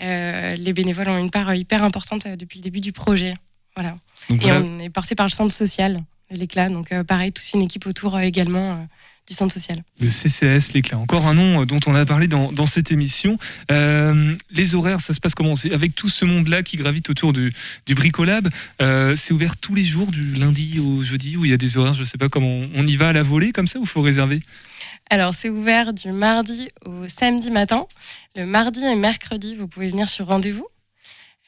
Euh, 0.00 0.54
les 0.54 0.72
bénévoles 0.72 1.08
ont 1.08 1.18
une 1.18 1.30
part 1.30 1.52
hyper 1.54 1.82
importante 1.82 2.28
depuis 2.28 2.60
le 2.60 2.62
début 2.62 2.80
du 2.80 2.92
projet. 2.92 3.34
Voilà. 3.74 3.96
Donc 4.28 4.40
Et 4.42 4.46
voilà. 4.46 4.60
on 4.60 4.78
est 4.78 4.90
porté 4.90 5.16
par 5.16 5.26
le 5.26 5.32
centre 5.32 5.52
social 5.52 6.04
de 6.30 6.36
l'éclat. 6.36 6.68
Donc, 6.68 6.92
euh, 6.92 7.02
pareil, 7.02 7.32
toute 7.32 7.52
une 7.54 7.62
équipe 7.62 7.86
autour 7.86 8.18
également 8.20 8.86
du 9.28 9.34
centre 9.34 9.52
social. 9.52 9.82
Le 10.00 10.08
CCAS, 10.08 10.72
l'éclat. 10.72 10.98
Encore 10.98 11.26
un 11.26 11.34
nom 11.34 11.62
euh, 11.62 11.66
dont 11.66 11.80
on 11.86 11.94
a 11.94 12.04
parlé 12.06 12.28
dans, 12.28 12.50
dans 12.52 12.66
cette 12.66 12.90
émission. 12.90 13.38
Euh, 13.70 14.34
les 14.50 14.74
horaires, 14.74 15.00
ça 15.00 15.12
se 15.12 15.20
passe 15.20 15.34
comment? 15.34 15.54
C'est 15.54 15.72
Avec 15.72 15.94
tout 15.94 16.08
ce 16.08 16.24
monde-là 16.24 16.62
qui 16.62 16.76
gravite 16.76 17.10
autour 17.10 17.32
du, 17.32 17.52
du 17.86 17.94
Bricolab, 17.94 18.48
euh, 18.80 19.14
c'est 19.14 19.34
ouvert 19.34 19.56
tous 19.56 19.74
les 19.74 19.84
jours, 19.84 20.10
du 20.10 20.34
lundi 20.34 20.80
au 20.80 21.02
jeudi, 21.02 21.36
où 21.36 21.44
il 21.44 21.50
y 21.50 21.54
a 21.54 21.58
des 21.58 21.76
horaires, 21.76 21.94
je 21.94 22.04
sais 22.04 22.18
pas 22.18 22.28
comment. 22.28 22.48
On, 22.48 22.70
on 22.76 22.86
y 22.86 22.96
va 22.96 23.08
à 23.08 23.12
la 23.12 23.22
volée 23.22 23.52
comme 23.52 23.66
ça 23.66 23.78
ou 23.78 23.84
faut 23.86 24.02
réserver? 24.02 24.40
Alors, 25.10 25.34
c'est 25.34 25.50
ouvert 25.50 25.92
du 25.92 26.12
mardi 26.12 26.68
au 26.84 27.08
samedi 27.08 27.50
matin. 27.50 27.86
Le 28.36 28.46
mardi 28.46 28.84
et 28.84 28.94
mercredi, 28.94 29.54
vous 29.54 29.68
pouvez 29.68 29.90
venir 29.90 30.08
sur 30.08 30.26
rendez-vous. 30.26 30.66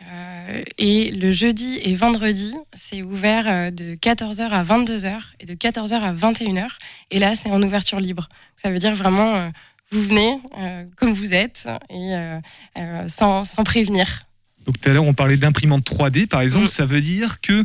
Euh, 0.09 0.63
et 0.79 1.11
le 1.11 1.31
jeudi 1.33 1.79
et 1.83 1.95
vendredi, 1.95 2.55
c'est 2.75 3.03
ouvert 3.03 3.45
euh, 3.47 3.71
de 3.71 3.95
14h 3.95 4.49
à 4.49 4.65
22h 4.65 5.19
et 5.41 5.47
de 5.47 5.55
14h 5.55 5.93
à 6.01 6.13
21h. 6.13 6.67
Et 7.11 7.19
là, 7.19 7.35
c'est 7.35 7.51
en 7.51 7.63
ouverture 7.63 8.01
libre. 8.01 8.29
Ça 8.57 8.71
veut 8.71 8.79
dire 8.79 8.95
vraiment, 8.95 9.35
euh, 9.37 9.49
vous 9.91 10.03
venez 10.03 10.39
euh, 10.59 10.85
comme 10.97 11.13
vous 11.13 11.35
êtes 11.35 11.69
et 11.91 12.15
sans, 13.09 13.45
sans 13.45 13.65
prévenir. 13.65 14.27
Donc 14.67 14.81
tout 14.81 14.89
à 14.89 14.93
l'heure, 14.93 15.05
on 15.05 15.15
parlait 15.15 15.37
d'imprimante 15.37 15.85
3D, 15.85 16.27
par 16.27 16.41
Mm. 16.41 16.45
exemple. 16.45 16.69
Ça 16.69 16.87
veut 16.87 17.01
dire 17.01 17.41
que, 17.41 17.65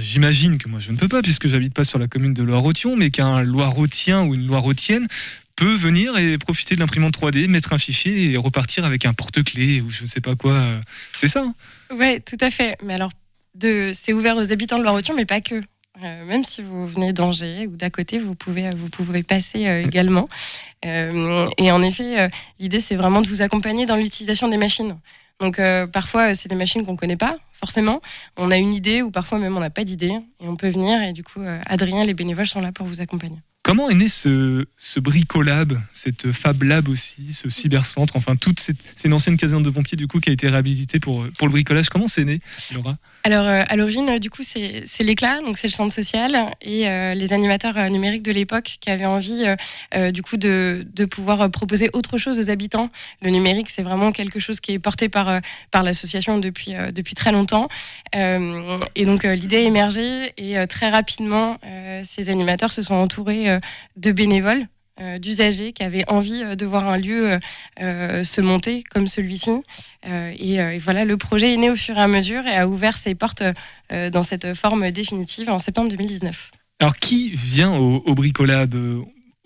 j'imagine 0.00 0.58
que 0.58 0.68
moi 0.68 0.78
je 0.80 0.92
ne 0.92 0.96
peux 0.96 1.08
pas, 1.08 1.22
puisque 1.22 1.48
j'habite 1.48 1.74
pas 1.74 1.84
sur 1.84 1.98
la 1.98 2.08
commune 2.08 2.34
de 2.34 2.42
Loire-Othion, 2.42 2.96
mais 2.96 3.10
qu'un 3.10 3.42
Loire-Otien 3.42 4.22
ou 4.24 4.34
une 4.34 4.46
Loire-Othienne 4.46 5.06
peut 5.54 5.74
venir 5.74 6.16
et 6.18 6.36
profiter 6.38 6.74
de 6.74 6.80
l'imprimante 6.80 7.14
3D, 7.18 7.46
mettre 7.48 7.72
un 7.72 7.78
fichier 7.78 8.30
et 8.32 8.36
repartir 8.36 8.84
avec 8.84 9.06
un 9.06 9.12
porte-clés 9.14 9.80
ou 9.80 9.90
je 9.90 10.02
ne 10.02 10.06
sais 10.06 10.20
pas 10.20 10.34
quoi. 10.36 10.72
C'est 11.12 11.28
ça 11.28 11.40
hein? 11.40 11.54
Oui, 11.90 12.20
tout 12.22 12.36
à 12.40 12.50
fait. 12.50 12.76
Mais 12.82 12.94
alors, 12.94 13.10
c'est 13.94 14.12
ouvert 14.12 14.36
aux 14.36 14.52
habitants 14.52 14.78
de 14.78 14.82
Loire-Othion, 14.82 15.14
mais 15.14 15.26
pas 15.26 15.40
que. 15.40 15.62
Euh, 16.02 16.24
même 16.26 16.44
si 16.44 16.60
vous 16.60 16.86
venez 16.86 17.14
d'Angers 17.14 17.66
ou 17.66 17.76
d'à 17.76 17.88
côté, 17.88 18.18
vous 18.18 18.34
pouvez, 18.34 18.68
vous 18.70 18.90
pouvez 18.90 19.22
passer 19.22 19.66
euh, 19.66 19.82
également. 19.82 20.28
Euh, 20.84 21.48
et 21.56 21.72
en 21.72 21.80
effet, 21.80 22.20
euh, 22.20 22.28
l'idée, 22.58 22.80
c'est 22.80 22.96
vraiment 22.96 23.22
de 23.22 23.26
vous 23.26 23.40
accompagner 23.40 23.86
dans 23.86 23.96
l'utilisation 23.96 24.48
des 24.48 24.58
machines. 24.58 24.94
Donc, 25.40 25.58
euh, 25.58 25.86
parfois, 25.86 26.32
euh, 26.32 26.34
c'est 26.34 26.48
des 26.48 26.54
machines 26.54 26.84
qu'on 26.84 26.92
ne 26.92 26.96
connaît 26.98 27.16
pas, 27.16 27.38
forcément. 27.52 28.00
On 28.36 28.50
a 28.50 28.56
une 28.56 28.72
idée 28.72 29.02
ou 29.02 29.10
parfois 29.10 29.38
même 29.38 29.56
on 29.56 29.60
n'a 29.60 29.70
pas 29.70 29.84
d'idée. 29.84 30.18
Et 30.40 30.48
on 30.48 30.56
peut 30.56 30.68
venir. 30.68 31.00
Et 31.02 31.12
du 31.12 31.22
coup, 31.22 31.40
euh, 31.40 31.60
Adrien, 31.66 32.04
les 32.04 32.14
bénévoles 32.14 32.46
sont 32.46 32.60
là 32.60 32.72
pour 32.72 32.86
vous 32.86 33.00
accompagner. 33.00 33.38
Comment 33.66 33.90
est 33.90 33.94
né 33.94 34.08
ce, 34.08 34.64
ce 34.76 35.00
bricolab, 35.00 35.76
cette 35.92 36.30
Fab 36.30 36.62
Lab 36.62 36.88
aussi, 36.88 37.32
ce 37.32 37.50
cybercentre, 37.50 38.14
enfin 38.14 38.36
toute 38.36 38.60
cette, 38.60 38.76
c'est 38.94 39.08
une 39.08 39.14
ancienne 39.14 39.36
caserne 39.36 39.64
de 39.64 39.70
pompiers 39.70 39.96
du 39.96 40.06
coup 40.06 40.20
qui 40.20 40.30
a 40.30 40.32
été 40.32 40.46
réhabilitée 40.46 41.00
pour, 41.00 41.26
pour 41.36 41.48
le 41.48 41.50
bricolage. 41.50 41.88
Comment 41.88 42.06
c'est 42.06 42.24
né, 42.24 42.40
Laura? 42.72 42.96
Alors, 43.26 43.48
euh, 43.48 43.64
à 43.68 43.74
l'origine, 43.74 44.08
euh, 44.08 44.18
du 44.20 44.30
coup, 44.30 44.44
c'est 44.44 45.02
l'éclat, 45.02 45.40
donc 45.44 45.58
c'est 45.58 45.66
le 45.66 45.72
centre 45.72 45.92
social 45.92 46.54
et 46.62 46.88
euh, 46.88 47.12
les 47.12 47.32
animateurs 47.32 47.90
numériques 47.90 48.22
de 48.22 48.30
l'époque 48.30 48.76
qui 48.80 48.88
avaient 48.88 49.04
envie, 49.04 49.44
du 50.12 50.22
coup, 50.22 50.36
de, 50.36 50.86
pouvoir 51.10 51.50
proposer 51.50 51.90
autre 51.92 52.18
chose 52.18 52.38
aux 52.38 52.50
habitants. 52.50 52.88
Le 53.22 53.30
numérique, 53.30 53.68
c'est 53.68 53.82
vraiment 53.82 54.12
quelque 54.12 54.38
chose 54.38 54.60
qui 54.60 54.74
est 54.74 54.78
porté 54.78 55.08
par, 55.08 55.40
l'association 55.74 56.38
depuis, 56.38 56.74
depuis 56.92 57.14
très 57.14 57.32
longtemps. 57.32 57.68
Et 58.14 59.06
donc, 59.06 59.24
l'idée 59.24 59.56
a 59.56 59.60
émergé 59.60 60.32
et 60.36 60.64
très 60.68 60.88
rapidement, 60.88 61.58
ces 62.04 62.30
animateurs 62.30 62.70
se 62.70 62.82
sont 62.82 62.94
entourés 62.94 63.58
de 63.96 64.12
bénévoles. 64.12 64.68
Euh, 65.00 65.18
d'usagers 65.18 65.72
qui 65.72 65.82
avaient 65.82 66.08
envie 66.08 66.42
euh, 66.42 66.56
de 66.56 66.66
voir 66.66 66.88
un 66.88 66.98
lieu 66.98 67.38
euh, 67.80 68.24
se 68.24 68.40
monter 68.40 68.82
comme 68.90 69.06
celui-ci. 69.06 69.62
Et, 70.04 70.54
et 70.54 70.78
voilà, 70.78 71.04
le 71.04 71.16
projet 71.16 71.54
est 71.54 71.56
né 71.56 71.70
au 71.70 71.76
fur 71.76 71.96
et 71.96 72.00
à 72.00 72.06
mesure 72.08 72.46
et 72.46 72.56
a 72.56 72.68
ouvert 72.68 72.96
ses 72.96 73.14
portes 73.14 73.42
dans 73.90 74.22
cette 74.22 74.54
forme 74.54 74.90
définitive 74.92 75.48
en 75.48 75.58
septembre 75.58 75.90
2019. 75.90 76.52
Alors 76.80 76.96
qui 76.96 77.30
vient 77.30 77.74
au, 77.74 78.02
au 78.06 78.14
bricolab 78.14 78.74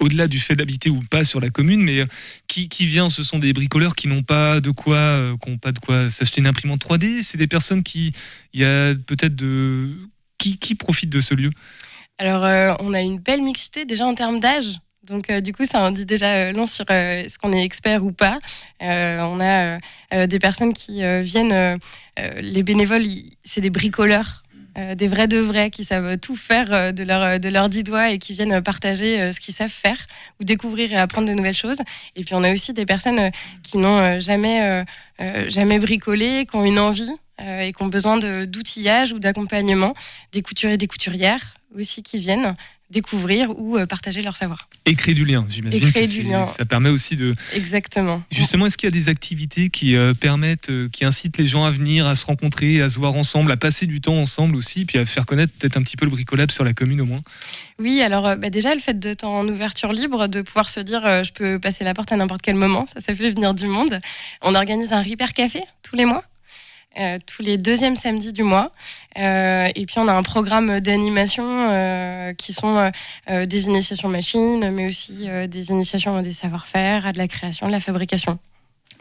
au-delà 0.00 0.26
du 0.26 0.38
fait 0.40 0.56
d'habiter 0.56 0.90
ou 0.90 1.02
pas 1.02 1.24
sur 1.24 1.40
la 1.40 1.50
commune, 1.50 1.82
mais 1.82 2.04
qui, 2.48 2.68
qui 2.68 2.86
vient 2.86 3.08
Ce 3.08 3.22
sont 3.22 3.38
des 3.38 3.52
bricoleurs 3.52 3.94
qui 3.94 4.08
n'ont 4.08 4.22
pas 4.22 4.60
de 4.60 4.70
quoi, 4.70 4.96
euh, 4.96 5.36
qui 5.36 5.56
pas 5.58 5.72
de 5.72 5.78
quoi 5.78 6.10
s'acheter 6.10 6.40
une 6.40 6.46
imprimante 6.46 6.84
3D. 6.84 7.22
C'est 7.22 7.38
des 7.38 7.46
personnes 7.46 7.82
qui, 7.82 8.12
il 8.52 8.60
y 8.60 8.64
a 8.64 8.94
peut-être 9.06 9.36
de 9.36 9.90
qui, 10.38 10.58
qui 10.58 10.74
profitent 10.74 11.10
de 11.10 11.20
ce 11.20 11.34
lieu? 11.34 11.50
Alors, 12.18 12.44
euh, 12.44 12.74
on 12.80 12.94
a 12.94 13.00
une 13.00 13.18
belle 13.18 13.42
mixité 13.42 13.84
déjà 13.84 14.06
en 14.06 14.14
termes 14.14 14.40
d'âge. 14.40 14.78
Donc, 15.10 15.28
euh, 15.28 15.40
du 15.40 15.52
coup, 15.52 15.66
ça 15.66 15.80
en 15.80 15.90
dit 15.90 16.06
déjà 16.06 16.34
euh, 16.34 16.52
long 16.52 16.66
sur 16.66 16.84
euh, 16.88 17.14
est-ce 17.14 17.38
qu'on 17.38 17.52
est 17.52 17.64
expert 17.64 18.04
ou 18.04 18.12
pas. 18.12 18.38
On 18.80 19.40
a 19.40 19.78
des 20.26 20.38
personnes 20.38 20.72
qui 20.72 21.02
viennent, 21.20 21.78
les 22.40 22.62
bénévoles, 22.62 23.04
c'est 23.44 23.60
des 23.60 23.70
bricoleurs. 23.70 24.42
des 24.96 25.08
vrais 25.08 25.28
de 25.28 25.38
vrais 25.38 25.70
qui 25.70 25.84
savent 25.84 26.16
tout 26.18 26.36
faire 26.36 26.94
de 26.94 27.02
leurs 27.02 27.38
de 27.38 27.48
leurs 27.48 27.68
dix 27.68 27.82
doigts 27.82 28.10
et 28.10 28.18
qui 28.18 28.32
viennent 28.32 28.62
partager 28.62 29.32
ce 29.32 29.40
qu'ils 29.40 29.54
savent 29.54 29.70
faire 29.70 30.06
ou 30.40 30.44
découvrir 30.44 30.92
et 30.92 30.96
apprendre 30.96 31.28
de 31.28 31.34
nouvelles 31.34 31.54
choses. 31.54 31.80
Et 32.16 32.24
puis 32.24 32.34
on 32.34 32.42
a 32.42 32.52
aussi 32.52 32.72
des 32.72 32.86
personnes 32.86 33.30
qui 33.62 33.78
n'ont 33.78 34.18
jamais 34.20 34.84
jamais 35.48 35.78
bricolé, 35.78 36.46
qui 36.46 36.56
ont 36.56 36.64
une 36.64 36.78
envie 36.78 37.14
et 37.38 37.72
qui 37.72 37.82
ont 37.82 37.88
besoin 37.88 38.18
d'outillage 38.46 39.12
ou 39.12 39.18
d'accompagnement, 39.18 39.94
des 40.32 40.42
couturiers, 40.42 40.78
des 40.78 40.88
couturières 40.88 41.56
aussi 41.76 42.02
qui 42.02 42.18
viennent 42.18 42.54
découvrir 42.90 43.56
ou 43.58 43.76
euh, 43.76 43.86
partager 43.86 44.22
leur 44.22 44.36
savoir. 44.36 44.68
Et 44.86 44.94
créer 44.94 45.14
du 45.14 45.24
lien, 45.24 45.46
j'imagine. 45.48 45.86
Et 45.86 45.90
créer 45.90 46.06
que 46.06 46.10
du 46.10 46.22
lien. 46.22 46.44
Ça 46.44 46.64
permet 46.64 46.88
aussi 46.88 47.16
de. 47.16 47.34
Exactement. 47.54 48.22
Justement, 48.30 48.66
est-ce 48.66 48.76
qu'il 48.76 48.86
y 48.86 48.92
a 48.92 48.98
des 48.98 49.08
activités 49.08 49.70
qui 49.70 49.96
euh, 49.96 50.14
permettent, 50.14 50.70
euh, 50.70 50.88
qui 50.88 51.04
incitent 51.04 51.38
les 51.38 51.46
gens 51.46 51.64
à 51.64 51.70
venir, 51.70 52.06
à 52.06 52.14
se 52.14 52.26
rencontrer, 52.26 52.80
à 52.80 52.88
se 52.88 52.98
voir 52.98 53.14
ensemble, 53.14 53.52
à 53.52 53.56
passer 53.56 53.86
du 53.86 54.00
temps 54.00 54.18
ensemble 54.18 54.56
aussi, 54.56 54.84
puis 54.84 54.98
à 54.98 55.04
faire 55.04 55.26
connaître 55.26 55.52
peut-être 55.58 55.76
un 55.76 55.82
petit 55.82 55.96
peu 55.96 56.04
le 56.04 56.10
bricolable 56.10 56.52
sur 56.52 56.64
la 56.64 56.72
commune 56.72 57.00
au 57.00 57.06
moins? 57.06 57.20
Oui, 57.78 58.00
alors 58.02 58.36
bah, 58.36 58.50
déjà 58.50 58.74
le 58.74 58.80
fait 58.80 58.98
d'être 58.98 59.24
en 59.24 59.46
ouverture 59.48 59.92
libre, 59.92 60.26
de 60.26 60.42
pouvoir 60.42 60.68
se 60.68 60.80
dire 60.80 61.24
je 61.24 61.32
peux 61.32 61.58
passer 61.58 61.84
la 61.84 61.94
porte 61.94 62.12
à 62.12 62.16
n'importe 62.16 62.42
quel 62.42 62.56
moment, 62.56 62.86
ça, 62.92 63.00
ça 63.00 63.14
fait 63.14 63.30
venir 63.30 63.54
du 63.54 63.66
monde. 63.66 64.00
On 64.42 64.54
organise 64.54 64.92
un 64.92 65.02
Repair 65.02 65.32
Café 65.32 65.60
tous 65.82 65.96
les 65.96 66.04
mois. 66.04 66.24
Euh, 66.98 67.18
tous 67.26 67.42
les 67.42 67.56
deuxièmes 67.58 67.96
samedis 67.96 68.32
du 68.32 68.42
mois. 68.42 68.72
Euh, 69.18 69.68
et 69.74 69.86
puis 69.86 69.96
on 69.98 70.08
a 70.08 70.12
un 70.12 70.22
programme 70.22 70.80
d'animation 70.80 71.44
euh, 71.70 72.32
qui 72.34 72.52
sont 72.52 72.90
des 73.28 73.64
initiations 73.66 74.08
machines, 74.08 74.70
mais 74.72 74.88
aussi 74.88 75.28
euh, 75.28 75.46
des 75.46 75.70
initiations 75.70 76.20
des 76.22 76.32
savoir-faire, 76.32 77.06
à 77.06 77.12
de 77.12 77.18
la 77.18 77.28
création, 77.28 77.66
de 77.66 77.72
la 77.72 77.80
fabrication. 77.80 78.38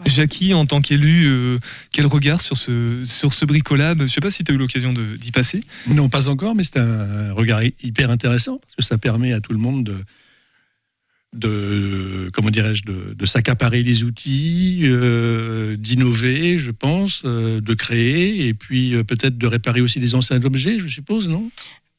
Jackie, 0.05 0.53
en 0.53 0.65
tant 0.65 0.79
qu'élu, 0.79 1.25
euh, 1.27 1.59
quel 1.91 2.05
regard 2.05 2.39
sur 2.39 2.55
ce, 2.55 3.03
sur 3.03 3.33
ce 3.33 3.43
bricolab? 3.43 4.01
Je 4.03 4.07
sais 4.07 4.21
pas 4.21 4.29
si 4.29 4.45
tu 4.45 4.51
as 4.51 4.55
eu 4.55 4.57
l'occasion 4.57 4.93
de- 4.93 5.17
d'y 5.17 5.31
passer. 5.31 5.61
Non, 5.87 6.07
pas 6.07 6.29
encore, 6.29 6.55
mais 6.55 6.63
c'est 6.63 6.77
un 6.79 7.33
regard 7.33 7.61
hy- 7.61 7.73
hyper 7.83 8.09
intéressant 8.09 8.59
parce 8.59 8.75
que 8.75 8.81
ça 8.81 8.97
permet 8.97 9.33
à 9.33 9.41
tout 9.41 9.51
le 9.51 9.57
monde 9.59 9.83
de, 9.83 9.97
de 11.33 12.29
comment 12.33 12.49
dirais-je, 12.49 12.83
de, 12.83 13.13
de 13.13 13.25
s'accaparer 13.25 13.83
les 13.83 14.03
outils, 14.03 14.81
euh, 14.85 15.75
d'innover, 15.77 16.57
je 16.57 16.71
pense, 16.71 17.21
euh, 17.25 17.61
de 17.61 17.73
créer 17.73 18.47
et 18.47 18.53
puis 18.53 18.95
euh, 18.95 19.03
peut-être 19.03 19.37
de 19.37 19.47
réparer 19.47 19.81
aussi 19.81 19.99
des 19.99 20.15
anciens 20.15 20.43
objets, 20.43 20.79
je 20.79 20.87
suppose, 20.87 21.27
non? 21.27 21.49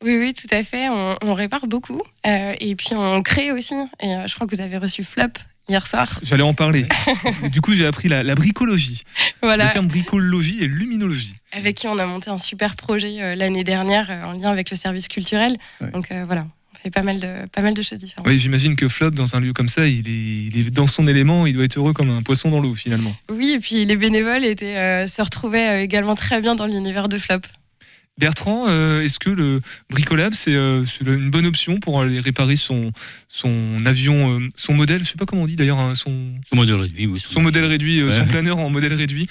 Oui, 0.02 0.16
oui, 0.18 0.32
tout 0.32 0.52
à 0.54 0.64
fait. 0.64 0.88
On, 0.88 1.16
on 1.22 1.34
répare 1.34 1.66
beaucoup. 1.66 2.00
Euh, 2.26 2.54
et 2.58 2.74
puis 2.74 2.90
on 2.92 3.22
crée 3.22 3.52
aussi. 3.52 3.74
Et 4.02 4.14
euh, 4.14 4.26
je 4.26 4.34
crois 4.34 4.46
que 4.46 4.54
vous 4.56 4.62
avez 4.62 4.78
reçu 4.78 5.04
Flop 5.04 5.28
hier 5.68 5.86
soir. 5.86 6.18
J'allais 6.22 6.42
en 6.42 6.54
parler. 6.54 6.86
du 7.52 7.60
coup, 7.60 7.74
j'ai 7.74 7.84
appris 7.86 8.08
la, 8.08 8.22
la 8.22 8.34
bricologie. 8.34 9.04
Voilà. 9.42 9.66
Le 9.66 9.72
terme 9.72 9.88
bricologie 9.88 10.58
et 10.62 10.66
luminologie. 10.66 11.34
avec 11.52 11.76
qui 11.76 11.86
on 11.86 11.98
a 11.98 12.06
monté 12.06 12.30
un 12.30 12.38
super 12.38 12.76
projet 12.76 13.20
euh, 13.22 13.34
l'année 13.34 13.62
dernière 13.62 14.10
euh, 14.10 14.24
en 14.24 14.32
lien 14.32 14.50
avec 14.50 14.70
le 14.70 14.76
service 14.76 15.06
culturel. 15.06 15.56
Donc 15.92 16.10
euh, 16.10 16.24
voilà, 16.24 16.46
pas 16.88 17.02
mal 17.02 17.20
de, 17.20 17.46
pas 17.52 17.60
mal 17.60 17.74
de 17.74 17.82
choses 17.82 17.98
différentes. 17.98 18.26
Oui, 18.26 18.38
j'imagine 18.38 18.76
que 18.76 18.88
Flop, 18.88 19.10
dans 19.10 19.36
un 19.36 19.40
lieu 19.40 19.52
comme 19.52 19.68
ça, 19.68 19.86
il 19.86 20.08
est, 20.08 20.46
il 20.46 20.58
est 20.58 20.70
dans 20.70 20.86
son 20.86 21.06
élément, 21.06 21.44
il 21.46 21.52
doit 21.52 21.64
être 21.64 21.76
heureux 21.76 21.92
comme 21.92 22.08
un 22.08 22.22
poisson 22.22 22.50
dans 22.50 22.60
l'eau 22.60 22.74
finalement. 22.74 23.14
Oui, 23.28 23.52
et 23.56 23.58
puis 23.58 23.84
les 23.84 23.96
bénévoles 23.96 24.46
étaient, 24.46 24.78
euh, 24.78 25.06
se 25.06 25.20
retrouvaient 25.20 25.68
euh, 25.68 25.82
également 25.82 26.14
très 26.14 26.40
bien 26.40 26.54
dans 26.54 26.66
l'univers 26.66 27.10
de 27.10 27.18
Flop. 27.18 27.40
Bertrand, 28.18 28.66
euh, 28.68 29.00
est-ce 29.02 29.18
que 29.18 29.30
le 29.30 29.62
bricolab, 29.88 30.34
c'est 30.34 30.54
euh, 30.54 30.84
c'est 30.84 31.06
une 31.06 31.30
bonne 31.30 31.46
option 31.46 31.80
pour 31.80 32.02
aller 32.02 32.20
réparer 32.20 32.56
son, 32.56 32.92
son 33.28 33.86
avion, 33.86 34.38
euh, 34.38 34.48
son 34.56 34.74
modèle, 34.74 35.00
je 35.04 35.04
sais 35.10 35.16
pas 35.16 35.24
comment 35.24 35.42
on 35.42 35.46
dit 35.46 35.56
d'ailleurs, 35.56 35.78
hein, 35.78 35.94
son, 35.94 36.12
Son 36.46 36.56
modèle 36.56 36.76
réduit, 36.76 37.06
oui. 37.06 37.18
son 37.18 37.40
modèle 37.40 37.64
réduit, 37.64 38.00
euh, 38.00 38.10
son 38.10 38.26
planeur 38.26 38.58
en 38.58 38.68
modèle 38.68 38.92
réduit 38.92 39.26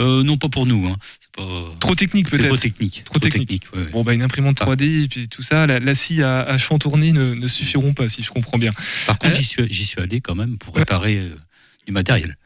Euh, 0.00 0.22
non, 0.22 0.36
pas 0.36 0.48
pour 0.48 0.66
nous. 0.66 0.86
Hein. 0.86 0.96
C'est 1.20 1.30
pas... 1.36 1.72
Trop 1.80 1.94
technique 1.94 2.30
peut-être 2.30 2.46
trop 2.46 2.56
technique. 2.56 3.02
Trop 3.04 3.18
technique. 3.18 3.64
Bon, 3.92 4.04
bah, 4.04 4.12
une 4.14 4.22
imprimante 4.22 4.60
3D 4.60 5.04
et 5.04 5.08
puis 5.08 5.28
tout 5.28 5.42
ça, 5.42 5.66
la, 5.66 5.80
la 5.80 5.94
scie 5.94 6.22
à, 6.22 6.40
à 6.42 6.56
chantourner 6.58 7.12
ne, 7.12 7.34
ne 7.34 7.48
suffiront 7.48 7.94
pas, 7.94 8.08
si 8.08 8.22
je 8.22 8.30
comprends 8.30 8.58
bien. 8.58 8.70
Par 9.06 9.18
contre, 9.18 9.34
Euh, 9.34 9.38
j'y 9.38 9.44
suis, 9.44 9.64
j'y 9.72 9.84
suis 9.84 10.00
allé 10.00 10.20
quand 10.20 10.34
même 10.34 10.56
pour 10.58 10.74
réparer 10.76 11.16
euh, 11.18 11.36
du 11.86 11.92
matériel. 11.92 12.36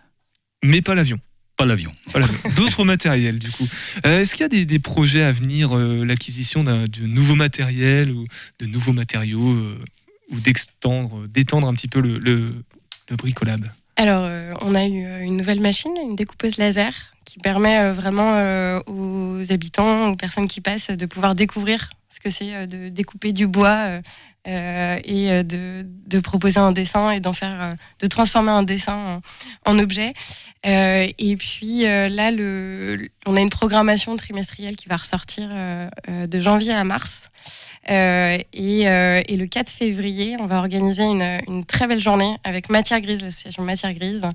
Mais 0.65 0.81
pas 0.81 0.95
l'avion. 0.95 1.19
Pas 1.57 1.67
l'avion. 1.67 1.93
Pas 2.13 2.21
l'avion. 2.21 2.39
D'autres 2.57 2.85
matériels, 2.85 3.39
du 3.39 3.51
coup. 3.51 3.69
Euh, 4.07 4.21
Est-ce 4.23 4.33
qu'il 4.33 4.41
y 4.41 4.45
a 4.45 4.49
des, 4.49 4.65
des 4.65 4.79
projets 4.79 5.23
à 5.23 5.33
venir, 5.33 5.77
euh, 5.77 6.05
l'acquisition 6.05 6.65
d'un- 6.65 6.85
de 6.85 7.03
nouveaux 7.03 7.35
matériels 7.35 8.11
ou 8.11 8.27
de 8.61 8.67
nouveaux 8.67 8.93
matériaux, 8.95 9.53
euh, 9.53 9.79
ou 10.31 10.41
d'extendre, 10.41 11.27
d'étendre 11.29 11.69
un 11.69 11.75
petit 11.75 11.89
peu 11.89 12.01
le, 12.01 12.15
le, 12.19 12.55
le 13.11 13.17
bricolab? 13.17 13.67
Alors, 13.97 14.25
euh, 14.25 14.55
on 14.63 14.75
a 14.75 14.87
eu 14.87 15.23
une 15.25 15.37
nouvelle 15.37 15.61
machine, 15.61 15.93
une 16.03 16.17
découpeuse 16.17 16.57
laser, 16.57 16.95
qui 17.25 17.39
permet 17.39 17.79
euh, 17.79 17.93
vraiment 17.93 18.35
euh, 18.37 18.81
aux 18.87 19.53
habitants, 19.53 20.09
aux 20.09 20.17
personnes 20.17 20.49
qui 20.49 20.61
passent, 20.61 20.91
de 20.91 21.07
pouvoir 21.07 21.35
découvrir 21.35 21.91
ce 22.09 22.21
que 22.21 22.31
c'est 22.31 22.55
euh, 22.55 22.67
de 22.67 22.89
découper 22.89 23.33
du 23.33 23.47
bois 23.47 24.01
et 24.45 25.45
de, 25.45 26.21
proposer 26.21 26.59
un 26.59 26.73
dessin 26.73 27.13
et 27.13 27.21
d'en 27.21 27.33
faire, 27.33 27.77
de 28.01 28.07
transformer 28.09 28.51
un 28.51 28.65
dessin 28.65 29.21
en, 29.65 29.79
objet. 29.79 30.15
Et 30.65 31.37
puis 31.39 31.83
là, 31.85 32.31
on 33.25 33.37
a 33.37 33.41
une 33.41 33.51
programmation 33.51 34.17
trimestrielle 34.17 34.75
qui 34.75 34.89
va 34.89 34.97
ressortir 34.97 35.49
de 36.09 36.41
janvier 36.41 36.73
à 36.73 36.83
mars. 36.83 37.31
Et, 37.89 38.43
le 38.83 39.45
4 39.47 39.71
février, 39.71 40.37
on 40.41 40.47
va 40.47 40.59
organiser 40.59 41.05
une, 41.05 41.65
très 41.65 41.87
belle 41.87 42.01
journée 42.01 42.37
avec 42.43 42.69
Matière 42.69 43.01
Grise, 43.01 43.23
l'association 43.23 43.63
Matière 43.63 43.95
Grise, 43.95 44.27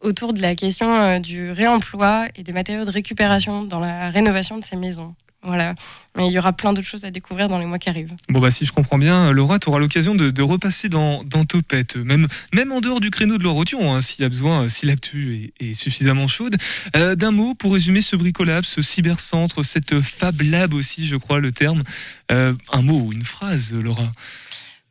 autour 0.00 0.32
de 0.32 0.40
la 0.42 0.54
question 0.54 1.18
du 1.18 1.50
réemploi 1.50 2.28
et 2.38 2.42
des 2.42 2.52
matériaux 2.52 2.84
de 2.84 2.90
récupération 2.90 3.64
dans 3.64 3.80
la 3.80 4.10
rénovation 4.10 4.58
de 4.58 4.64
ces 4.64 4.76
maisons. 4.76 5.14
Voilà. 5.42 5.76
Mais 6.16 6.26
il 6.26 6.32
y 6.32 6.38
aura 6.40 6.52
plein 6.52 6.72
d'autres 6.72 6.88
choses 6.88 7.04
à 7.04 7.10
découvrir 7.12 7.46
dans 7.48 7.58
les 7.58 7.66
mois 7.66 7.78
qui 7.78 7.88
arrivent. 7.88 8.14
Bon, 8.28 8.40
bah, 8.40 8.50
si 8.50 8.64
je 8.64 8.72
comprends 8.72 8.98
bien, 8.98 9.30
Laura, 9.30 9.60
tu 9.60 9.68
auras 9.68 9.78
l'occasion 9.78 10.16
de, 10.16 10.30
de 10.30 10.42
repasser 10.42 10.88
dans, 10.88 11.22
dans 11.22 11.44
Topette, 11.44 11.94
même, 11.96 12.26
même 12.52 12.72
en 12.72 12.80
dehors 12.80 13.00
du 13.00 13.10
créneau 13.10 13.38
de 13.38 13.44
l'Orotion, 13.44 13.94
hein, 13.94 14.00
s'il 14.00 14.22
y 14.22 14.24
a 14.24 14.28
besoin, 14.28 14.64
euh, 14.64 14.68
si 14.68 14.86
l'actu 14.86 15.52
est, 15.60 15.68
est 15.70 15.74
suffisamment 15.74 16.26
chaude. 16.26 16.56
Euh, 16.96 17.14
D'un 17.14 17.30
mot 17.30 17.54
pour 17.54 17.74
résumer 17.74 18.00
ce 18.00 18.16
bricolab, 18.16 18.64
ce 18.64 18.82
cybercentre, 18.82 19.64
cette 19.64 20.00
Fab 20.00 20.40
Lab 20.40 20.74
aussi, 20.74 21.06
je 21.06 21.14
crois, 21.14 21.38
le 21.38 21.52
terme. 21.52 21.84
Euh, 22.32 22.54
un 22.72 22.82
mot 22.82 22.98
ou 22.98 23.12
une 23.12 23.24
phrase, 23.24 23.72
Laura? 23.72 24.10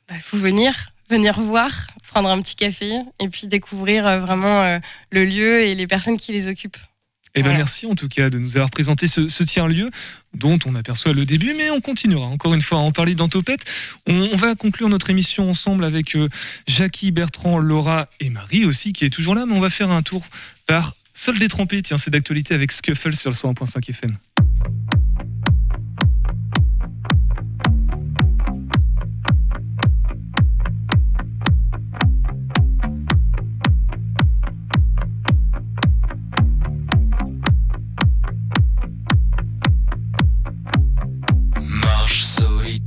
Il 0.10 0.14
Bah, 0.14 0.20
faut 0.22 0.38
venir, 0.38 0.74
venir 1.10 1.38
voir, 1.41 1.88
prendre 2.08 2.30
un 2.30 2.41
petit 2.41 2.56
café 2.56 2.93
et 3.20 3.28
puis 3.28 3.48
découvrir 3.48 4.22
vraiment 4.22 4.80
le 5.12 5.26
lieu 5.26 5.64
et 5.64 5.76
les 5.76 5.88
personnes 5.88 6.18
qui 6.18 6.32
les 6.32 6.48
occupent. 6.48 6.78
Eh 7.36 7.44
ben 7.44 7.56
merci 7.56 7.86
en 7.86 7.96
tout 7.96 8.08
cas 8.08 8.30
de 8.30 8.40
nous 8.40 8.56
avoir 8.56 8.70
présenté 8.70 9.08
ce, 9.08 9.28
ce 9.28 9.44
tiers-lieu 9.44 9.92
dont 10.34 10.58
on 10.66 10.74
aperçoit 10.76 11.14
le 11.14 11.26
début, 11.26 11.54
mais 11.56 11.70
on 11.70 11.82
continuera 11.82 12.26
encore 12.26 12.54
une 12.54 12.62
fois 12.62 12.78
à 12.78 12.82
en 12.82 12.92
parler 12.92 13.14
dans 13.14 13.28
Topette. 13.28 13.66
On, 14.08 14.30
on 14.32 14.36
va 14.38 14.56
conclure 14.56 14.88
notre 14.88 15.10
émission 15.10 15.50
ensemble 15.50 15.84
avec 15.84 16.16
euh, 16.16 16.30
Jackie, 16.66 17.12
Bertrand, 17.12 17.58
Laura 17.58 18.08
et 18.22 18.30
Marie 18.30 18.66
aussi 18.66 18.94
qui 18.94 19.04
est 19.04 19.10
toujours 19.10 19.36
là, 19.36 19.46
mais 19.46 19.54
on 19.54 19.60
va 19.60 19.70
faire 19.70 19.92
un 19.92 20.02
tour 20.02 20.24
par 20.66 20.96
Sol 21.14 21.40
détrempé. 21.40 21.82
Tiens, 21.82 21.98
c'est 21.98 22.12
d'actualité 22.12 22.54
avec 22.54 22.72
Scuffle 22.72 23.16
sur 23.16 23.30
le 23.30 23.36
101.5 23.36 23.90
FM. 23.90 24.18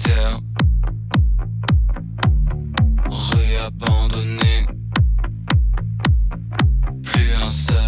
Solitaire, 0.09 0.41
réabandonné. 3.11 4.67
Plus 7.03 7.35
un 7.35 7.51
seul 7.51 7.88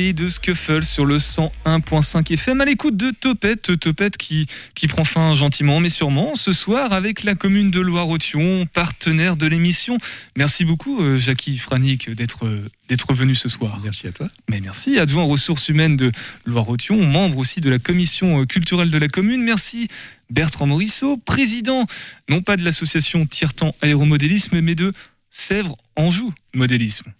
De 0.00 0.30
Scuffle 0.30 0.82
sur 0.82 1.04
le 1.04 1.18
101.5 1.18 2.32
FM 2.32 2.62
à 2.62 2.64
l'écoute 2.64 2.96
de 2.96 3.10
Topette, 3.10 3.78
Topette 3.78 4.16
qui, 4.16 4.46
qui 4.74 4.88
prend 4.88 5.04
fin 5.04 5.34
gentiment 5.34 5.78
mais 5.78 5.90
sûrement 5.90 6.34
ce 6.36 6.52
soir 6.52 6.94
avec 6.94 7.22
la 7.22 7.34
commune 7.34 7.70
de 7.70 7.80
Loire-Othion, 7.80 8.64
partenaire 8.64 9.36
de 9.36 9.46
l'émission. 9.46 9.98
Merci 10.36 10.64
beaucoup 10.64 11.02
euh, 11.02 11.18
Jackie 11.18 11.58
Franick 11.58 12.08
d'être 12.08 12.46
euh, 12.46 12.66
d'être 12.88 13.12
venu 13.12 13.34
ce 13.34 13.50
soir. 13.50 13.78
Merci 13.84 14.08
à 14.08 14.12
toi. 14.12 14.28
Mais 14.48 14.60
merci, 14.62 14.98
adjoint 14.98 15.24
aux 15.24 15.28
ressources 15.28 15.68
humaines 15.68 15.98
de 15.98 16.10
Loire-Othion, 16.46 17.04
membre 17.04 17.36
aussi 17.36 17.60
de 17.60 17.68
la 17.68 17.78
commission 17.78 18.40
euh, 18.40 18.46
culturelle 18.46 18.90
de 18.90 18.98
la 18.98 19.08
commune. 19.08 19.42
Merci 19.42 19.88
Bertrand 20.30 20.66
Morisseau, 20.66 21.18
président 21.18 21.86
non 22.30 22.40
pas 22.40 22.56
de 22.56 22.64
l'association 22.64 23.26
Tirtan 23.26 23.74
Aéromodélisme 23.82 24.62
mais 24.62 24.74
de 24.74 24.94
Sèvres 25.28 25.76
Anjou 25.94 26.32
Modélisme. 26.54 27.12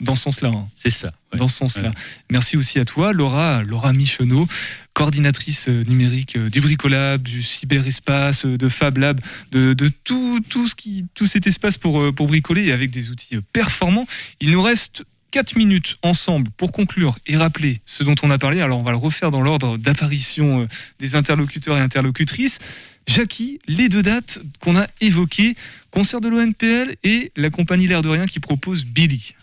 Dans 0.00 0.14
ce 0.14 0.24
sens-là. 0.24 0.50
hein. 0.50 0.68
C'est 0.74 0.90
ça. 0.90 1.12
Dans 1.36 1.48
ce 1.48 1.56
sens-là. 1.56 1.90
Merci 2.30 2.56
aussi 2.56 2.78
à 2.78 2.84
toi, 2.84 3.12
Laura, 3.12 3.62
Laura 3.62 3.92
Michonneau, 3.92 4.46
coordinatrice 4.94 5.68
euh, 5.68 5.84
numérique 5.84 6.36
euh, 6.36 6.48
du 6.50 6.60
Bricolab, 6.60 7.22
du 7.22 7.42
cyberespace, 7.42 8.44
euh, 8.46 8.56
de 8.58 8.68
Fab 8.68 8.98
Lab, 8.98 9.20
de, 9.52 9.72
de 9.74 9.88
tout, 10.04 10.40
tout, 10.48 10.68
ce 10.68 10.74
qui, 10.74 11.06
tout 11.14 11.26
cet 11.26 11.46
espace 11.46 11.78
pour, 11.78 12.14
pour 12.14 12.26
bricoler 12.26 12.66
et 12.66 12.72
avec 12.72 12.90
des 12.90 13.10
outils 13.10 13.36
performants. 13.52 14.06
Il 14.40 14.50
nous 14.50 14.62
reste 14.62 15.04
4 15.30 15.56
minutes 15.56 15.96
ensemble 16.02 16.50
pour 16.56 16.72
conclure 16.72 17.18
et 17.26 17.36
rappeler 17.36 17.80
ce 17.84 18.04
dont 18.04 18.14
on 18.22 18.30
a 18.30 18.38
parlé. 18.38 18.60
Alors 18.60 18.78
on 18.78 18.82
va 18.82 18.92
le 18.92 18.96
refaire 18.98 19.30
dans 19.30 19.42
l'ordre 19.42 19.76
d'apparition 19.76 20.66
des 20.98 21.14
interlocuteurs 21.14 21.76
et 21.76 21.80
interlocutrices. 21.80 22.58
Jackie, 23.06 23.60
les 23.68 23.88
deux 23.88 24.02
dates 24.02 24.40
qu'on 24.60 24.76
a 24.76 24.86
évoquées, 25.00 25.54
concert 25.90 26.20
de 26.20 26.28
l'ONPL 26.28 26.96
et 27.04 27.30
la 27.36 27.50
compagnie 27.50 27.86
L'air 27.86 28.02
de 28.02 28.08
Rien 28.08 28.26
qui 28.26 28.40
propose 28.40 28.84
Billy. 28.84 29.34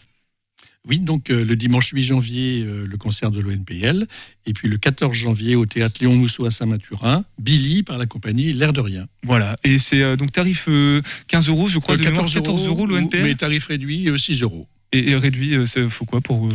Oui, 0.87 0.99
donc 0.99 1.29
euh, 1.29 1.45
le 1.45 1.55
dimanche 1.55 1.91
8 1.93 2.03
janvier, 2.03 2.63
euh, 2.67 2.85
le 2.85 2.97
concert 2.97 3.31
de 3.31 3.39
l'ONPL, 3.39 4.05
et 4.45 4.51
puis 4.51 4.67
le 4.67 4.77
14 4.77 5.15
janvier 5.15 5.55
au 5.55 5.65
théâtre 5.65 5.99
Léon 6.01 6.17
Mousseau 6.17 6.45
à 6.45 6.51
Saint-Mathurin, 6.51 7.23
Billy 7.39 7.83
par 7.83 7.97
la 7.97 8.05
compagnie 8.05 8.51
L'air 8.51 8.73
de 8.73 8.81
rien. 8.81 9.05
Voilà, 9.23 9.55
et 9.63 9.77
c'est 9.77 10.01
euh, 10.01 10.17
donc 10.17 10.33
tarif 10.33 10.65
euh, 10.67 11.01
15 11.29 11.47
euros, 11.47 11.67
je 11.69 11.79
crois, 11.79 11.95
de 11.95 12.03
mémoire, 12.09 12.25
14 12.43 12.67
euros 12.67 12.85
l'ONPL. 12.85 13.23
Mais 13.23 13.35
tarif 13.35 13.67
réduit, 13.67 14.09
euh, 14.09 14.17
6 14.17 14.41
euros. 14.41 14.67
Et, 14.91 15.11
et 15.11 15.15
réduit, 15.15 15.55
ça 15.67 15.87
faut 15.87 16.03
quoi 16.05 16.19
pour. 16.19 16.49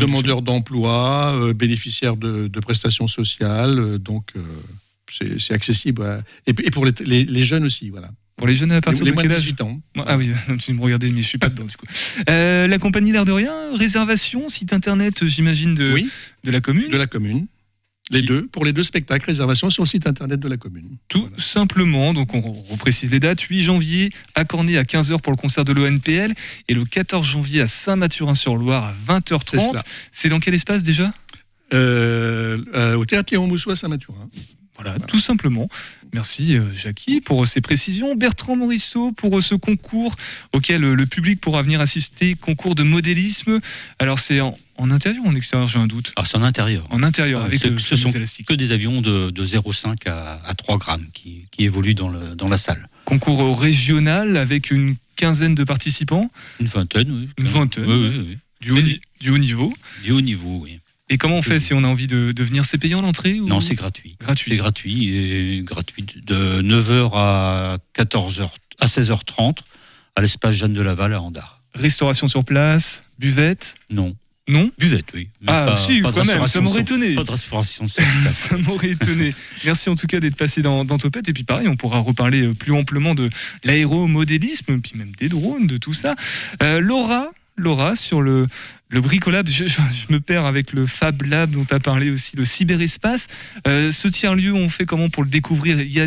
demandeur 0.00 0.40
d'emploi, 0.42 1.52
bénéficiaire 1.54 2.16
de, 2.16 2.46
de 2.46 2.60
prestations 2.60 3.08
sociales, 3.08 3.98
donc 3.98 4.32
c'est 5.12 5.38
c'est 5.40 5.54
accessible. 5.54 6.02
à- 6.02 6.22
et, 6.46 6.50
et 6.50 6.70
pour 6.70 6.86
les, 6.86 6.92
les- 7.04 7.24
les 7.24 7.42
jeunes 7.44 7.64
aussi, 7.64 7.90
voilà. 7.90 8.10
Pour 8.38 8.46
les 8.46 8.54
jeunes 8.54 8.72
à 8.72 8.80
partir 8.80 9.04
les 9.04 9.10
de 9.10 9.16
quel 9.16 9.28
de 9.28 9.34
âge 9.34 9.40
18 9.40 9.60
ans. 9.62 9.80
Ah 10.06 10.16
oui, 10.16 10.30
tu 10.60 10.72
me 10.72 10.80
regardais, 10.80 11.10
mais 11.10 11.22
je 11.22 11.26
suis 11.26 11.38
pas 11.38 11.48
dedans 11.48 11.64
du 11.64 11.76
coup. 11.76 11.86
Euh, 12.30 12.66
la 12.66 12.78
compagnie 12.78 13.12
L'air 13.12 13.24
de 13.24 13.32
Rien, 13.32 13.52
réservation, 13.76 14.48
site 14.48 14.72
internet, 14.72 15.26
j'imagine, 15.26 15.74
de, 15.74 15.94
de 16.44 16.50
la 16.50 16.60
commune 16.60 16.88
De 16.88 16.96
la 16.96 17.06
commune. 17.06 17.46
Les 18.10 18.22
deux, 18.22 18.46
pour 18.46 18.64
les 18.64 18.72
deux 18.72 18.82
spectacles, 18.84 19.26
réservation 19.26 19.68
sur 19.68 19.82
le 19.82 19.88
site 19.88 20.06
internet 20.06 20.40
de 20.40 20.48
la 20.48 20.56
commune. 20.56 20.96
Tout 21.08 21.28
simplement, 21.36 22.14
donc 22.14 22.32
on 22.32 22.40
reprécise 22.40 23.10
les 23.10 23.20
dates, 23.20 23.40
8 23.42 23.60
janvier 23.60 24.10
à 24.34 24.46
Cornet 24.46 24.78
à 24.78 24.82
15h 24.84 25.20
pour 25.20 25.30
le 25.30 25.36
concert 25.36 25.64
de 25.66 25.72
l'ONPL 25.72 26.32
et 26.68 26.74
le 26.74 26.84
14 26.86 27.26
janvier 27.26 27.60
à 27.60 27.66
Saint-Mathurin-sur-Loire 27.66 28.84
à 28.84 28.94
C'est 28.94 29.12
20h30. 29.34 29.68
cela. 29.68 29.82
C'est 30.10 30.28
dans 30.30 30.40
quel 30.40 30.54
espace 30.54 30.82
déjà? 30.82 31.12
Euh, 31.74 32.56
euh, 32.74 32.94
au 32.94 33.04
théâtre 33.04 33.32
Léon 33.34 33.46
Mousseau 33.46 33.70
à 33.72 33.76
Saint-Mathurin. 33.76 34.30
Voilà, 34.80 34.98
tout 35.00 35.18
simplement. 35.20 35.68
Merci 36.14 36.56
euh, 36.56 36.62
Jackie 36.72 37.20
pour 37.20 37.46
ces 37.46 37.60
précisions. 37.60 38.14
Bertrand 38.14 38.56
Morisseau 38.56 39.12
pour 39.12 39.36
euh, 39.38 39.40
ce 39.40 39.54
concours 39.56 40.14
auquel 40.54 40.84
euh, 40.84 40.94
le 40.94 41.04
public 41.04 41.40
pourra 41.40 41.62
venir 41.62 41.80
assister, 41.80 42.34
concours 42.36 42.74
de 42.76 42.82
modélisme. 42.84 43.60
Alors 43.98 44.20
c'est 44.20 44.40
en, 44.40 44.56
en 44.76 44.90
intérieur 44.90 45.22
ou 45.24 45.28
en 45.28 45.34
extérieur, 45.34 45.66
j'ai 45.68 45.78
un 45.80 45.86
doute? 45.88 46.12
Alors 46.16 46.26
c'est 46.28 46.38
en 46.38 46.42
intérieur. 46.44 46.86
En 46.90 47.02
intérieur, 47.02 47.42
avec 47.42 47.58
ce, 47.60 47.76
ce 47.76 47.96
sont 47.96 48.08
fameux 48.08 48.16
élastique. 48.18 48.46
que 48.46 48.54
des 48.54 48.70
avions 48.72 49.02
de, 49.02 49.30
de 49.30 49.44
0,5 49.44 50.08
à, 50.08 50.40
à 50.46 50.54
3 50.54 50.78
grammes 50.78 51.08
qui, 51.12 51.46
qui 51.50 51.64
évoluent 51.64 51.94
dans, 51.94 52.08
le, 52.08 52.34
dans 52.36 52.48
la 52.48 52.56
salle. 52.58 52.88
Concours 53.04 53.42
euh, 53.42 53.52
régional 53.52 54.36
avec 54.36 54.70
une 54.70 54.94
quinzaine 55.16 55.54
de 55.56 55.64
participants? 55.64 56.30
Une 56.60 56.66
vingtaine, 56.68 57.10
oui. 57.10 57.28
Une 57.36 57.48
vingtaine. 57.48 57.84
Oui, 57.84 58.10
oui, 58.14 58.24
oui. 58.28 58.38
Du, 58.60 58.70
haut, 58.70 58.80
ni- 58.80 59.00
du 59.20 59.30
haut 59.30 59.38
niveau. 59.38 59.74
Du 60.04 60.12
haut 60.12 60.20
niveau, 60.20 60.60
oui. 60.62 60.78
Et 61.10 61.16
comment 61.18 61.36
on 61.36 61.42
fait 61.42 61.58
si 61.60 61.72
on 61.74 61.84
a 61.84 61.86
envie 61.86 62.06
de, 62.06 62.32
de 62.32 62.44
venir? 62.44 62.64
C'est 62.66 62.78
payant 62.78 63.00
l'entrée 63.00 63.40
ou- 63.40 63.46
Non, 63.46 63.60
c'est 63.60 63.74
gratuit. 63.74 64.16
Gratuit. 64.20 64.50
C'est 64.52 64.56
gratuit 64.58 65.08
et 65.16 65.62
gratuit 65.62 66.04
de 66.26 66.60
9h 66.62 67.10
à 67.14 67.78
14h 67.96 68.48
à 68.80 68.86
16h30 68.86 69.58
à 70.16 70.20
l'espace 70.20 70.54
Jeanne 70.54 70.74
de 70.74 70.82
Laval 70.82 71.14
à 71.14 71.20
Andar. 71.22 71.62
Restauration 71.74 72.28
sur 72.28 72.44
place, 72.44 73.04
buvette? 73.18 73.76
Non. 73.90 74.14
Non? 74.48 74.70
Buvette, 74.78 75.04
oui. 75.14 75.28
Mais 75.42 75.48
Ah, 75.52 75.64
pas- 75.66 75.76
si, 75.78 76.00
pas 76.00 76.10
quand 76.10 76.24
même, 76.24 76.46
ça 76.46 76.60
m'aurait 76.62 76.80
étonné. 76.80 77.14
Pas 77.14 77.22
de 77.24 77.30
restauration 77.30 77.86
sur 77.86 78.02
place. 78.22 78.34
ça 78.34 78.56
m'aurait 78.56 78.90
étonné. 78.90 79.34
Merci 79.64 79.90
en 79.90 79.94
tout 79.94 80.06
cas 80.06 80.20
d'être 80.20 80.36
passé 80.36 80.62
dans, 80.62 80.84
dans 80.86 80.96
Topette. 80.96 81.28
Et 81.28 81.32
puis 81.34 81.44
pareil, 81.44 81.68
on 81.68 81.76
pourra 81.76 81.98
reparler 81.98 82.42
euh, 82.46 82.54
plus 82.54 82.72
amplement 82.72 83.14
de 83.14 83.28
l'aéromodélisme, 83.64 84.78
puis 84.80 84.92
même 84.96 85.12
des 85.18 85.28
drones, 85.28 85.66
de 85.66 85.76
tout 85.76 85.92
ça. 85.92 86.14
Euh, 86.62 86.80
Laura, 86.80 87.28
Laura, 87.56 87.94
sur 87.96 88.22
le, 88.22 88.46
le 88.88 89.00
bricolab, 89.00 89.48
je, 89.48 89.64
me 90.10 90.18
perds 90.18 90.46
avec 90.46 90.72
le 90.72 90.86
Fab 90.86 91.22
Lab 91.22 91.50
dont 91.50 91.64
tu 91.64 91.74
as 91.74 91.80
parlé 91.80 92.10
aussi, 92.10 92.36
le 92.36 92.44
cyberespace. 92.44 93.26
Euh, 93.66 93.92
ce 93.92 94.08
tiers-lieu, 94.08 94.54
on 94.54 94.68
fait 94.68 94.86
comment 94.86 95.08
pour 95.10 95.22
le 95.22 95.30
découvrir? 95.30 95.80
Il 95.80 95.92
y 95.92 96.00
a 96.00 96.06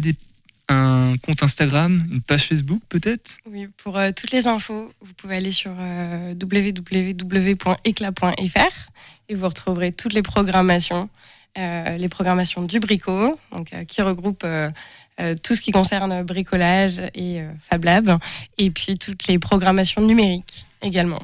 un 0.69 1.15
compte 1.17 1.43
Instagram, 1.43 2.07
une 2.11 2.21
page 2.21 2.43
Facebook 2.43 2.81
peut-être? 2.89 3.37
Oui, 3.45 3.67
pour 3.77 3.97
euh, 3.97 4.11
toutes 4.15 4.31
les 4.31 4.47
infos, 4.47 4.91
vous 5.01 5.13
pouvez 5.13 5.35
aller 5.35 5.51
sur 5.51 5.71
euh, 5.77 6.33
et 9.29 9.35
vous 9.35 9.47
retrouverez 9.47 9.91
toutes 9.91 10.13
les 10.13 10.21
programmations, 10.21 11.09
euh, 11.57 11.97
les 11.97 12.09
programmations 12.09 12.63
du 12.63 12.79
Brico, 12.79 13.39
donc, 13.51 13.73
qui 13.87 14.01
regroupe 14.01 14.43
euh, 14.43 14.71
tout 15.43 15.55
ce 15.55 15.61
qui 15.61 15.71
concerne 15.71 16.23
bricolage 16.23 17.01
et 17.13 17.41
Fab 17.59 17.83
Lab, 17.83 18.17
et 18.57 18.71
puis 18.71 18.97
toutes 18.97 19.27
les 19.27 19.39
programmations 19.39 20.01
numériques 20.01 20.65
également. 20.81 21.21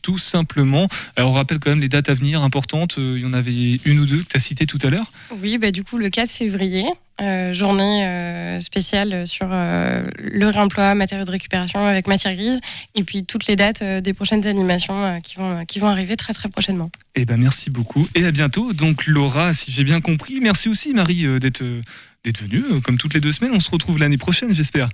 Tout 0.00 0.18
simplement. 0.18 0.88
Alors 1.16 1.30
on 1.30 1.34
rappelle 1.34 1.58
quand 1.58 1.70
même 1.70 1.80
les 1.80 1.88
dates 1.88 2.08
à 2.08 2.14
venir 2.14 2.42
importantes. 2.42 2.96
Euh, 2.98 3.16
Il 3.18 3.22
y 3.22 3.26
en 3.26 3.32
avait 3.32 3.80
une 3.84 4.00
ou 4.00 4.06
deux 4.06 4.22
que 4.22 4.28
tu 4.28 4.36
as 4.36 4.40
citées 4.40 4.66
tout 4.66 4.78
à 4.82 4.90
l'heure. 4.90 5.12
Oui, 5.42 5.58
bah, 5.58 5.70
du 5.70 5.84
coup, 5.84 5.98
le 5.98 6.08
4 6.10 6.30
février, 6.30 6.84
euh, 7.20 7.52
journée 7.52 8.06
euh, 8.06 8.60
spéciale 8.60 9.26
sur 9.26 9.48
euh, 9.50 10.02
le 10.18 10.48
réemploi, 10.48 10.94
matériaux 10.94 11.24
de 11.24 11.30
récupération 11.30 11.84
avec 11.86 12.08
matière 12.08 12.34
grise, 12.34 12.60
et 12.94 13.04
puis 13.04 13.24
toutes 13.24 13.46
les 13.46 13.56
dates 13.56 13.82
euh, 13.82 14.00
des 14.00 14.14
prochaines 14.14 14.46
animations 14.46 15.04
euh, 15.04 15.18
qui, 15.20 15.36
vont, 15.36 15.64
qui 15.66 15.78
vont 15.78 15.88
arriver 15.88 16.16
très 16.16 16.32
très 16.32 16.48
prochainement. 16.48 16.90
Eh 17.14 17.24
ben 17.24 17.36
merci 17.36 17.70
beaucoup 17.70 18.08
et 18.14 18.24
à 18.24 18.30
bientôt. 18.30 18.72
Donc 18.72 19.06
Laura, 19.06 19.52
si 19.52 19.70
j'ai 19.70 19.84
bien 19.84 20.00
compris, 20.00 20.40
merci 20.40 20.68
aussi 20.68 20.94
Marie 20.94 21.26
euh, 21.26 21.38
d'être 21.38 21.62
euh, 21.62 21.82
venue 22.24 22.64
euh, 22.72 22.80
comme 22.80 22.98
toutes 22.98 23.14
les 23.14 23.20
deux 23.20 23.32
semaines. 23.32 23.52
On 23.54 23.60
se 23.60 23.70
retrouve 23.70 23.98
l'année 23.98 24.18
prochaine, 24.18 24.54
j'espère. 24.54 24.88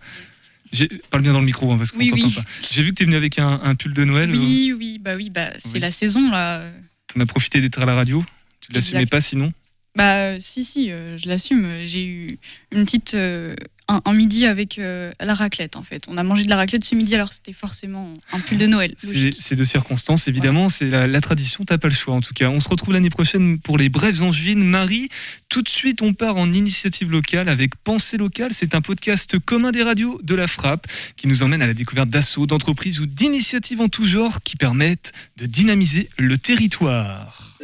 Parle 1.11 1.23
bien 1.23 1.33
dans 1.33 1.41
le 1.41 1.47
micro 1.47 1.73
hein, 1.73 1.79
parce 1.79 1.93
qu'on 1.93 1.99
Oui, 1.99 2.11
t'entend 2.11 2.27
oui. 2.27 2.35
pas. 2.35 2.43
J'ai 2.71 2.83
vu 2.83 2.91
que 2.91 2.97
tu 2.97 3.03
es 3.03 3.07
venu 3.07 3.17
avec 3.17 3.39
un, 3.39 3.61
un 3.63 3.75
pull 3.75 3.95
de 3.95 4.05
Noël. 4.05 4.31
Oui, 4.31 4.75
oui, 4.77 4.99
bah 5.01 5.15
oui, 5.17 5.31
bah 5.31 5.51
c'est 5.59 5.75
Oui. 5.75 5.81
la 5.81 5.91
saison 5.91 6.31
là. 6.31 6.63
Tu 7.09 7.19
en 7.19 7.23
as 7.23 7.27
profité 7.27 7.61
d'être 7.61 7.81
à 7.81 7.87
la 7.87 7.95
radio? 7.95 8.25
Tu 8.61 8.73
l'assumais 8.73 9.07
pas 9.07 9.21
sinon? 9.21 9.53
Bah 9.97 10.15
euh, 10.17 10.37
si, 10.39 10.65
si, 10.65 10.91
euh, 10.93 11.17
je 11.17 11.29
l'assume. 11.29 11.81
J'ai 11.83 12.05
eu 12.07 12.39
une 12.73 12.85
petite, 12.85 13.15
euh, 13.15 13.57
un, 13.89 14.01
un 14.05 14.13
midi 14.13 14.47
avec 14.47 14.79
euh, 14.79 15.11
la 15.21 15.35
raclette 15.35 15.77
en 15.77 15.83
fait. 15.83 16.05
On 16.09 16.17
a 16.17 16.23
mangé 16.23 16.45
de 16.45 16.51
la 16.51 16.57
raclette 16.57 16.85
ce 16.85 16.95
midi 16.95 17.15
alors 17.15 17.33
c'était 17.33 17.53
forcément 17.53 18.15
un 18.33 18.41
pull 18.41 18.59
de 18.59 18.67
Noël. 18.67 18.95
C'est 18.97 19.33
c'est 19.33 19.57
de 19.57 19.65
circonstances, 19.65 20.29
évidemment. 20.29 20.69
C'est 20.69 20.87
la, 20.87 21.07
la 21.07 21.21
tradition, 21.21 21.65
t'as 21.65 21.79
pas 21.79 21.89
le 21.89 21.95
choix 21.95 22.15
en 22.15 22.21
tout 22.21 22.35
cas. 22.35 22.51
On 22.51 22.61
se 22.61 22.69
retrouve 22.69 22.95
l'année 22.95 23.11
prochaine 23.11 23.59
pour 23.59 23.79
les 23.79 23.89
Brèves 23.89 24.23
Angevines. 24.23 24.63
Marie, 24.63 25.09
tout 25.49 25.63
de 25.63 25.69
suite, 25.69 26.03
on 26.03 26.13
part 26.13 26.37
en 26.37 26.53
initiative 26.53 27.11
locale 27.11 27.49
avec 27.49 27.77
Pensée 27.77 28.17
locale. 28.19 28.51
C'est 28.53 28.75
un 28.75 28.81
podcast 28.81 29.39
commun 29.39 29.73
des 29.73 29.83
radios 29.83 30.21
de 30.23 30.35
la 30.35 30.47
Frappe 30.47 30.87
qui 31.17 31.27
nous 31.27 31.43
emmène 31.43 31.63
à 31.63 31.67
la 31.67 31.75
découverte 31.75 32.11
d'assauts, 32.11 32.47
d'entreprises 32.47 33.01
ou 33.01 33.07
d'initiatives 33.07 33.81
en 33.81 33.89
tout 33.89 34.05
genre 34.05 34.41
qui 34.43 34.57
permettent 34.57 35.13
de 35.39 35.47
dynamiser 35.47 36.11
le 36.19 36.37
territoire. 36.37 37.59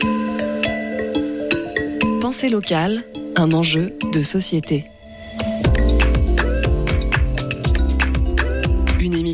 Pensée 2.21 2.49
locale, 2.49 3.05
un 3.37 3.53
enjeu 3.53 3.93
de 4.13 4.23
société. 4.23 4.87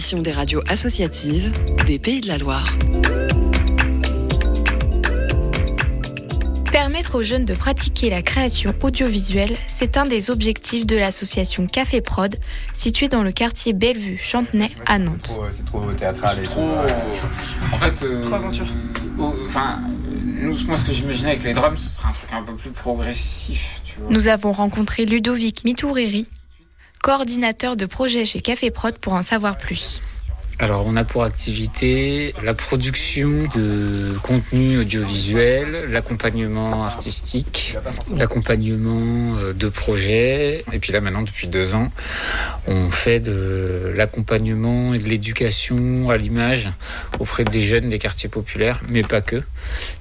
Des 0.01 0.33
radios 0.33 0.63
associatives 0.67 1.53
des 1.87 1.99
Pays 1.99 2.23
de 2.23 2.29
la 2.29 2.39
Loire. 2.39 2.75
Permettre 6.73 7.17
aux 7.17 7.23
jeunes 7.23 7.45
de 7.45 7.53
pratiquer 7.53 8.09
la 8.09 8.23
création 8.23 8.73
audiovisuelle, 8.81 9.55
c'est 9.67 9.99
un 9.99 10.07
des 10.07 10.31
objectifs 10.31 10.87
de 10.87 10.97
l'association 10.97 11.67
Café 11.67 12.01
Prod, 12.01 12.35
située 12.73 13.09
dans 13.09 13.23
le 13.23 13.31
quartier 13.31 13.75
Bellevue, 13.75 14.19
Chantenay, 14.23 14.71
à 14.87 14.99
Nantes. 14.99 15.31
C'est 15.51 15.67
trop 15.67 15.83
théâtral. 15.93 16.39
C'est 16.43 16.49
trop. 16.49 16.63
En 17.71 17.79
fait. 17.79 18.03
euh, 18.03 18.23
au- 19.19 19.35
Enfin, 19.47 19.81
nous, 20.15 20.57
moi, 20.67 20.77
ce 20.79 20.85
que 20.87 20.95
j'imaginais 20.95 21.33
avec 21.33 21.45
les 21.45 21.53
drums, 21.53 21.79
ce 21.79 21.91
serait 21.99 22.09
un 22.09 22.13
truc 22.13 22.31
un 22.33 22.43
peu 22.43 22.55
plus 22.55 22.71
progressif, 22.71 23.83
tu 23.85 23.97
vois. 24.01 24.11
Nous 24.11 24.29
avons 24.29 24.53
rencontré 24.53 25.05
Ludovic 25.05 25.63
Mitoureri, 25.65 26.27
coordinateur 27.03 27.77
de 27.77 27.87
projet 27.87 28.25
chez 28.25 28.41
Café 28.41 28.71
Prod, 28.71 28.97
pour 28.99 29.15
en 29.15 29.23
savoir 29.23 29.57
plus. 29.57 30.01
Alors, 30.63 30.85
on 30.87 30.95
a 30.97 31.05
pour 31.05 31.25
activité 31.25 32.35
la 32.45 32.53
production 32.53 33.31
de 33.55 34.13
contenu 34.23 34.81
audiovisuel, 34.81 35.87
l'accompagnement 35.89 36.85
artistique, 36.85 37.79
l'accompagnement 38.15 39.39
euh, 39.39 39.55
de 39.55 39.71
projets. 39.71 40.63
Et 40.71 40.79
puis 40.79 40.93
là, 40.93 41.01
maintenant, 41.01 41.23
depuis 41.23 41.47
deux 41.47 41.75
ans, 41.75 41.91
on 42.67 42.91
fait 42.91 43.21
de 43.21 43.91
l'accompagnement 43.97 44.93
et 44.93 44.99
de 44.99 45.09
l'éducation 45.09 46.11
à 46.11 46.19
l'image 46.19 46.71
auprès 47.19 47.45
des 47.45 47.63
jeunes 47.63 47.89
des 47.89 47.99
quartiers 47.99 48.29
populaires, 48.29 48.83
mais 48.87 49.01
pas 49.03 49.23
que, 49.23 49.43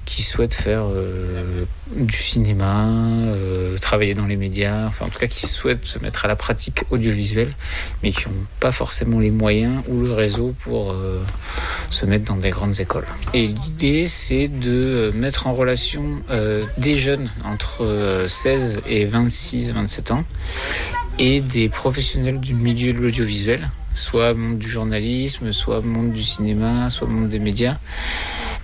qui 0.04 0.22
souhaitent 0.22 0.52
faire 0.52 0.82
euh, 0.90 1.64
du 1.96 2.16
cinéma, 2.16 2.86
euh, 2.86 3.78
travailler 3.78 4.12
dans 4.12 4.26
les 4.26 4.36
médias, 4.36 4.86
enfin 4.88 5.06
en 5.06 5.08
tout 5.08 5.18
cas 5.18 5.26
qui 5.26 5.46
souhaitent 5.46 5.86
se 5.86 5.98
mettre 5.98 6.26
à 6.26 6.28
la 6.28 6.36
pratique 6.36 6.82
audiovisuelle, 6.90 7.54
mais 8.02 8.12
qui 8.12 8.28
n'ont 8.28 8.34
pas 8.60 8.72
forcément 8.72 9.18
les 9.18 9.30
moyens 9.30 9.82
ou 9.88 10.02
le 10.02 10.12
réseau 10.12 10.49
pour 10.52 10.92
euh, 10.92 11.22
se 11.90 12.06
mettre 12.06 12.24
dans 12.24 12.36
des 12.36 12.50
grandes 12.50 12.80
écoles. 12.80 13.06
Et 13.34 13.46
l'idée, 13.46 14.06
c'est 14.08 14.48
de 14.48 15.10
mettre 15.16 15.46
en 15.46 15.52
relation 15.52 16.22
euh, 16.30 16.64
des 16.78 16.96
jeunes 16.96 17.30
entre 17.44 17.84
euh, 17.84 18.28
16 18.28 18.82
et 18.86 19.04
26, 19.04 19.72
27 19.72 20.10
ans 20.10 20.24
et 21.18 21.40
des 21.40 21.68
professionnels 21.68 22.40
du 22.40 22.54
milieu 22.54 22.92
de 22.92 22.98
l'audiovisuel, 22.98 23.70
soit 23.94 24.32
monde 24.34 24.58
du 24.58 24.68
journalisme, 24.68 25.52
soit 25.52 25.82
monde 25.82 26.12
du 26.12 26.22
cinéma, 26.22 26.88
soit 26.88 27.06
monde 27.06 27.28
des 27.28 27.38
médias, 27.38 27.76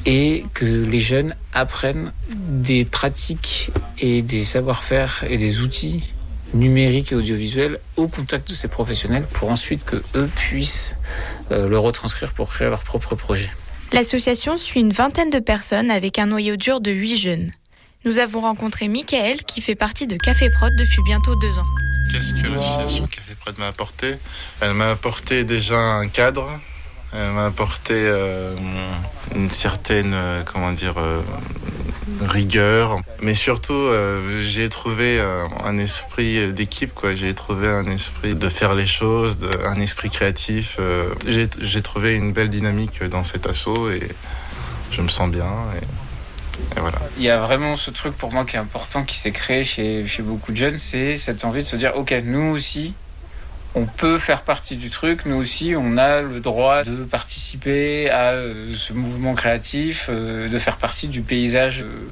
et 0.07 0.45
que 0.55 0.65
les 0.65 1.01
jeunes 1.01 1.35
apprennent 1.53 2.13
des 2.31 2.85
pratiques 2.85 3.73
et 3.99 4.23
des 4.23 4.45
savoir-faire 4.45 5.25
et 5.29 5.37
des 5.37 5.61
outils 5.61 6.15
numériques 6.59 7.13
et 7.13 7.15
audiovisuels 7.15 7.79
au 7.97 8.09
contact 8.09 8.49
de 8.49 8.55
ces 8.55 8.69
professionnels 8.69 9.27
pour 9.33 9.51
ensuite 9.51 9.85
que 9.85 10.03
eux 10.15 10.29
puissent 10.35 10.97
euh, 11.51 11.69
le 11.69 11.79
retranscrire 11.79 12.33
pour 12.33 12.51
créer 12.51 12.69
leur 12.69 12.83
propre 12.83 13.15
projet. 13.15 13.51
L'association 13.93 14.57
suit 14.57 14.81
une 14.81 14.93
vingtaine 14.93 15.31
de 15.31 15.39
personnes 15.39 15.91
avec 15.91 16.19
un 16.19 16.27
noyau 16.27 16.57
dur 16.57 16.81
de 16.81 16.91
8 16.91 17.17
jeunes. 17.17 17.53
Nous 18.05 18.19
avons 18.19 18.41
rencontré 18.41 18.89
Michael 18.89 19.45
qui 19.45 19.61
fait 19.61 19.75
partie 19.75 20.07
de 20.07 20.17
Café 20.17 20.49
Prod 20.51 20.73
depuis 20.79 21.03
bientôt 21.05 21.35
deux 21.37 21.59
ans. 21.59 21.67
Qu'est-ce 22.13 22.35
que 22.35 22.49
l'association 22.49 23.07
Café 23.07 23.35
Prod 23.39 23.59
m'a 23.59 23.69
apporté? 23.69 24.15
Elle 24.61 24.75
m'a 24.75 24.91
apporté 24.91 25.45
déjà 25.45 25.79
un 25.79 26.09
cadre, 26.09 26.49
elle 27.17 27.33
m'a 27.33 27.47
apporté 27.47 27.95
euh, 27.97 28.55
une 29.35 29.51
certaine, 29.51 30.13
euh, 30.15 30.43
comment 30.45 30.73
dire, 30.73 30.95
euh, 30.99 31.21
rigueur, 32.23 33.01
mais 33.21 33.35
surtout 33.35 33.73
euh, 33.73 34.43
j'ai 34.43 34.69
trouvé 34.69 35.19
euh, 35.19 35.45
un 35.65 35.79
esprit 35.79 36.53
d'équipe, 36.53 36.95
quoi. 36.95 37.15
J'ai 37.15 37.35
trouvé 37.35 37.69
un 37.69 37.87
esprit 37.87 38.35
de 38.35 38.49
faire 38.49 38.75
les 38.75 38.87
choses, 38.87 39.37
un 39.65 39.79
esprit 39.81 40.11
créatif. 40.11 40.77
euh. 40.79 41.09
j'ai 41.27 41.83
trouvé 41.83 42.15
une 42.17 42.33
belle 42.33 42.51
dynamique 42.51 43.03
dans 43.05 43.25
cet 43.25 43.47
assaut 43.47 43.91
et 43.91 44.09
je 44.93 45.01
me 45.03 45.09
sens 45.09 45.31
bien. 45.31 45.47
Et 46.77 46.81
voilà. 46.81 46.99
Il 47.19 47.25
y 47.25 47.31
a 47.31 47.39
vraiment 47.39 47.77
ce 47.77 47.91
truc 47.91 48.17
pour 48.17 48.33
moi 48.33 48.45
qui 48.47 48.57
est 48.57 48.59
important, 48.59 49.03
qui 49.05 49.17
s'est 49.19 49.31
créé 49.33 49.63
chez, 49.63 50.07
chez 50.07 50.23
beaucoup 50.23 50.53
de 50.53 50.57
jeunes, 50.57 50.79
c'est 50.79 51.19
cette 51.19 51.45
envie 51.45 51.63
de 51.63 51.67
se 51.69 51.77
dire, 51.77 51.93
ok, 51.97 52.15
nous 52.25 52.51
aussi, 52.55 52.95
on 53.77 53.85
peut 53.85 54.17
faire 54.17 54.41
partie 54.41 54.77
du 54.77 54.89
truc, 54.89 55.27
nous 55.27 55.37
aussi, 55.37 55.75
on 55.77 55.99
a 55.99 56.23
le 56.23 56.41
droit 56.41 56.83
de 56.83 57.05
participer 57.05 58.11
à 58.11 58.31
euh, 58.31 58.75
ce 58.75 58.95
mouvement 58.95 59.35
créatif, 59.35 60.07
euh, 60.09 60.49
de 60.49 60.59
faire 60.59 60.79
partie 60.79 61.09
du 61.09 61.21
paysage, 61.21 61.83
euh, 61.83 62.11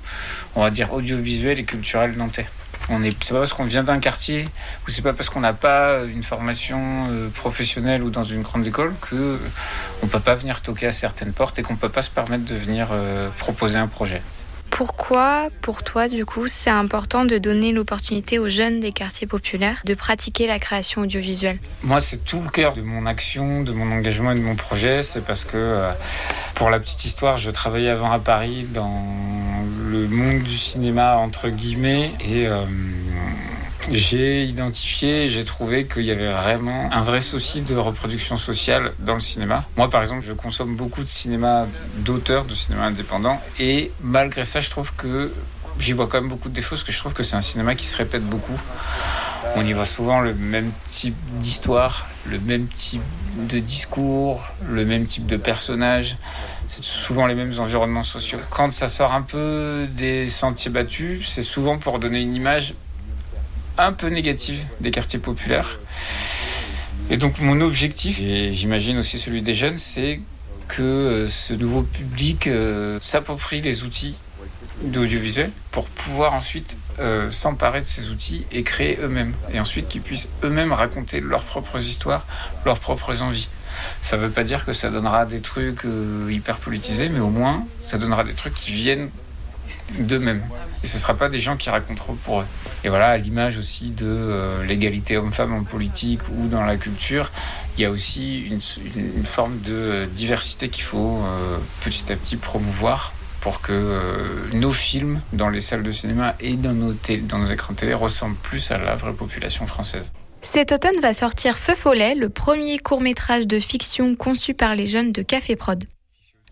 on 0.57 0.61
va 0.61 0.69
dire, 0.69 0.93
audiovisuel 0.93 1.59
et 1.59 1.65
culturel 1.65 2.19
nantais. 2.19 2.45
On 2.91 3.03
est, 3.03 3.17
c'est 3.25 3.33
pas 3.33 3.41
parce 3.41 3.55
qu'on 3.55 3.65
vient 3.65 3.83
d'un 3.83 3.99
quartier 3.99 4.47
ou 4.87 4.91
c'est 4.91 5.01
pas 5.01 5.15
parce 5.15 5.31
qu'on 5.31 5.41
n'a 5.41 5.55
pas 5.55 6.03
une 6.05 6.23
formation 6.23 7.09
professionnelle 7.35 8.03
ou 8.03 8.11
dans 8.11 8.25
une 8.25 8.43
grande 8.43 8.67
école 8.67 8.93
que 9.01 9.41
on 10.03 10.07
peut 10.07 10.21
pas 10.21 10.35
venir 10.35 10.61
toquer 10.61 10.89
à 10.89 10.93
certaines 10.93 11.33
portes 11.33 11.59
et 11.59 11.63
qu'on 11.63 11.77
peut 11.77 11.89
pas 11.89 12.03
se 12.03 12.11
permettre 12.11 12.45
de 12.45 12.55
venir 12.55 12.89
proposer 13.39 13.79
un 13.79 13.87
projet. 13.87 14.21
Pourquoi, 14.75 15.51
pour 15.61 15.85
toi, 15.85 16.09
du 16.09 16.27
coup, 16.27 16.49
c'est 16.49 16.69
important 16.69 17.25
de 17.25 17.39
donner 17.39 17.71
l'opportunité 17.71 18.41
aux 18.41 18.49
jeunes 18.49 18.81
des 18.81 18.91
quartiers 18.91 19.29
populaires 19.29 19.81
de 19.85 19.95
pratiquer 19.95 20.49
la 20.49 20.59
création 20.59 21.03
audiovisuelle? 21.03 21.61
Moi, 21.85 22.01
c'est 22.01 22.25
tout 22.25 22.41
le 22.41 22.49
cœur 22.49 22.75
de 22.75 22.83
mon 22.83 23.07
action, 23.07 23.63
de 23.63 23.71
mon 23.71 23.93
engagement 23.93 24.33
et 24.33 24.35
de 24.35 24.41
mon 24.41 24.57
projet. 24.57 25.05
C'est 25.05 25.25
parce 25.25 25.45
que, 25.45 25.53
euh, 25.55 25.93
pour 26.57 26.71
la 26.71 26.81
petite 26.81 27.05
histoire, 27.05 27.37
je 27.37 27.51
travaillais 27.51 27.89
avant 27.89 28.11
à 28.11 28.19
Paris 28.19 28.67
dans 28.69 29.05
le 29.93 30.09
monde 30.09 30.43
du 30.43 30.59
cinéma, 30.59 31.19
entre 31.19 31.51
guillemets, 31.51 32.11
et 32.21 32.49
euh, 32.49 32.65
j'ai 33.91 34.45
identifié, 34.45 35.29
j'ai 35.29 35.45
trouvé 35.45 35.87
qu'il 35.87 36.05
y 36.05 36.11
avait 36.11 36.33
vraiment 36.33 36.91
un 36.93 37.03
vrai 37.03 37.21
souci 37.21 37.63
de 37.63 37.77
reproduction 37.77 38.37
sociale 38.37 38.93
dans 38.99 39.15
le 39.15 39.21
cinéma. 39.21 39.65
Moi, 39.77 39.91
par 39.91 40.03
exemple, 40.03 40.25
je 40.27 40.33
consomme 40.33 40.77
beaucoup 40.77 41.05
de 41.05 41.09
cinéma 41.09 41.67
d'auteur, 41.99 42.45
de 42.45 42.55
cinéma 42.55 42.85
indépendant, 42.85 43.41
et 43.59 43.91
malgré 44.01 44.45
ça, 44.45 44.61
je 44.61 44.71
trouve 44.71 44.93
que 44.95 45.33
j'y 45.79 45.93
vois 45.93 46.07
quand 46.07 46.21
même 46.21 46.31
beaucoup 46.31 46.49
de 46.49 46.55
défauts, 46.55 46.77
parce 46.77 46.85
que 46.85 46.93
je 46.93 46.99
trouve 46.99 47.13
que 47.13 47.23
c'est 47.23 47.37
un 47.37 47.41
cinéma 47.41 47.75
qui 47.75 47.87
se 47.87 47.97
répète 47.97 48.25
beaucoup. 48.25 48.59
On 49.57 49.65
y 49.65 49.73
voit 49.73 49.85
souvent 49.85 50.21
le 50.21 50.35
même 50.35 50.73
type 50.87 51.17
d'histoire, 51.39 52.07
le 52.27 52.41
même 52.41 52.67
type 52.67 53.03
de 53.37 53.59
discours, 53.59 54.43
le 54.69 54.85
même 54.85 55.07
type 55.07 55.27
de 55.27 55.37
personnage. 55.37 56.17
C'est 56.67 56.83
souvent 56.85 57.27
les 57.27 57.35
mêmes 57.35 57.53
environnements 57.59 58.03
sociaux. 58.03 58.39
Quand 58.51 58.73
ça 58.73 58.89
sort 58.89 59.13
un 59.13 59.23
peu 59.23 59.87
des 59.91 60.29
sentiers 60.29 60.71
battus, 60.71 61.29
c'est 61.29 61.43
souvent 61.43 61.79
pour 61.79 61.99
donner 61.99 62.21
une 62.21 62.35
image 62.35 62.75
un 63.79 63.93
peu 63.93 64.09
négative 64.09 64.65
des 64.81 64.91
quartiers 64.91 65.19
populaires. 65.19 65.79
Et 67.11 67.17
donc 67.17 67.39
mon 67.41 67.61
objectif, 67.61 68.21
et 68.21 68.55
j'imagine 68.55 68.99
aussi 68.99 69.19
celui 69.19 69.43
des 69.43 69.55
jeunes, 69.55 69.77
c'est 69.77 70.21
que 70.69 70.83
euh, 70.83 71.29
ce 71.29 71.53
nouveau 71.53 71.83
public 71.83 72.47
euh, 72.47 72.99
s'approprie 73.03 73.61
les 73.61 73.85
outils 73.85 74.17
d'audiovisuel 74.83 75.51
pour 75.71 75.89
pouvoir 75.89 76.35
ensuite 76.35 76.79
euh, 76.99 77.31
s'emparer 77.31 77.81
de 77.81 77.87
ces 77.87 78.11
outils 78.11 78.47
et 78.53 78.63
créer 78.63 78.99
eux-mêmes. 79.03 79.35
Et 79.53 79.61
ensuite 79.61 79.89
qu'ils 79.89 80.01
puissent 80.01 80.29
eux-mêmes 80.43 80.73
raconter 80.73 81.21
leurs 81.21 81.45
propres 81.45 81.81
histoires, 81.81 82.27
leurs 82.65 82.81
propres 82.81 83.21
envies. 83.21 83.49
Ça 84.01 84.17
ne 84.17 84.23
veut 84.23 84.31
pas 84.31 84.45
dire 84.45 84.65
que 84.65 84.73
ça 84.73 84.89
donnera 84.89 85.27
des 85.27 85.41
trucs 85.41 85.85
hyper 86.31 86.59
politisés, 86.59 87.09
mais 87.09 87.19
au 87.19 87.29
moins 87.29 87.67
ça 87.83 87.99
donnera 87.99 88.23
des 88.23 88.35
trucs 88.35 88.55
qui 88.55 88.73
viennent 88.73 89.11
d'eux-mêmes. 89.99 90.43
Et 90.83 90.87
ce 90.87 90.97
ne 90.97 91.01
sera 91.01 91.15
pas 91.15 91.29
des 91.29 91.41
gens 91.41 91.57
qui 91.57 91.71
raconteront 91.71 92.15
pour 92.15 92.41
eux. 92.41 92.47
Et 92.85 92.89
voilà, 92.89 93.09
à 93.09 93.17
l'image 93.17 93.59
aussi 93.59 93.91
de 93.91 94.07
euh, 94.07 94.65
l'égalité 94.65 95.17
homme-femme 95.17 95.55
en 95.55 95.65
politique 95.65 96.21
ou 96.31 96.49
dans 96.49 96.65
la 96.65 96.77
culture, 96.77 97.31
il 97.77 97.83
y 97.83 97.85
a 97.87 97.91
aussi 97.91 98.47
une, 98.47 99.25
forme 99.25 99.59
de 99.61 99.73
euh, 99.73 100.07
diversité 100.07 100.69
qu'il 100.69 100.85
faut 100.85 101.23
euh, 101.25 101.57
petit 101.81 102.13
à 102.13 102.17
petit 102.17 102.37
promouvoir 102.37 103.15
pour 103.41 103.61
que 103.61 104.01
nos 104.55 104.73
films 104.73 105.21
dans 105.35 105.51
les 105.51 105.61
salles 105.61 105.83
de 105.83 105.91
cinéma 105.91 106.35
et 106.41 106.55
dans 106.55 106.73
nos, 106.73 106.95
dans 107.25 107.39
nos 107.39 107.47
écrans 107.47 107.75
télé 107.75 107.93
ressemblent 107.93 108.37
plus 108.37 108.71
à 108.71 108.79
la 108.79 108.97
vraie 108.97 109.13
population 109.13 109.67
française. 109.67 110.13
Cet 110.41 110.73
automne 110.73 110.99
va 111.03 111.13
sortir 111.13 111.59
Feu 111.59 111.75
Follet, 111.75 112.15
le 112.15 112.31
premier 112.31 112.79
court-métrage 112.79 113.47
de 113.47 113.61
fiction 113.61 114.15
conçu 114.15 114.55
par 114.55 114.75
les 114.75 114.87
jeunes 114.87 115.13
de 115.13 115.21
Café 115.21 115.57
Prod. 115.57 115.85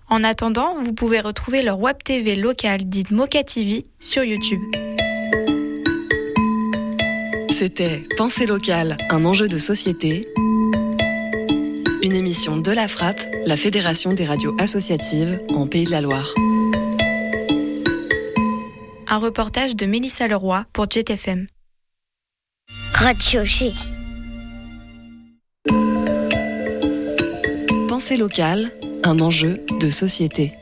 En 0.08 0.24
attendant, 0.24 0.76
vous 0.78 0.92
pouvez 0.92 1.20
retrouver 1.20 1.62
leur 1.62 1.78
web 1.78 1.96
TV 2.04 2.36
locale 2.36 2.84
dite 2.84 3.10
Mocha 3.10 3.42
TV 3.42 3.84
sur 4.00 4.24
YouTube. 4.24 4.60
C'était 7.50 8.02
Pensée 8.16 8.46
locale, 8.46 8.96
un 9.10 9.24
enjeu 9.24 9.48
de 9.48 9.58
société. 9.58 10.28
Une 12.02 12.14
émission 12.14 12.56
de 12.56 12.72
la 12.72 12.88
Frappe, 12.88 13.20
la 13.46 13.56
Fédération 13.56 14.12
des 14.12 14.24
radios 14.24 14.54
associatives 14.58 15.40
en 15.54 15.66
Pays 15.66 15.84
de 15.84 15.90
la 15.90 16.00
Loire. 16.00 16.34
Un 19.08 19.18
reportage 19.18 19.76
de 19.76 19.86
Mélissa 19.86 20.26
Leroy 20.26 20.64
pour 20.72 20.90
JetFM. 20.90 21.46
Radio 22.94 23.44
G. 23.44 23.70
Pensée 27.88 28.16
locale, 28.16 28.72
un 29.04 29.20
enjeu 29.20 29.64
de 29.80 29.90
société. 29.90 30.61